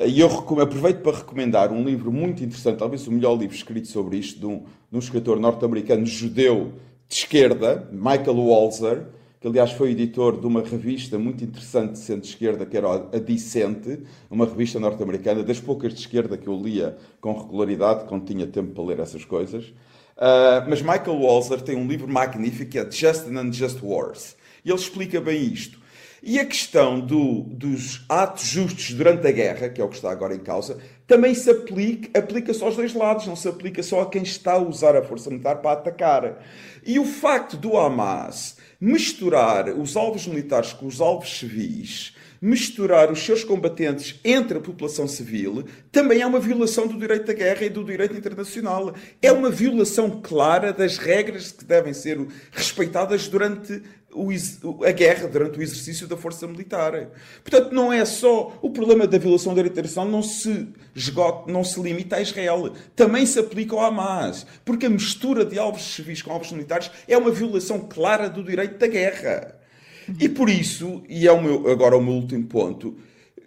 E 0.00 0.20
eu 0.20 0.26
aproveito 0.26 1.02
para 1.02 1.18
recomendar 1.18 1.70
um 1.70 1.84
livro 1.84 2.10
muito 2.10 2.42
interessante, 2.42 2.78
talvez 2.78 3.06
o 3.06 3.12
melhor 3.12 3.38
livro 3.38 3.54
escrito 3.54 3.88
sobre 3.88 4.16
isto, 4.16 4.40
de 4.40 4.46
um, 4.46 4.64
de 4.90 4.96
um 4.96 4.98
escritor 4.98 5.38
norte-americano 5.38 6.06
judeu 6.06 6.72
de 7.06 7.14
esquerda, 7.16 7.88
Michael 7.92 8.38
Walzer, 8.38 9.02
que 9.44 9.48
aliás 9.48 9.72
foi 9.72 9.90
editor 9.90 10.40
de 10.40 10.46
uma 10.46 10.62
revista 10.62 11.18
muito 11.18 11.44
interessante 11.44 11.92
de 11.92 11.98
centro-esquerda, 11.98 12.64
que 12.64 12.78
era 12.78 12.88
a 12.94 13.18
Dissente, 13.18 14.02
uma 14.30 14.46
revista 14.46 14.80
norte-americana, 14.80 15.42
das 15.42 15.60
poucas 15.60 15.92
de 15.92 16.00
esquerda 16.00 16.38
que 16.38 16.46
eu 16.46 16.56
lia 16.56 16.96
com 17.20 17.38
regularidade, 17.38 18.06
quando 18.06 18.24
tinha 18.24 18.46
tempo 18.46 18.72
para 18.72 18.84
ler 18.84 19.00
essas 19.00 19.22
coisas. 19.22 19.66
Uh, 20.16 20.64
mas 20.66 20.80
Michael 20.80 21.20
Walzer 21.20 21.60
tem 21.60 21.76
um 21.76 21.86
livro 21.86 22.08
magnífico 22.08 22.70
que 22.70 22.78
é 22.78 22.90
Just 22.90 23.26
and 23.28 23.38
Unjust 23.38 23.80
Wars. 23.82 24.34
E 24.64 24.70
ele 24.70 24.78
explica 24.78 25.20
bem 25.20 25.44
isto. 25.44 25.78
E 26.22 26.40
a 26.40 26.46
questão 26.46 26.98
do, 26.98 27.42
dos 27.42 28.02
atos 28.08 28.46
justos 28.46 28.94
durante 28.94 29.26
a 29.26 29.30
guerra, 29.30 29.68
que 29.68 29.78
é 29.78 29.84
o 29.84 29.90
que 29.90 29.96
está 29.96 30.10
agora 30.10 30.34
em 30.34 30.38
causa, 30.38 30.78
também 31.06 31.34
se 31.34 31.50
aplica, 31.50 32.18
aplica-se 32.18 32.64
aos 32.64 32.76
dois 32.76 32.94
lados, 32.94 33.26
não 33.26 33.36
se 33.36 33.46
aplica 33.46 33.82
só 33.82 34.00
a 34.00 34.08
quem 34.08 34.22
está 34.22 34.54
a 34.54 34.58
usar 34.58 34.96
a 34.96 35.02
força 35.02 35.28
militar 35.28 35.56
para 35.56 35.72
atacar. 35.72 36.42
E 36.82 36.98
o 36.98 37.04
facto 37.04 37.58
do 37.58 37.76
Hamas 37.76 38.56
misturar 38.84 39.70
os 39.70 39.96
alvos 39.96 40.26
militares 40.26 40.74
com 40.74 40.86
os 40.86 41.00
alvos 41.00 41.38
civis, 41.38 42.12
misturar 42.40 43.10
os 43.10 43.24
seus 43.24 43.42
combatentes 43.42 44.20
entre 44.24 44.58
a 44.58 44.60
população 44.60 45.08
civil, 45.08 45.64
também 45.90 46.20
é 46.20 46.26
uma 46.26 46.40
violação 46.40 46.86
do 46.86 46.98
direito 46.98 47.26
da 47.26 47.32
guerra 47.32 47.64
e 47.64 47.70
do 47.70 47.84
direito 47.84 48.16
internacional. 48.16 48.94
É 49.20 49.32
uma 49.32 49.50
violação 49.50 50.20
clara 50.22 50.72
das 50.72 50.98
regras 50.98 51.52
que 51.52 51.64
devem 51.64 51.92
ser 51.94 52.18
respeitadas 52.52 53.28
durante 53.28 53.82
a 54.86 54.92
guerra 54.92 55.26
durante 55.26 55.58
o 55.58 55.62
exercício 55.62 56.06
da 56.06 56.16
força 56.16 56.46
militar. 56.46 57.08
Portanto, 57.42 57.74
não 57.74 57.92
é 57.92 58.04
só 58.04 58.56
o 58.62 58.70
problema 58.70 59.06
da 59.06 59.18
violação 59.18 59.52
da 59.52 59.56
direito 59.56 59.72
internacional 59.72 60.10
não 60.10 60.22
se 60.22 60.68
esgota, 60.94 61.50
não 61.50 61.64
se 61.64 61.80
limita 61.80 62.16
a 62.16 62.20
Israel, 62.20 62.72
também 62.94 63.26
se 63.26 63.38
aplica 63.38 63.74
ao 63.74 63.80
Hamas, 63.80 64.46
porque 64.64 64.86
a 64.86 64.90
mistura 64.90 65.44
de 65.44 65.58
alvos 65.58 65.82
civis 65.82 66.22
com 66.22 66.30
alvos 66.30 66.52
militares 66.52 66.90
é 67.08 67.18
uma 67.18 67.30
violação 67.30 67.80
clara 67.80 68.28
do 68.28 68.44
direito 68.44 68.78
da 68.78 68.86
guerra. 68.86 69.63
E 70.18 70.28
por 70.28 70.48
isso, 70.48 71.02
e 71.08 71.26
é 71.26 71.32
o 71.32 71.42
meu, 71.42 71.70
agora 71.70 71.96
o 71.96 72.02
meu 72.02 72.14
último 72.14 72.44
ponto, 72.46 72.96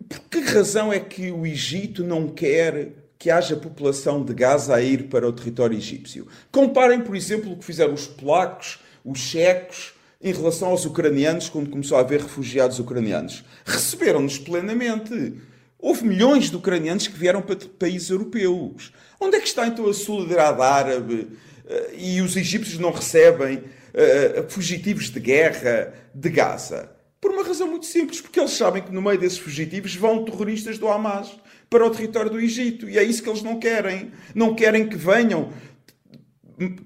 por 0.08 0.20
que 0.22 0.40
razão 0.40 0.92
é 0.92 1.00
que 1.00 1.32
o 1.32 1.46
Egito 1.46 2.04
não 2.04 2.28
quer 2.30 2.94
que 3.20 3.30
haja 3.30 3.56
população 3.56 4.24
de 4.24 4.34
Gaza 4.34 4.76
a 4.76 4.82
ir 4.82 5.04
para 5.04 5.28
o 5.28 5.34
território 5.34 5.78
egípcio? 5.78 6.28
Comparem, 6.52 7.02
por 7.02 7.16
exemplo, 7.16 7.52
o 7.52 7.58
que 7.58 7.66
fizeram 7.66 7.94
os 7.94 8.08
polacos, 8.08 8.80
os 9.04 9.20
checos, 9.20 9.94
em 10.22 10.34
relação 10.34 10.70
aos 10.70 10.86
ucranianos, 10.86 11.50
quando 11.50 11.70
começou 11.70 11.98
a 11.98 12.02
haver 12.02 12.22
refugiados 12.22 12.80
ucranianos. 12.80 13.44
Receberam-nos 13.66 14.40
plenamente. 14.40 15.36
Houve 15.80 16.06
milhões 16.08 16.50
de 16.50 16.56
ucranianos 16.56 17.08
que 17.08 17.18
vieram 17.18 17.42
para 17.42 17.56
países 17.78 18.10
europeus. 18.10 18.92
Onde 19.20 19.38
é 19.38 19.40
que 19.40 19.48
está 19.48 19.68
então 19.68 19.88
a 19.88 19.94
solidariedade 19.94 20.62
árabe? 20.62 21.28
Eh, 21.68 21.94
e 21.98 22.22
os 22.22 22.36
egípcios 22.36 22.80
não 22.80 22.92
recebem 22.92 23.64
uh, 23.98 24.50
fugitivos 24.50 25.10
de 25.10 25.20
guerra 25.20 25.94
de 26.14 26.30
Gaza? 26.30 26.92
Por 27.20 27.32
uma 27.32 27.44
razão 27.44 27.68
muito 27.68 27.88
simples, 27.88 28.22
porque 28.22 28.40
eles 28.40 28.52
sabem 28.52 28.84
que 28.84 28.94
no 28.94 29.02
meio 29.02 29.20
desses 29.20 29.40
fugitivos 29.40 29.96
vão 29.96 30.24
terroristas 30.24 30.78
do 30.78 30.88
Hamas 30.88 31.36
para 31.70 31.86
o 31.86 31.90
território 31.90 32.30
do 32.30 32.40
Egito. 32.40 32.88
E 32.88 32.98
é 32.98 33.04
isso 33.04 33.24
que 33.24 33.30
eles 33.30 33.42
não 33.42 33.60
querem. 33.60 34.12
Não 34.36 34.54
querem 34.54 34.88
que 34.88 34.96
venham 34.96 35.52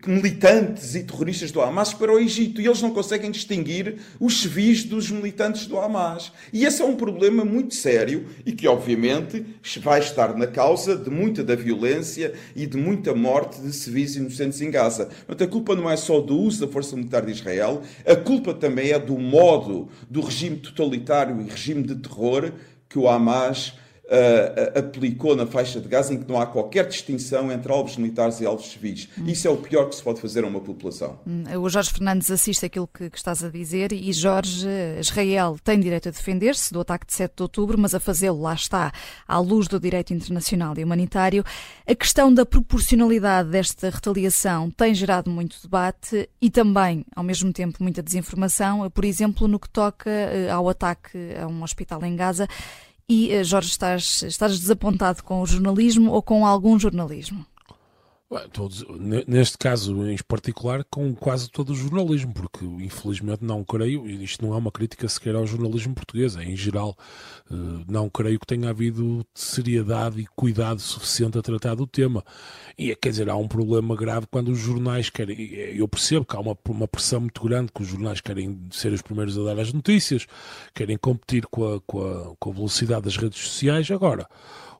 militantes 0.06 0.96
e 0.96 1.04
terroristas 1.04 1.50
do 1.50 1.62
Hamas 1.62 1.94
para 1.94 2.12
o 2.12 2.20
Egito 2.20 2.60
e 2.60 2.66
eles 2.66 2.82
não 2.82 2.92
conseguem 2.92 3.32
distinguir 3.32 4.00
os 4.20 4.42
civis 4.42 4.84
dos 4.84 5.10
militantes 5.10 5.66
do 5.66 5.80
Hamas. 5.80 6.34
E 6.52 6.66
esse 6.66 6.82
é 6.82 6.86
um 6.86 6.96
problema 6.96 7.46
muito 7.46 7.74
sério 7.74 8.26
e 8.46 8.52
que, 8.52 8.68
obviamente, 8.68 9.46
vai 9.80 10.02
estar 10.02 10.38
na 10.38 10.46
causa 10.46 10.98
de 10.98 11.10
muita 11.10 11.42
da 11.42 11.56
violência 11.56 12.34
e 12.54 12.68
de 12.68 12.76
muita 12.76 13.16
morte 13.16 13.62
de 13.62 13.72
civis 13.72 14.18
inocentes 14.18 14.60
em 14.62 14.70
Gaza. 14.70 15.06
Portanto, 15.26 15.44
a 15.48 15.52
culpa 15.52 15.76
não 15.76 15.90
é 15.90 15.96
só 15.96 16.20
do 16.20 16.38
uso 16.38 16.66
da 16.66 16.72
força 16.72 16.98
militar 16.98 17.26
de 17.26 17.32
Israel, 17.32 17.82
a 18.06 18.16
culpa 18.16 18.54
também 18.54 18.92
é 18.92 19.00
do 19.00 19.18
modo 19.18 19.88
do 20.10 20.20
regime 20.20 20.58
totalitário 20.58 21.42
e 21.42 21.50
regime 21.50 21.84
de 21.84 21.96
terror 21.96 22.52
que 22.90 23.00
o 23.00 23.08
Hamas 23.08 23.74
uh, 24.06 24.80
aplicou 24.80 25.36
na 25.36 25.46
faixa 25.46 25.80
de 25.80 25.88
Gaza 25.88 26.14
em 26.14 26.22
que 26.22 26.30
não 26.30 26.40
há 26.40 26.46
qualquer 26.46 26.88
distinção 26.88 27.52
entre 27.52 27.72
alvos 27.72 27.98
militares 27.98 28.40
e 28.42 28.46
alvos 28.46 28.72
civis. 28.72 29.08
Hum. 29.18 29.26
Isso 29.28 29.48
é 29.48 29.52
o 29.52 29.58
pior 29.58 29.90
que 29.90 29.96
se 29.96 30.04
pode 30.04 30.20
fazer 30.20 30.44
a 30.44 30.48
uma 30.48 30.60
população. 30.60 31.20
Hum, 31.26 31.44
o 31.60 31.70
Jorge 31.70 31.92
Fernandes 31.92 32.30
assiste 32.30 32.66
aquilo 32.66 32.88
que, 32.88 33.10
que 33.10 33.18
estás 33.18 33.44
a 33.44 33.50
dizer 33.50 33.92
e 33.92 34.12
Jorge, 34.14 34.68
Israel 35.00 35.58
tem 35.64 35.80
direito 35.80 36.10
a 36.10 36.12
defender-se 36.12 36.74
do 36.74 36.82
ataque 36.82 37.06
de 37.06 37.14
7 37.14 37.34
de 37.36 37.44
outubro, 37.44 37.78
mas 37.78 37.96
a 37.96 38.00
fazê-lo, 38.00 38.42
lá 38.42 38.54
está, 38.54 38.92
à 39.28 39.40
luz 39.40 39.68
do 39.68 39.80
direito 39.80 40.14
internacional 40.14 40.74
e 40.78 40.84
humanitário. 40.84 41.44
A 41.88 41.96
questão 41.96 42.34
da 42.34 42.45
proporcionalidade 42.45 43.49
desta 43.49 43.89
retaliação 43.89 44.70
tem 44.72 44.93
gerado 44.93 45.30
muito 45.30 45.62
debate 45.62 46.30
e 46.41 46.49
também, 46.49 47.06
ao 47.16 47.24
mesmo 47.24 47.52
tempo, 47.54 47.78
muita 47.82 48.02
desinformação, 48.02 48.89
por 48.89 49.06
exemplo, 49.06 49.47
no 49.47 49.60
que 49.60 49.70
toca 49.70 50.10
eh, 50.10 50.49
ao 50.49 50.68
ataque 50.70 51.18
a 51.41 51.47
um 51.47 51.64
hospital 51.64 52.04
em 52.04 52.16
Gaza. 52.16 52.47
E, 53.12 53.30
eh, 53.30 53.43
Jorge, 53.43 53.72
estás, 53.72 54.24
estás 54.24 54.57
desapontado 54.57 55.22
com 55.22 55.41
o 55.41 55.45
jornalismo 55.45 56.14
ou 56.14 56.24
com 56.24 56.45
algum 56.45 56.80
jornalismo? 56.80 57.45
Todos, 58.54 58.86
neste 59.28 59.58
caso 59.58 60.10
em 60.10 60.16
particular, 60.26 60.86
com 60.90 61.14
quase 61.14 61.50
todo 61.52 61.72
o 61.72 61.76
jornalismo, 61.76 62.34
porque 62.34 62.64
infelizmente 62.64 63.44
não 63.44 63.62
creio, 63.62 64.08
e 64.08 64.24
isto 64.24 64.46
não 64.46 64.54
é 64.54 64.58
uma 64.58 64.72
crítica 64.72 65.06
sequer 65.10 65.36
ao 65.36 65.46
jornalismo 65.46 65.94
português, 65.94 66.38
é 66.38 66.44
em 66.46 66.56
geral, 66.56 66.96
eh, 67.52 67.56
não 67.90 68.10
creio 68.10 68.40
que 68.40 68.46
tenha 68.46 68.70
havido 68.70 69.26
seriedade 69.34 70.22
e 70.22 70.26
cuidado 70.28 70.80
suficiente 70.80 71.38
a 71.38 71.42
tratar 71.42 71.76
do 71.76 71.86
tema. 71.86 72.24
E 72.78 72.96
quer 72.96 73.10
dizer, 73.10 73.30
há 73.30 73.36
um 73.36 73.50
problema 73.50 73.98
grave 73.98 74.26
quando 74.32 74.50
os 74.50 74.60
jornais 74.60 75.10
querem. 75.10 75.54
Eu 75.76 75.88
percebo 75.90 76.26
que 76.26 76.36
há 76.36 76.40
uma, 76.40 76.58
uma 76.70 76.88
pressão 76.88 77.20
muito 77.20 77.44
grande 77.44 77.70
que 77.74 77.82
os 77.82 77.88
jornais 77.90 78.22
querem 78.22 78.62
ser 78.72 78.94
os 78.94 79.02
primeiros 79.02 79.38
a 79.38 79.44
dar 79.44 79.60
as 79.60 79.74
notícias, 79.74 80.26
querem 80.74 80.98
competir 80.98 81.46
com 81.48 81.76
a, 81.76 81.82
com 81.82 82.02
a, 82.02 82.36
com 82.40 82.50
a 82.50 82.54
velocidade 82.54 83.04
das 83.04 83.18
redes 83.18 83.40
sociais. 83.40 83.92
Agora 83.92 84.26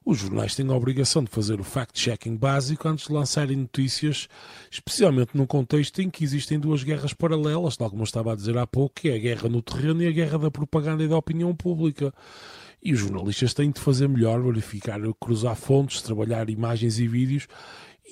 os 0.04 0.18
jornais 0.18 0.54
têm 0.54 0.68
a 0.68 0.74
obrigação 0.74 1.22
de 1.22 1.30
fazer 1.30 1.60
o 1.60 1.64
fact-checking 1.64 2.36
básico 2.36 2.88
antes 2.88 3.06
de 3.06 3.12
lançarem 3.12 3.56
notícias, 3.56 4.28
especialmente 4.70 5.36
num 5.36 5.46
contexto 5.46 6.02
em 6.02 6.10
que 6.10 6.24
existem 6.24 6.58
duas 6.58 6.82
guerras 6.82 7.12
paralelas, 7.12 7.76
tal 7.76 7.88
como 7.88 8.02
eu 8.02 8.04
estava 8.04 8.32
a 8.32 8.36
dizer 8.36 8.58
há 8.58 8.66
pouco, 8.66 8.96
que 9.00 9.08
é 9.08 9.14
a 9.14 9.18
guerra 9.18 9.48
no 9.48 9.62
terreno 9.62 10.02
e 10.02 10.08
a 10.08 10.12
guerra 10.12 10.38
da 10.38 10.50
propaganda 10.50 11.04
e 11.04 11.08
da 11.08 11.16
opinião 11.16 11.54
pública. 11.54 12.12
E 12.82 12.92
os 12.92 12.98
jornalistas 12.98 13.54
têm 13.54 13.70
de 13.70 13.80
fazer 13.80 14.08
melhor, 14.08 14.42
verificar, 14.42 15.00
cruzar 15.20 15.54
fontes, 15.54 16.02
trabalhar 16.02 16.50
imagens 16.50 16.98
e 16.98 17.06
vídeos 17.06 17.46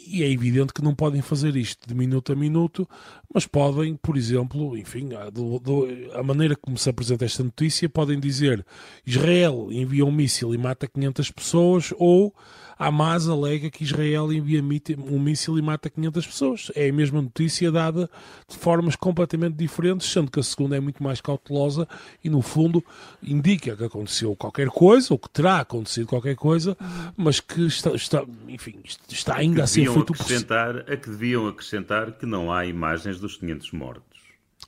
e 0.07 0.23
é 0.23 0.31
evidente 0.31 0.73
que 0.73 0.83
não 0.83 0.95
podem 0.95 1.23
fazer 1.23 1.57
isto 1.57 1.89
de 1.89 1.95
minuto 1.95 2.33
a 2.33 2.37
minuto, 2.37 2.89
mas 3.33 3.47
podem, 3.47 3.97
por 3.97 4.17
exemplo, 4.17 4.77
enfim, 4.77 5.11
do, 5.33 5.59
do, 5.59 5.87
a 6.15 6.23
maneira 6.23 6.57
como 6.57 6.77
se 6.77 6.89
apresenta 6.89 7.25
esta 7.25 7.43
notícia, 7.43 7.89
podem 7.89 8.19
dizer 8.19 8.65
Israel 9.07 9.69
envia 9.71 10.05
um 10.05 10.13
míssil 10.13 10.55
e 10.55 10.59
mata 10.59 10.89
500 10.89 11.31
pessoas, 11.31 11.95
ou 11.97 12.35
Hamas 12.81 13.29
alega 13.29 13.69
que 13.69 13.85
Israel 13.85 14.33
envia 14.33 14.63
um 15.07 15.21
míssil 15.21 15.59
e 15.59 15.63
mata 15.63 15.91
500 15.91 16.27
pessoas. 16.27 16.73
É 16.75 16.89
a 16.89 16.93
mesma 16.93 17.21
notícia 17.21 17.71
dada 17.71 18.09
de 18.49 18.57
formas 18.57 18.97
completamente 18.97 19.55
diferentes, 19.55 20.11
sendo 20.11 20.31
que 20.31 20.41
a 20.41 20.43
segunda 20.43 20.79
é 20.79 20.81
muito 20.81 21.03
mais 21.03 21.21
cautelosa 21.21 21.87
e, 22.25 22.31
no 22.31 22.41
fundo, 22.41 22.83
indica 23.23 23.77
que 23.77 23.85
aconteceu 23.85 24.35
qualquer 24.35 24.69
coisa, 24.69 25.13
ou 25.13 25.19
que 25.19 25.29
terá 25.29 25.59
acontecido 25.59 26.07
qualquer 26.07 26.35
coisa, 26.37 26.75
mas 27.15 27.39
que 27.39 27.67
está, 27.67 27.91
está 27.91 28.25
enfim, 28.49 28.77
está 29.11 29.37
ainda 29.37 29.65
a 29.65 29.67
ser 29.67 29.87
feito... 29.87 30.15
Acrescentar, 30.15 30.79
a 30.91 30.97
que 30.97 31.11
deviam 31.11 31.49
acrescentar 31.49 32.13
que 32.13 32.25
não 32.25 32.51
há 32.51 32.65
imagens 32.65 33.21
dos 33.21 33.37
500 33.37 33.73
mortos. 33.73 34.21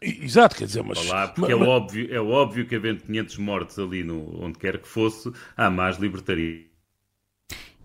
Exato, 0.02 0.56
quer 0.56 0.66
dizer, 0.66 0.82
mas. 0.82 1.06
Lá, 1.06 1.28
porque 1.28 1.54
mas, 1.54 1.66
é, 1.66 1.70
óbvio, 1.70 2.14
é 2.14 2.20
óbvio 2.20 2.66
que 2.66 2.74
havendo 2.74 3.04
500 3.04 3.38
mortos 3.38 3.78
ali 3.78 4.02
no, 4.02 4.44
onde 4.44 4.58
quer 4.58 4.78
que 4.78 4.88
fosse, 4.88 5.32
há 5.56 5.70
mais 5.70 5.96
libertaria 5.96 6.71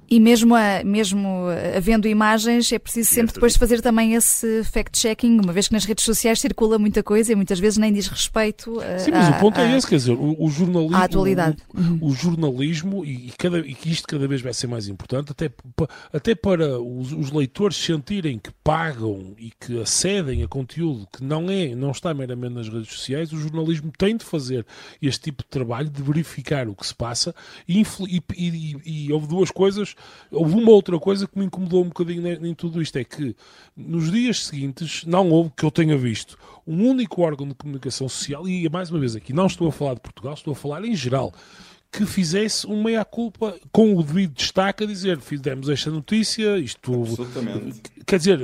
e 0.10 0.20
mesmo, 0.20 0.56
a, 0.56 0.84
mesmo 0.84 1.48
havendo 1.76 2.08
imagens, 2.08 2.72
é 2.72 2.80
preciso 2.80 3.14
sempre 3.14 3.34
depois 3.34 3.58
fazer 3.58 3.82
também 3.82 4.14
esse 4.14 4.64
fact-checking, 4.64 5.40
uma 5.40 5.52
vez 5.52 5.68
que 5.68 5.74
nas 5.74 5.84
redes 5.84 6.06
sociais 6.06 6.40
circula 6.40 6.80
muita 6.80 7.04
coisa 7.04 7.34
e 7.34 7.36
muitas 7.36 7.60
vezes 7.60 7.78
nem 7.78 7.92
diz 7.92 8.08
respeito 8.08 8.80
a, 8.80 9.00
Sim, 9.00 9.12
mas 9.12 9.28
a, 9.28 9.38
o 9.38 9.40
ponto 9.40 9.60
é 9.60 9.78
esse, 9.78 9.86
quer 9.86 9.98
dizer, 9.98 10.14
o, 10.14 10.36
o 10.42 10.50
jornalismo. 10.50 10.96
A 10.96 11.04
atualidade. 11.04 11.58
O, 12.00 12.08
o, 12.08 12.14
jornalismo, 12.14 13.04
e, 13.04 13.32
cada, 13.38 13.60
e 13.60 13.74
que 13.74 13.92
isto 13.92 14.08
cada 14.08 14.26
vez 14.28 14.42
vai 14.42 14.54
ser 14.54 14.68
mais 14.68 14.88
importante, 14.88 15.32
até, 15.32 15.52
até 16.14 16.34
para 16.34 16.80
os, 16.80 17.12
os, 17.12 17.32
leitores 17.32 17.76
sentirem 17.76 18.40
que 18.40 18.52
pagam 18.64 19.36
e 19.38 19.52
que 19.60 19.82
acedem 19.82 20.42
a 20.42 20.48
conteúdo 20.48 21.06
que 21.12 21.24
não, 21.24 21.50
é, 21.50 21.76
não 21.76 21.92
está 21.92 22.14
meramente 22.14 22.54
nas 22.54 22.70
redes 22.70 22.90
sociais, 22.94 23.34
o 23.34 23.38
jornalismo 23.38 23.92
tem 23.98 24.16
de 24.16 24.24
fazer 24.24 24.66
este 25.02 25.24
tipo 25.24 25.44
de 25.44 25.50
trabalho, 25.50 25.90
de 25.90 26.02
verificar 26.02 26.70
o 26.70 26.76
que 26.76 26.88
se 26.88 26.96
passa, 26.96 27.36
e, 27.68 27.84
e, 28.08 28.24
e, 28.38 29.08
e 29.08 29.14
houve 29.14 29.28
duas 29.28 29.52
coisas 29.52 29.97
Houve 30.32 30.56
uma 30.56 30.72
outra 30.72 31.00
coisa 31.00 31.28
que 31.28 31.38
me 31.38 31.46
incomodou 31.46 31.84
um 31.84 31.88
bocadinho 31.88 32.46
em 32.46 32.54
tudo 32.54 32.82
isto, 32.82 32.98
é 32.98 33.04
que 33.04 33.36
nos 33.76 34.12
dias 34.12 34.46
seguintes 34.46 35.06
não 35.06 35.30
houve, 35.30 35.52
que 35.56 35.64
eu 35.64 35.72
tenha 35.72 35.98
visto, 35.98 36.38
um 36.66 36.88
único 36.88 37.22
órgão 37.22 37.48
de 37.48 37.54
comunicação 37.54 38.10
social, 38.10 38.48
e 38.48 38.68
mais 38.70 38.90
uma 38.90 39.00
vez 39.00 39.16
aqui, 39.16 39.34
não 39.34 39.48
estou 39.48 39.68
a 39.68 39.72
falar 39.72 39.96
de 39.96 40.02
Portugal, 40.02 40.34
estou 40.34 40.52
a 40.52 40.56
falar 40.56 40.84
em 40.84 40.96
geral, 40.96 41.34
que 41.92 42.06
fizesse 42.06 42.66
uma 42.66 42.84
meia-culpa 42.84 43.56
com 43.72 43.96
o 43.96 44.04
devido 44.04 44.34
destaque 44.34 44.84
a 44.84 44.88
dizer 44.88 45.20
fizemos 45.20 45.70
esta 45.70 45.90
notícia, 45.90 46.58
isto... 46.58 46.94
Absolutamente. 46.94 47.82
Quer 48.06 48.18
dizer, 48.20 48.40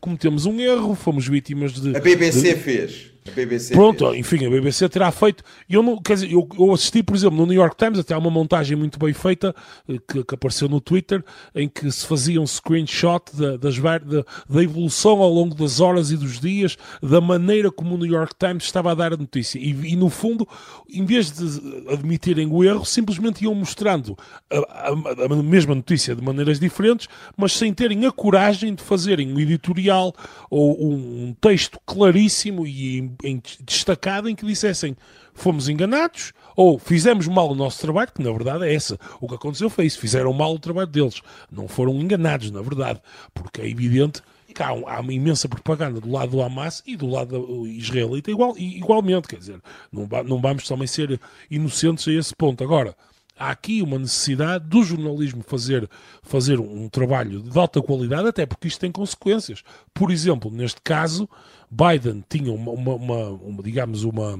cometemos 0.00 0.46
um 0.46 0.60
erro, 0.60 0.94
fomos 0.94 1.26
vítimas 1.26 1.72
de... 1.72 1.96
A 1.96 2.00
BBC 2.00 2.54
de, 2.54 2.60
fez. 2.60 3.13
A 3.26 3.30
BBC 3.30 3.72
Pronto, 3.72 4.06
fez. 4.06 4.18
enfim, 4.18 4.46
a 4.46 4.50
BBC 4.50 4.86
terá 4.88 5.10
feito. 5.10 5.42
Eu, 5.68 5.82
não, 5.82 5.96
quer 5.96 6.14
dizer, 6.14 6.30
eu, 6.30 6.46
eu, 6.58 6.72
assisti, 6.72 7.02
por 7.02 7.16
exemplo, 7.16 7.38
no 7.38 7.46
New 7.46 7.54
York 7.54 7.74
Times, 7.74 7.98
até 7.98 8.12
há 8.12 8.18
uma 8.18 8.30
montagem 8.30 8.76
muito 8.76 8.98
bem 8.98 9.14
feita 9.14 9.54
eh, 9.88 9.98
que, 10.06 10.22
que 10.22 10.34
apareceu 10.34 10.68
no 10.68 10.78
Twitter, 10.78 11.24
em 11.54 11.66
que 11.66 11.90
se 11.90 12.06
fazia 12.06 12.38
um 12.38 12.46
screenshot 12.46 13.34
da, 13.34 13.56
das, 13.56 13.78
da, 13.78 14.24
da 14.48 14.62
evolução 14.62 15.22
ao 15.22 15.32
longo 15.32 15.54
das 15.54 15.80
horas 15.80 16.10
e 16.10 16.18
dos 16.18 16.38
dias, 16.38 16.76
da 17.02 17.18
maneira 17.18 17.72
como 17.72 17.94
o 17.94 17.98
New 17.98 18.12
York 18.12 18.34
Times 18.38 18.64
estava 18.64 18.92
a 18.92 18.94
dar 18.94 19.14
a 19.14 19.16
notícia. 19.16 19.58
E, 19.58 19.70
e 19.70 19.96
no 19.96 20.10
fundo, 20.10 20.46
em 20.90 21.06
vez 21.06 21.30
de 21.30 21.44
admitirem 21.90 22.48
o 22.52 22.62
erro, 22.62 22.84
simplesmente 22.84 23.42
iam 23.42 23.54
mostrando 23.54 24.18
a, 24.50 24.90
a, 24.90 25.24
a 25.24 25.42
mesma 25.42 25.74
notícia 25.74 26.14
de 26.14 26.22
maneiras 26.22 26.60
diferentes, 26.60 27.08
mas 27.38 27.52
sem 27.52 27.72
terem 27.72 28.04
a 28.04 28.12
coragem 28.12 28.74
de 28.74 28.82
fazerem 28.82 29.32
um 29.32 29.40
editorial 29.40 30.14
ou 30.50 30.92
um 30.92 31.34
texto 31.40 31.80
claríssimo 31.86 32.66
e 32.66 33.13
em, 33.22 33.42
destacado 33.60 34.28
em 34.28 34.34
que 34.34 34.46
dissessem 34.46 34.96
fomos 35.34 35.68
enganados 35.68 36.32
ou 36.56 36.78
fizemos 36.78 37.26
mal 37.26 37.50
o 37.50 37.54
nosso 37.54 37.80
trabalho, 37.80 38.10
que 38.14 38.22
na 38.22 38.30
verdade 38.30 38.64
é 38.64 38.74
essa. 38.74 38.98
O 39.20 39.28
que 39.28 39.34
aconteceu 39.34 39.68
foi 39.68 39.86
isso, 39.86 39.98
fizeram 39.98 40.32
mal 40.32 40.54
o 40.54 40.58
trabalho 40.58 40.86
deles. 40.86 41.20
Não 41.50 41.68
foram 41.68 41.94
enganados, 41.94 42.50
na 42.50 42.62
verdade, 42.62 43.00
porque 43.32 43.60
é 43.60 43.68
evidente 43.68 44.22
que 44.54 44.62
há, 44.62 44.68
há 44.68 45.00
uma 45.00 45.12
imensa 45.12 45.48
propaganda 45.48 46.00
do 46.00 46.10
lado 46.10 46.30
do 46.30 46.40
Hamas 46.40 46.82
e 46.86 46.96
do 46.96 47.08
lado 47.08 47.66
israelita 47.66 48.30
igual, 48.30 48.56
igualmente, 48.56 49.26
quer 49.26 49.38
dizer, 49.38 49.60
não, 49.92 50.08
não 50.24 50.40
vamos 50.40 50.66
também 50.68 50.86
ser 50.86 51.20
inocentes 51.50 52.06
a 52.06 52.12
esse 52.12 52.34
ponto. 52.34 52.62
Agora, 52.62 52.94
há 53.38 53.50
aqui 53.50 53.82
uma 53.82 53.98
necessidade 53.98 54.66
do 54.66 54.82
jornalismo 54.82 55.42
fazer, 55.42 55.88
fazer 56.22 56.60
um 56.60 56.88
trabalho 56.88 57.42
de 57.42 57.58
alta 57.58 57.82
qualidade, 57.82 58.28
até 58.28 58.46
porque 58.46 58.68
isto 58.68 58.80
tem 58.80 58.92
consequências. 58.92 59.62
Por 59.92 60.10
exemplo, 60.10 60.50
neste 60.50 60.80
caso, 60.82 61.28
Biden 61.70 62.24
tinha 62.28 62.52
uma, 62.52 62.70
uma, 62.70 62.94
uma, 62.94 63.28
uma 63.30 63.62
digamos, 63.62 64.04
uma, 64.04 64.38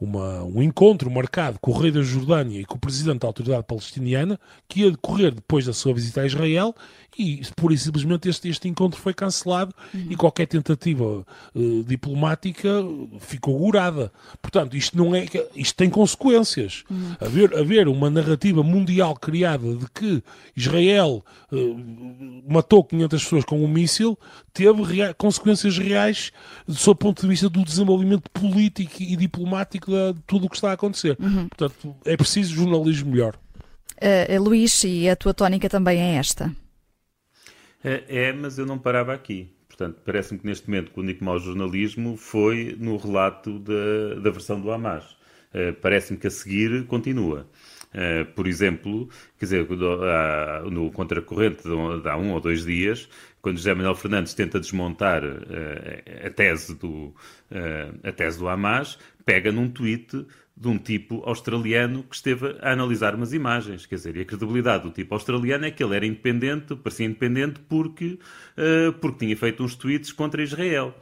uma, 0.00 0.42
um 0.44 0.62
encontro 0.62 1.10
marcado 1.10 1.58
com 1.60 1.70
o 1.70 1.78
rei 1.78 1.90
da 1.90 2.00
Jordânia 2.00 2.60
e 2.60 2.64
com 2.64 2.76
o 2.76 2.80
presidente 2.80 3.20
da 3.20 3.26
autoridade 3.26 3.64
palestiniana, 3.64 4.40
que 4.66 4.80
ia 4.80 4.90
decorrer 4.90 5.34
depois 5.34 5.66
da 5.66 5.72
sua 5.72 5.92
visita 5.92 6.22
a 6.22 6.26
Israel, 6.26 6.74
e 7.18 7.42
por 7.54 7.72
e 7.72 7.76
simplesmente 7.76 8.28
este, 8.28 8.48
este 8.48 8.68
encontro 8.68 8.98
foi 8.98 9.12
cancelado 9.12 9.74
uhum. 9.92 10.06
e 10.08 10.16
qualquer 10.16 10.46
tentativa 10.46 11.04
uh, 11.54 11.84
diplomática 11.84 12.68
ficou 13.18 13.58
gurada. 13.58 14.10
Portanto, 14.40 14.76
isto 14.76 14.96
não 14.96 15.14
é 15.14 15.26
isto 15.54 15.76
tem 15.76 15.90
consequências. 15.90 16.84
Uhum. 16.88 17.16
Haver, 17.20 17.58
haver 17.58 17.88
uma 17.88 18.08
narrativa 18.08 18.62
mundial 18.62 19.14
criada 19.16 19.76
de 19.76 19.86
que 19.90 20.22
Israel 20.56 21.22
uh, 21.52 22.42
matou 22.48 22.82
500 22.84 23.22
pessoas 23.22 23.44
com 23.44 23.62
um 23.62 23.68
míssil 23.68 24.18
teve 24.52 24.82
rea 24.82 25.14
consequências 25.14 25.76
reais 25.78 26.32
do 26.66 26.74
seu 26.74 26.94
ponto 26.94 27.22
de 27.22 27.28
vista 27.28 27.48
do 27.48 27.64
desenvolvimento 27.64 28.30
político 28.30 28.94
e 29.02 29.16
diplomático 29.16 29.89
de 29.90 30.20
tudo 30.26 30.46
o 30.46 30.48
que 30.48 30.56
está 30.56 30.70
a 30.70 30.74
acontecer. 30.74 31.16
Uhum. 31.20 31.48
Portanto, 31.48 31.96
é 32.04 32.16
preciso 32.16 32.54
jornalismo 32.54 33.10
melhor. 33.10 33.36
Uh, 33.96 34.42
Luís, 34.42 34.82
e 34.84 35.08
a 35.08 35.16
tua 35.16 35.34
tónica 35.34 35.68
também 35.68 36.00
é 36.00 36.14
esta? 36.14 36.54
É, 37.84 38.04
é, 38.08 38.32
mas 38.32 38.58
eu 38.58 38.64
não 38.64 38.78
parava 38.78 39.12
aqui. 39.12 39.52
Portanto, 39.68 40.00
parece-me 40.04 40.38
que 40.38 40.46
neste 40.46 40.68
momento 40.68 40.92
o 40.96 41.00
único 41.00 41.24
mau 41.24 41.38
jornalismo 41.38 42.16
foi 42.16 42.76
no 42.78 42.96
relato 42.96 43.58
da, 43.58 44.20
da 44.22 44.30
versão 44.30 44.60
do 44.60 44.70
Hamas. 44.70 45.04
Uh, 45.52 45.74
parece-me 45.80 46.18
que 46.18 46.26
a 46.26 46.30
seguir 46.30 46.86
continua. 46.86 47.46
Uh, 47.92 48.24
por 48.34 48.46
exemplo, 48.46 49.08
quer 49.36 49.46
dizer, 49.46 49.68
no 50.70 50.92
contracorrente 50.92 51.64
de 51.64 52.08
há 52.08 52.16
um 52.16 52.32
ou 52.32 52.40
dois 52.40 52.64
dias, 52.64 53.08
quando 53.42 53.56
José 53.56 53.74
Manuel 53.74 53.94
Fernandes 53.94 54.34
tenta 54.34 54.60
desmontar 54.60 55.24
uh, 55.24 56.26
a, 56.26 56.30
tese 56.30 56.74
do, 56.76 56.88
uh, 56.88 57.14
a 58.04 58.12
tese 58.12 58.38
do 58.38 58.48
Hamas, 58.48 58.98
pega 59.24 59.52
num 59.52 59.68
tweet 59.68 60.26
de 60.56 60.68
um 60.68 60.76
tipo 60.76 61.22
australiano 61.24 62.02
que 62.02 62.14
esteve 62.14 62.56
a 62.60 62.72
analisar 62.72 63.14
umas 63.14 63.32
imagens. 63.32 63.86
Quer 63.86 63.94
dizer, 63.94 64.16
e 64.16 64.20
a 64.20 64.24
credibilidade 64.24 64.84
do 64.84 64.90
tipo 64.90 65.14
australiano 65.14 65.64
é 65.64 65.70
que 65.70 65.82
ele 65.82 65.96
era 65.96 66.04
independente, 66.04 66.76
parecia 66.76 67.06
independente 67.06 67.60
porque, 67.60 68.18
uh, 68.58 68.92
porque 69.00 69.24
tinha 69.24 69.36
feito 69.36 69.64
uns 69.64 69.74
tweets 69.74 70.12
contra 70.12 70.42
Israel. 70.42 70.94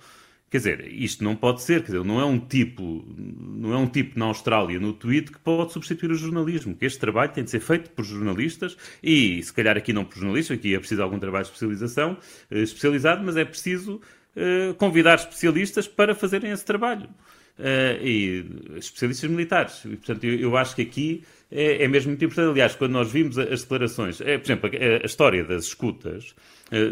Quer 0.51 0.59
dizer, 0.59 0.93
isto 0.93 1.23
não 1.23 1.37
pode 1.37 1.61
ser, 1.61 1.81
quer 1.81 1.93
dizer, 1.93 2.05
não 2.05 2.21
é 2.21 2.25
um 2.25 2.39
tipo, 2.39 3.05
não 3.19 3.75
é 3.75 3.77
um 3.77 3.87
tipo 3.87 4.19
na 4.19 4.27
Austrália 4.27 4.81
no 4.81 4.95
tweet 4.95 5.31
que 5.31 5.39
pode 5.39 5.73
substituir 5.73 6.11
o 6.11 6.15
jornalismo, 6.15 6.75
que 6.75 6.87
este 6.87 6.99
trabalho 6.99 7.33
tem 7.33 7.45
de 7.45 7.51
ser 7.51 7.61
feito 7.61 7.91
por 7.91 8.03
jornalistas 8.03 8.75
e 9.03 9.43
se 9.43 9.53
calhar 9.53 9.77
aqui 9.77 9.93
não 9.93 10.07
por 10.07 10.17
jornalistas, 10.19 10.57
aqui 10.57 10.75
é 10.75 10.79
preciso 10.79 11.03
algum 11.03 11.19
trabalho 11.19 11.45
de 11.45 11.51
especialização, 11.51 12.17
uh, 12.51 12.57
especializado, 12.57 13.23
mas 13.25 13.37
é 13.37 13.45
preciso 13.45 14.01
uh, 14.37 14.73
convidar 14.75 15.17
especialistas 15.17 15.87
para 15.87 16.15
fazerem 16.15 16.51
esse 16.51 16.65
trabalho. 16.65 17.11
E 17.59 18.45
especialistas 18.77 19.31
militares. 19.31 19.85
E, 19.85 19.97
portanto, 19.97 20.25
eu, 20.25 20.39
eu 20.39 20.57
acho 20.57 20.77
que 20.77 20.83
aqui 20.83 21.25
é, 21.51 21.85
é, 21.85 21.89
mesmo 21.89 22.11
muito 22.11 22.25
importante. 22.25 22.51
Aliás, 22.51 22.75
quando 22.75 22.93
nós 22.93 23.11
vimos 23.11 23.39
as 23.39 23.63
declarações, 23.63 24.21
é, 24.21 24.39
por 24.39 24.47
exemplo, 24.47 24.71
a, 24.73 25.03
a 25.03 25.07
história 25.07 25.45
das 25.45 25.65
escutas, 25.65 26.35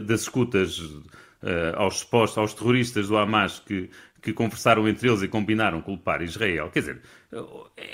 das 0.07 0.23
escutas 0.23 0.81
aos 1.77 1.99
supostos, 1.99 2.39
aos 2.39 2.55
terroristas 2.55 3.09
do 3.09 3.17
Hamas 3.17 3.61
que, 3.61 3.91
que 4.27 4.33
conversaram 4.33 4.89
entre 4.89 5.09
eles 5.09 5.23
e 5.23 5.29
combinaram 5.29 5.81
culpar 5.81 6.21
Israel. 6.21 6.69
Quer 6.73 6.81
dizer, 6.81 7.01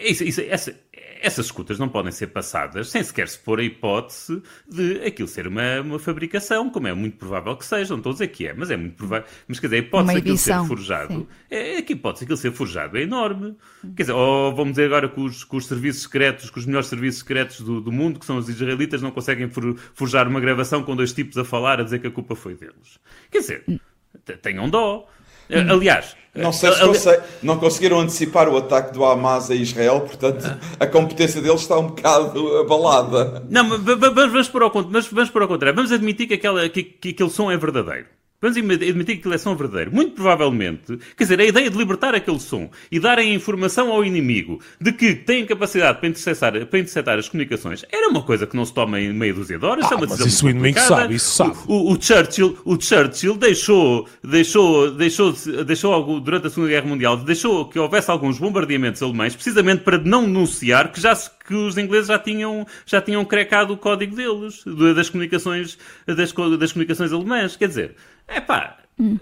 isso, 0.01 0.25
isso, 0.25 0.41
essa, 0.41 0.75
essas 1.21 1.45
escutas 1.45 1.79
não 1.79 1.91
podem 1.91 2.11
ser 2.11 2.29
passadas 2.29 2.89
sem 2.89 3.05
sequer 3.05 3.29
se 3.29 3.39
pôr 3.39 3.61
a 3.61 3.63
hipótese 3.63 4.43
de 4.67 5.03
aquilo 5.05 5.29
ser 5.29 5.47
uma, 5.47 5.83
uma 5.83 5.99
fabricação, 5.99 6.71
como 6.71 6.89
é 6.89 6.95
muito 6.95 7.19
provável 7.19 7.55
que 7.55 7.67
seja. 7.67 7.91
Não 7.91 7.99
estou 7.99 8.13
a 8.13 8.13
dizer 8.15 8.29
que 8.29 8.47
é, 8.47 8.55
mas 8.55 8.71
é 8.71 8.79
muito 8.79 8.97
provável. 8.97 9.29
Mas 9.47 9.61
quer 9.61 9.67
dizer, 9.67 9.77
a 9.77 9.79
hipótese 9.81 10.15
daquilo 10.15 10.39
ser 10.39 10.65
forjado, 10.65 11.29
é, 11.51 11.75
é 11.77 11.83
que 11.83 11.93
a 11.93 11.97
hipótese 11.97 12.25
daquilo 12.25 12.39
ser 12.39 12.53
forjado 12.53 12.97
é 12.97 13.03
enorme. 13.03 13.55
Quer 13.95 14.05
dizer, 14.05 14.13
ou 14.13 14.55
vamos 14.55 14.73
dizer 14.73 14.87
agora 14.87 15.11
que 15.11 15.21
os, 15.21 15.45
que 15.45 15.55
os 15.55 15.67
serviços 15.67 16.05
secretos, 16.05 16.49
que 16.49 16.59
os 16.59 16.65
melhores 16.65 16.89
serviços 16.89 17.21
secretos 17.21 17.61
do, 17.61 17.79
do, 17.79 17.93
mundo, 17.93 18.19
que 18.19 18.25
são 18.25 18.39
os 18.39 18.49
israelitas, 18.49 19.03
não 19.03 19.11
conseguem 19.11 19.51
for, 19.51 19.77
forjar 19.93 20.27
uma 20.27 20.41
gravação 20.41 20.83
com 20.83 20.97
dois 20.97 21.13
tipos 21.13 21.37
a 21.37 21.45
falar, 21.45 21.79
a 21.79 21.85
dizer 21.85 21.99
que 21.99 22.07
a 22.07 22.11
culpa 22.11 22.35
foi 22.35 22.55
deles. 22.55 22.99
Quer 23.31 23.41
dizer, 23.41 23.65
tenham 24.41 24.71
dó. 24.71 25.07
Aliás, 25.71 26.17
não 26.35 26.53
sei 26.53 26.73
se 26.73 26.81
consegui, 26.81 27.23
não 27.43 27.59
conseguiram 27.59 28.01
antecipar 28.01 28.49
o 28.49 28.57
ataque 28.57 28.95
do 28.95 29.05
Hamas 29.05 29.51
a 29.51 29.55
Israel, 29.55 30.01
portanto 30.01 30.59
a 30.81 30.87
competência 30.87 31.43
deles 31.43 31.61
está 31.61 31.79
um 31.79 31.89
bocado 31.89 32.57
abalada. 32.59 33.45
Não, 33.51 33.65
mas 33.65 33.81
vamos 33.81 34.49
por 34.49 34.63
ao, 34.63 34.73
vamos 34.73 35.31
por 35.31 35.43
ao 35.43 35.49
contrário. 35.49 35.77
Vamos 35.77 35.93
admitir 35.93 36.27
que, 36.27 36.35
aquela, 36.35 36.69
que, 36.69 36.83
que 36.83 37.11
aquele 37.11 37.31
som 37.31 37.51
é 37.51 37.57
verdadeiro. 37.57 38.07
Vamos 38.43 38.57
admitir 38.57 39.15
que 39.15 39.21
aquilo 39.21 39.35
é 39.35 39.39
som 39.39 39.55
verdadeiro. 39.55 39.95
Muito 39.95 40.17
provavelmente, 40.17 40.99
quer 41.17 41.23
dizer, 41.23 41.41
a 41.41 41.45
ideia 41.45 41.71
de 41.71 41.79
libertar 41.79 42.13
aquele 42.13 42.41
som 42.41 42.69
e 42.91 42.99
darem 42.99 43.31
a 43.31 43.35
informação 43.35 43.93
ao 43.93 44.05
inimigo 44.05 44.61
de 44.81 44.93
que 44.93 45.15
têm 45.15 45.47
capacidade 45.47 46.01
para 46.01 46.09
interceptar, 46.09 46.67
para 46.67 46.79
interceptar 46.81 47.19
as 47.21 47.29
comunicações 47.29 47.85
era 47.89 48.09
uma 48.09 48.23
coisa 48.23 48.45
que 48.45 48.57
não 48.57 48.65
se 48.65 48.75
toma 48.75 49.01
em 49.01 49.13
meia 49.13 49.33
dúzia 49.33 49.61
de 49.61 49.65
horas. 49.65 49.85
Ah, 49.85 49.91
é 49.93 49.97
uma 49.97 50.07
mas 50.09 50.19
isso 50.19 50.45
o 50.45 50.51
inimigo 50.51 50.81
sabe, 50.81 51.15
isso 51.15 51.37
sabe. 51.37 51.57
O, 51.69 51.75
o, 51.75 51.93
o, 51.93 52.03
Churchill, 52.03 52.59
o 52.65 52.81
Churchill 52.81 53.37
deixou, 53.37 54.09
deixou, 54.25 54.91
deixou, 54.91 55.33
deixou, 55.65 56.21
durante 56.21 56.49
a 56.49 56.51
Segunda 56.51 56.71
Guerra 56.71 56.87
Mundial, 56.87 57.17
deixou 57.19 57.67
que 57.67 57.79
houvesse 57.79 58.11
alguns 58.11 58.41
bombardeamentos 58.41 59.01
alemães, 59.03 59.37
precisamente 59.37 59.85
para 59.85 59.99
não 59.99 60.25
denunciar 60.25 60.91
que 60.91 61.01
já 61.01 61.15
que 61.47 61.55
os 61.55 61.77
ingleses 61.77 62.09
já 62.09 62.19
tinham, 62.19 62.67
já 62.87 63.01
tinham 63.01 63.25
crecado 63.25 63.75
o 63.75 63.77
código 63.77 64.17
deles, 64.17 64.65
das 64.95 65.11
comunicações, 65.11 65.79
das, 66.07 66.33
das 66.59 66.73
comunicações 66.73 67.13
alemãs. 67.13 67.57
Quer 67.57 67.69
dizer, 67.69 67.97
é 68.35 68.41
pá. 68.41 68.77
Hum. 68.99 69.19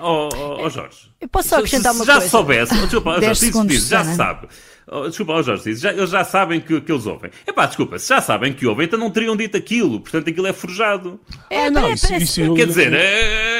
Oh, 0.00 0.28
oh, 0.34 0.64
oh, 0.64 0.70
Jorge. 0.70 1.10
Eu 1.20 1.28
posso 1.28 1.48
só 1.48 1.56
acrescentar 1.56 1.92
uma 1.92 2.04
já 2.04 2.14
coisa. 2.14 2.26
Já 2.26 2.30
soubesse, 2.30 2.74
desculpa, 2.74 3.10
oh, 3.10 3.20
Jorge, 3.20 3.48
isso, 3.48 3.66
isso, 3.66 3.88
já 3.88 4.04
se 4.04 4.16
sabe. 4.16 4.48
Oh, 4.86 5.08
desculpa, 5.08 5.34
oh 5.34 5.42
Jorge, 5.42 5.74
já, 5.74 5.92
eles 5.92 6.10
já 6.10 6.24
sabem 6.24 6.60
que, 6.60 6.80
que 6.80 6.90
eles 6.90 7.06
ouvem. 7.06 7.30
É 7.46 7.52
pá, 7.52 7.66
desculpa, 7.66 7.98
se 7.98 8.08
já 8.08 8.20
sabem 8.20 8.52
que 8.52 8.66
ouvem, 8.66 8.86
então 8.86 8.98
não 8.98 9.10
teriam 9.10 9.36
dito 9.36 9.56
aquilo. 9.56 10.00
Portanto, 10.00 10.30
aquilo 10.30 10.46
é 10.46 10.52
forjado. 10.52 11.20
É, 11.50 11.70
não, 11.70 11.92
isso, 11.92 12.12
isso, 12.14 12.54
Quer 12.54 12.66
dizer, 12.66 12.92
é, 12.92 13.59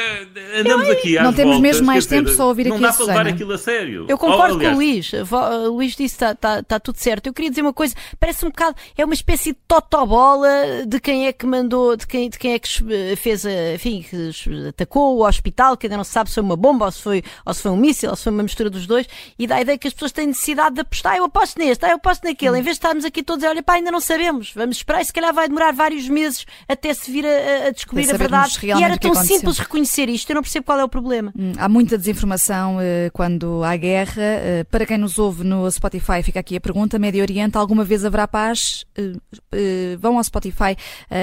andamos 0.59 0.89
aqui 0.89 1.17
às 1.17 1.23
Não 1.23 1.33
temos 1.33 1.55
voltas, 1.55 1.61
mesmo 1.61 1.87
mais 1.87 2.05
tempo 2.05 2.29
só 2.29 2.43
a 2.43 2.47
ouvir 2.47 2.67
não 2.67 2.75
aqui 2.75 2.83
Não 2.83 2.89
dá 2.89 2.95
para 2.95 3.05
levar 3.05 3.27
aquilo 3.27 3.53
a 3.53 3.57
sério. 3.57 4.05
Eu 4.07 4.17
concordo 4.17 4.55
oh, 4.55 4.59
com 4.59 4.67
o 4.67 4.75
Luís. 4.75 5.11
O 5.13 5.71
Luís 5.71 5.95
disse 5.95 6.17
que 6.17 6.23
está, 6.23 6.31
está, 6.31 6.59
está 6.59 6.79
tudo 6.79 6.97
certo. 6.97 7.27
Eu 7.27 7.33
queria 7.33 7.49
dizer 7.49 7.61
uma 7.61 7.73
coisa. 7.73 7.95
Parece 8.19 8.45
um 8.45 8.49
bocado, 8.49 8.75
é 8.97 9.03
uma 9.03 9.13
espécie 9.13 9.51
de 9.51 9.57
totobola 9.67 10.49
de 10.85 10.99
quem 10.99 11.27
é 11.27 11.33
que 11.33 11.45
mandou, 11.45 11.95
de 11.95 12.07
quem, 12.07 12.29
de 12.29 12.37
quem 12.37 12.53
é 12.53 12.59
que 12.59 12.69
fez, 13.15 13.45
enfim, 13.75 14.05
que 14.07 14.31
atacou 14.69 15.17
o 15.17 15.27
hospital, 15.27 15.75
que 15.75 15.87
ainda 15.87 15.97
não 15.97 16.03
se 16.03 16.11
sabe 16.11 16.29
se 16.29 16.35
foi 16.35 16.43
uma 16.43 16.55
bomba 16.55 16.85
ou 16.85 16.91
se 16.91 17.01
foi, 17.01 17.23
ou 17.45 17.53
se 17.53 17.61
foi 17.61 17.71
um 17.71 17.77
míssil 17.77 18.09
ou 18.09 18.15
se 18.15 18.23
foi 18.23 18.31
uma 18.31 18.43
mistura 18.43 18.69
dos 18.69 18.87
dois, 18.87 19.07
e 19.37 19.47
dá 19.47 19.55
a 19.55 19.61
ideia 19.61 19.77
que 19.77 19.87
as 19.87 19.93
pessoas 19.93 20.11
têm 20.11 20.27
necessidade 20.27 20.75
de 20.75 20.81
apostar. 20.81 21.17
Eu 21.17 21.25
aposto 21.25 21.57
neste, 21.57 21.85
eu 21.85 21.95
aposto 21.95 22.23
naquele. 22.23 22.59
Em 22.59 22.61
vez 22.61 22.77
de 22.77 22.79
estarmos 22.79 23.05
aqui 23.05 23.23
todos 23.23 23.43
a 23.43 23.49
olhar, 23.49 23.63
pá, 23.63 23.73
ainda 23.73 23.91
não 23.91 23.99
sabemos. 23.99 24.51
Vamos 24.55 24.77
esperar 24.77 25.01
e 25.01 25.05
se 25.05 25.13
calhar 25.13 25.33
vai 25.33 25.47
demorar 25.47 25.71
vários 25.71 26.07
meses 26.07 26.45
até 26.67 26.93
se 26.93 27.11
vir 27.11 27.25
a, 27.25 27.67
a 27.67 27.71
descobrir 27.71 28.09
a 28.13 28.17
verdade. 28.17 28.57
E 28.63 28.83
era 28.83 28.97
tão 28.97 29.15
simples 29.15 29.57
reconhecer 29.57 30.09
isto. 30.09 30.20
Eu 30.29 30.35
não 30.35 30.41
percebo 30.41 30.65
qual 30.65 30.79
é 30.79 30.83
o 30.83 30.89
problema. 30.89 31.33
Hum, 31.37 31.53
há 31.57 31.67
muita 31.67 31.97
desinformação 31.97 32.77
uh, 32.77 33.11
quando 33.13 33.63
há 33.63 33.75
guerra. 33.75 34.21
Uh, 34.21 34.65
para 34.65 34.85
quem 34.85 34.97
nos 34.97 35.17
ouve 35.17 35.43
no 35.43 35.69
Spotify, 35.71 36.23
fica 36.23 36.39
aqui 36.39 36.55
a 36.55 36.61
pergunta: 36.61 36.99
Médio 36.99 37.21
Oriente, 37.21 37.57
alguma 37.57 37.83
vez 37.83 38.05
haverá 38.05 38.27
paz? 38.27 38.85
Uh, 38.97 39.97
vão 39.99 40.17
ao 40.17 40.23
Spotify 40.23 40.75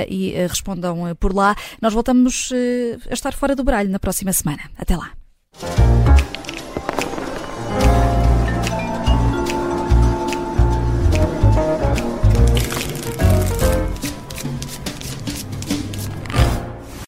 e 0.09 0.33
respondam 0.49 1.15
por 1.19 1.35
lá. 1.35 1.57
Nós 1.81 1.93
voltamos 1.93 2.51
a 3.11 3.15
estar 3.15 3.33
fora 3.33 3.55
do 3.55 3.65
baralho 3.65 3.91
na 3.91 3.99
próxima 3.99 4.33
semana. 4.33 4.63
Até 4.79 4.97
lá. 4.97 5.13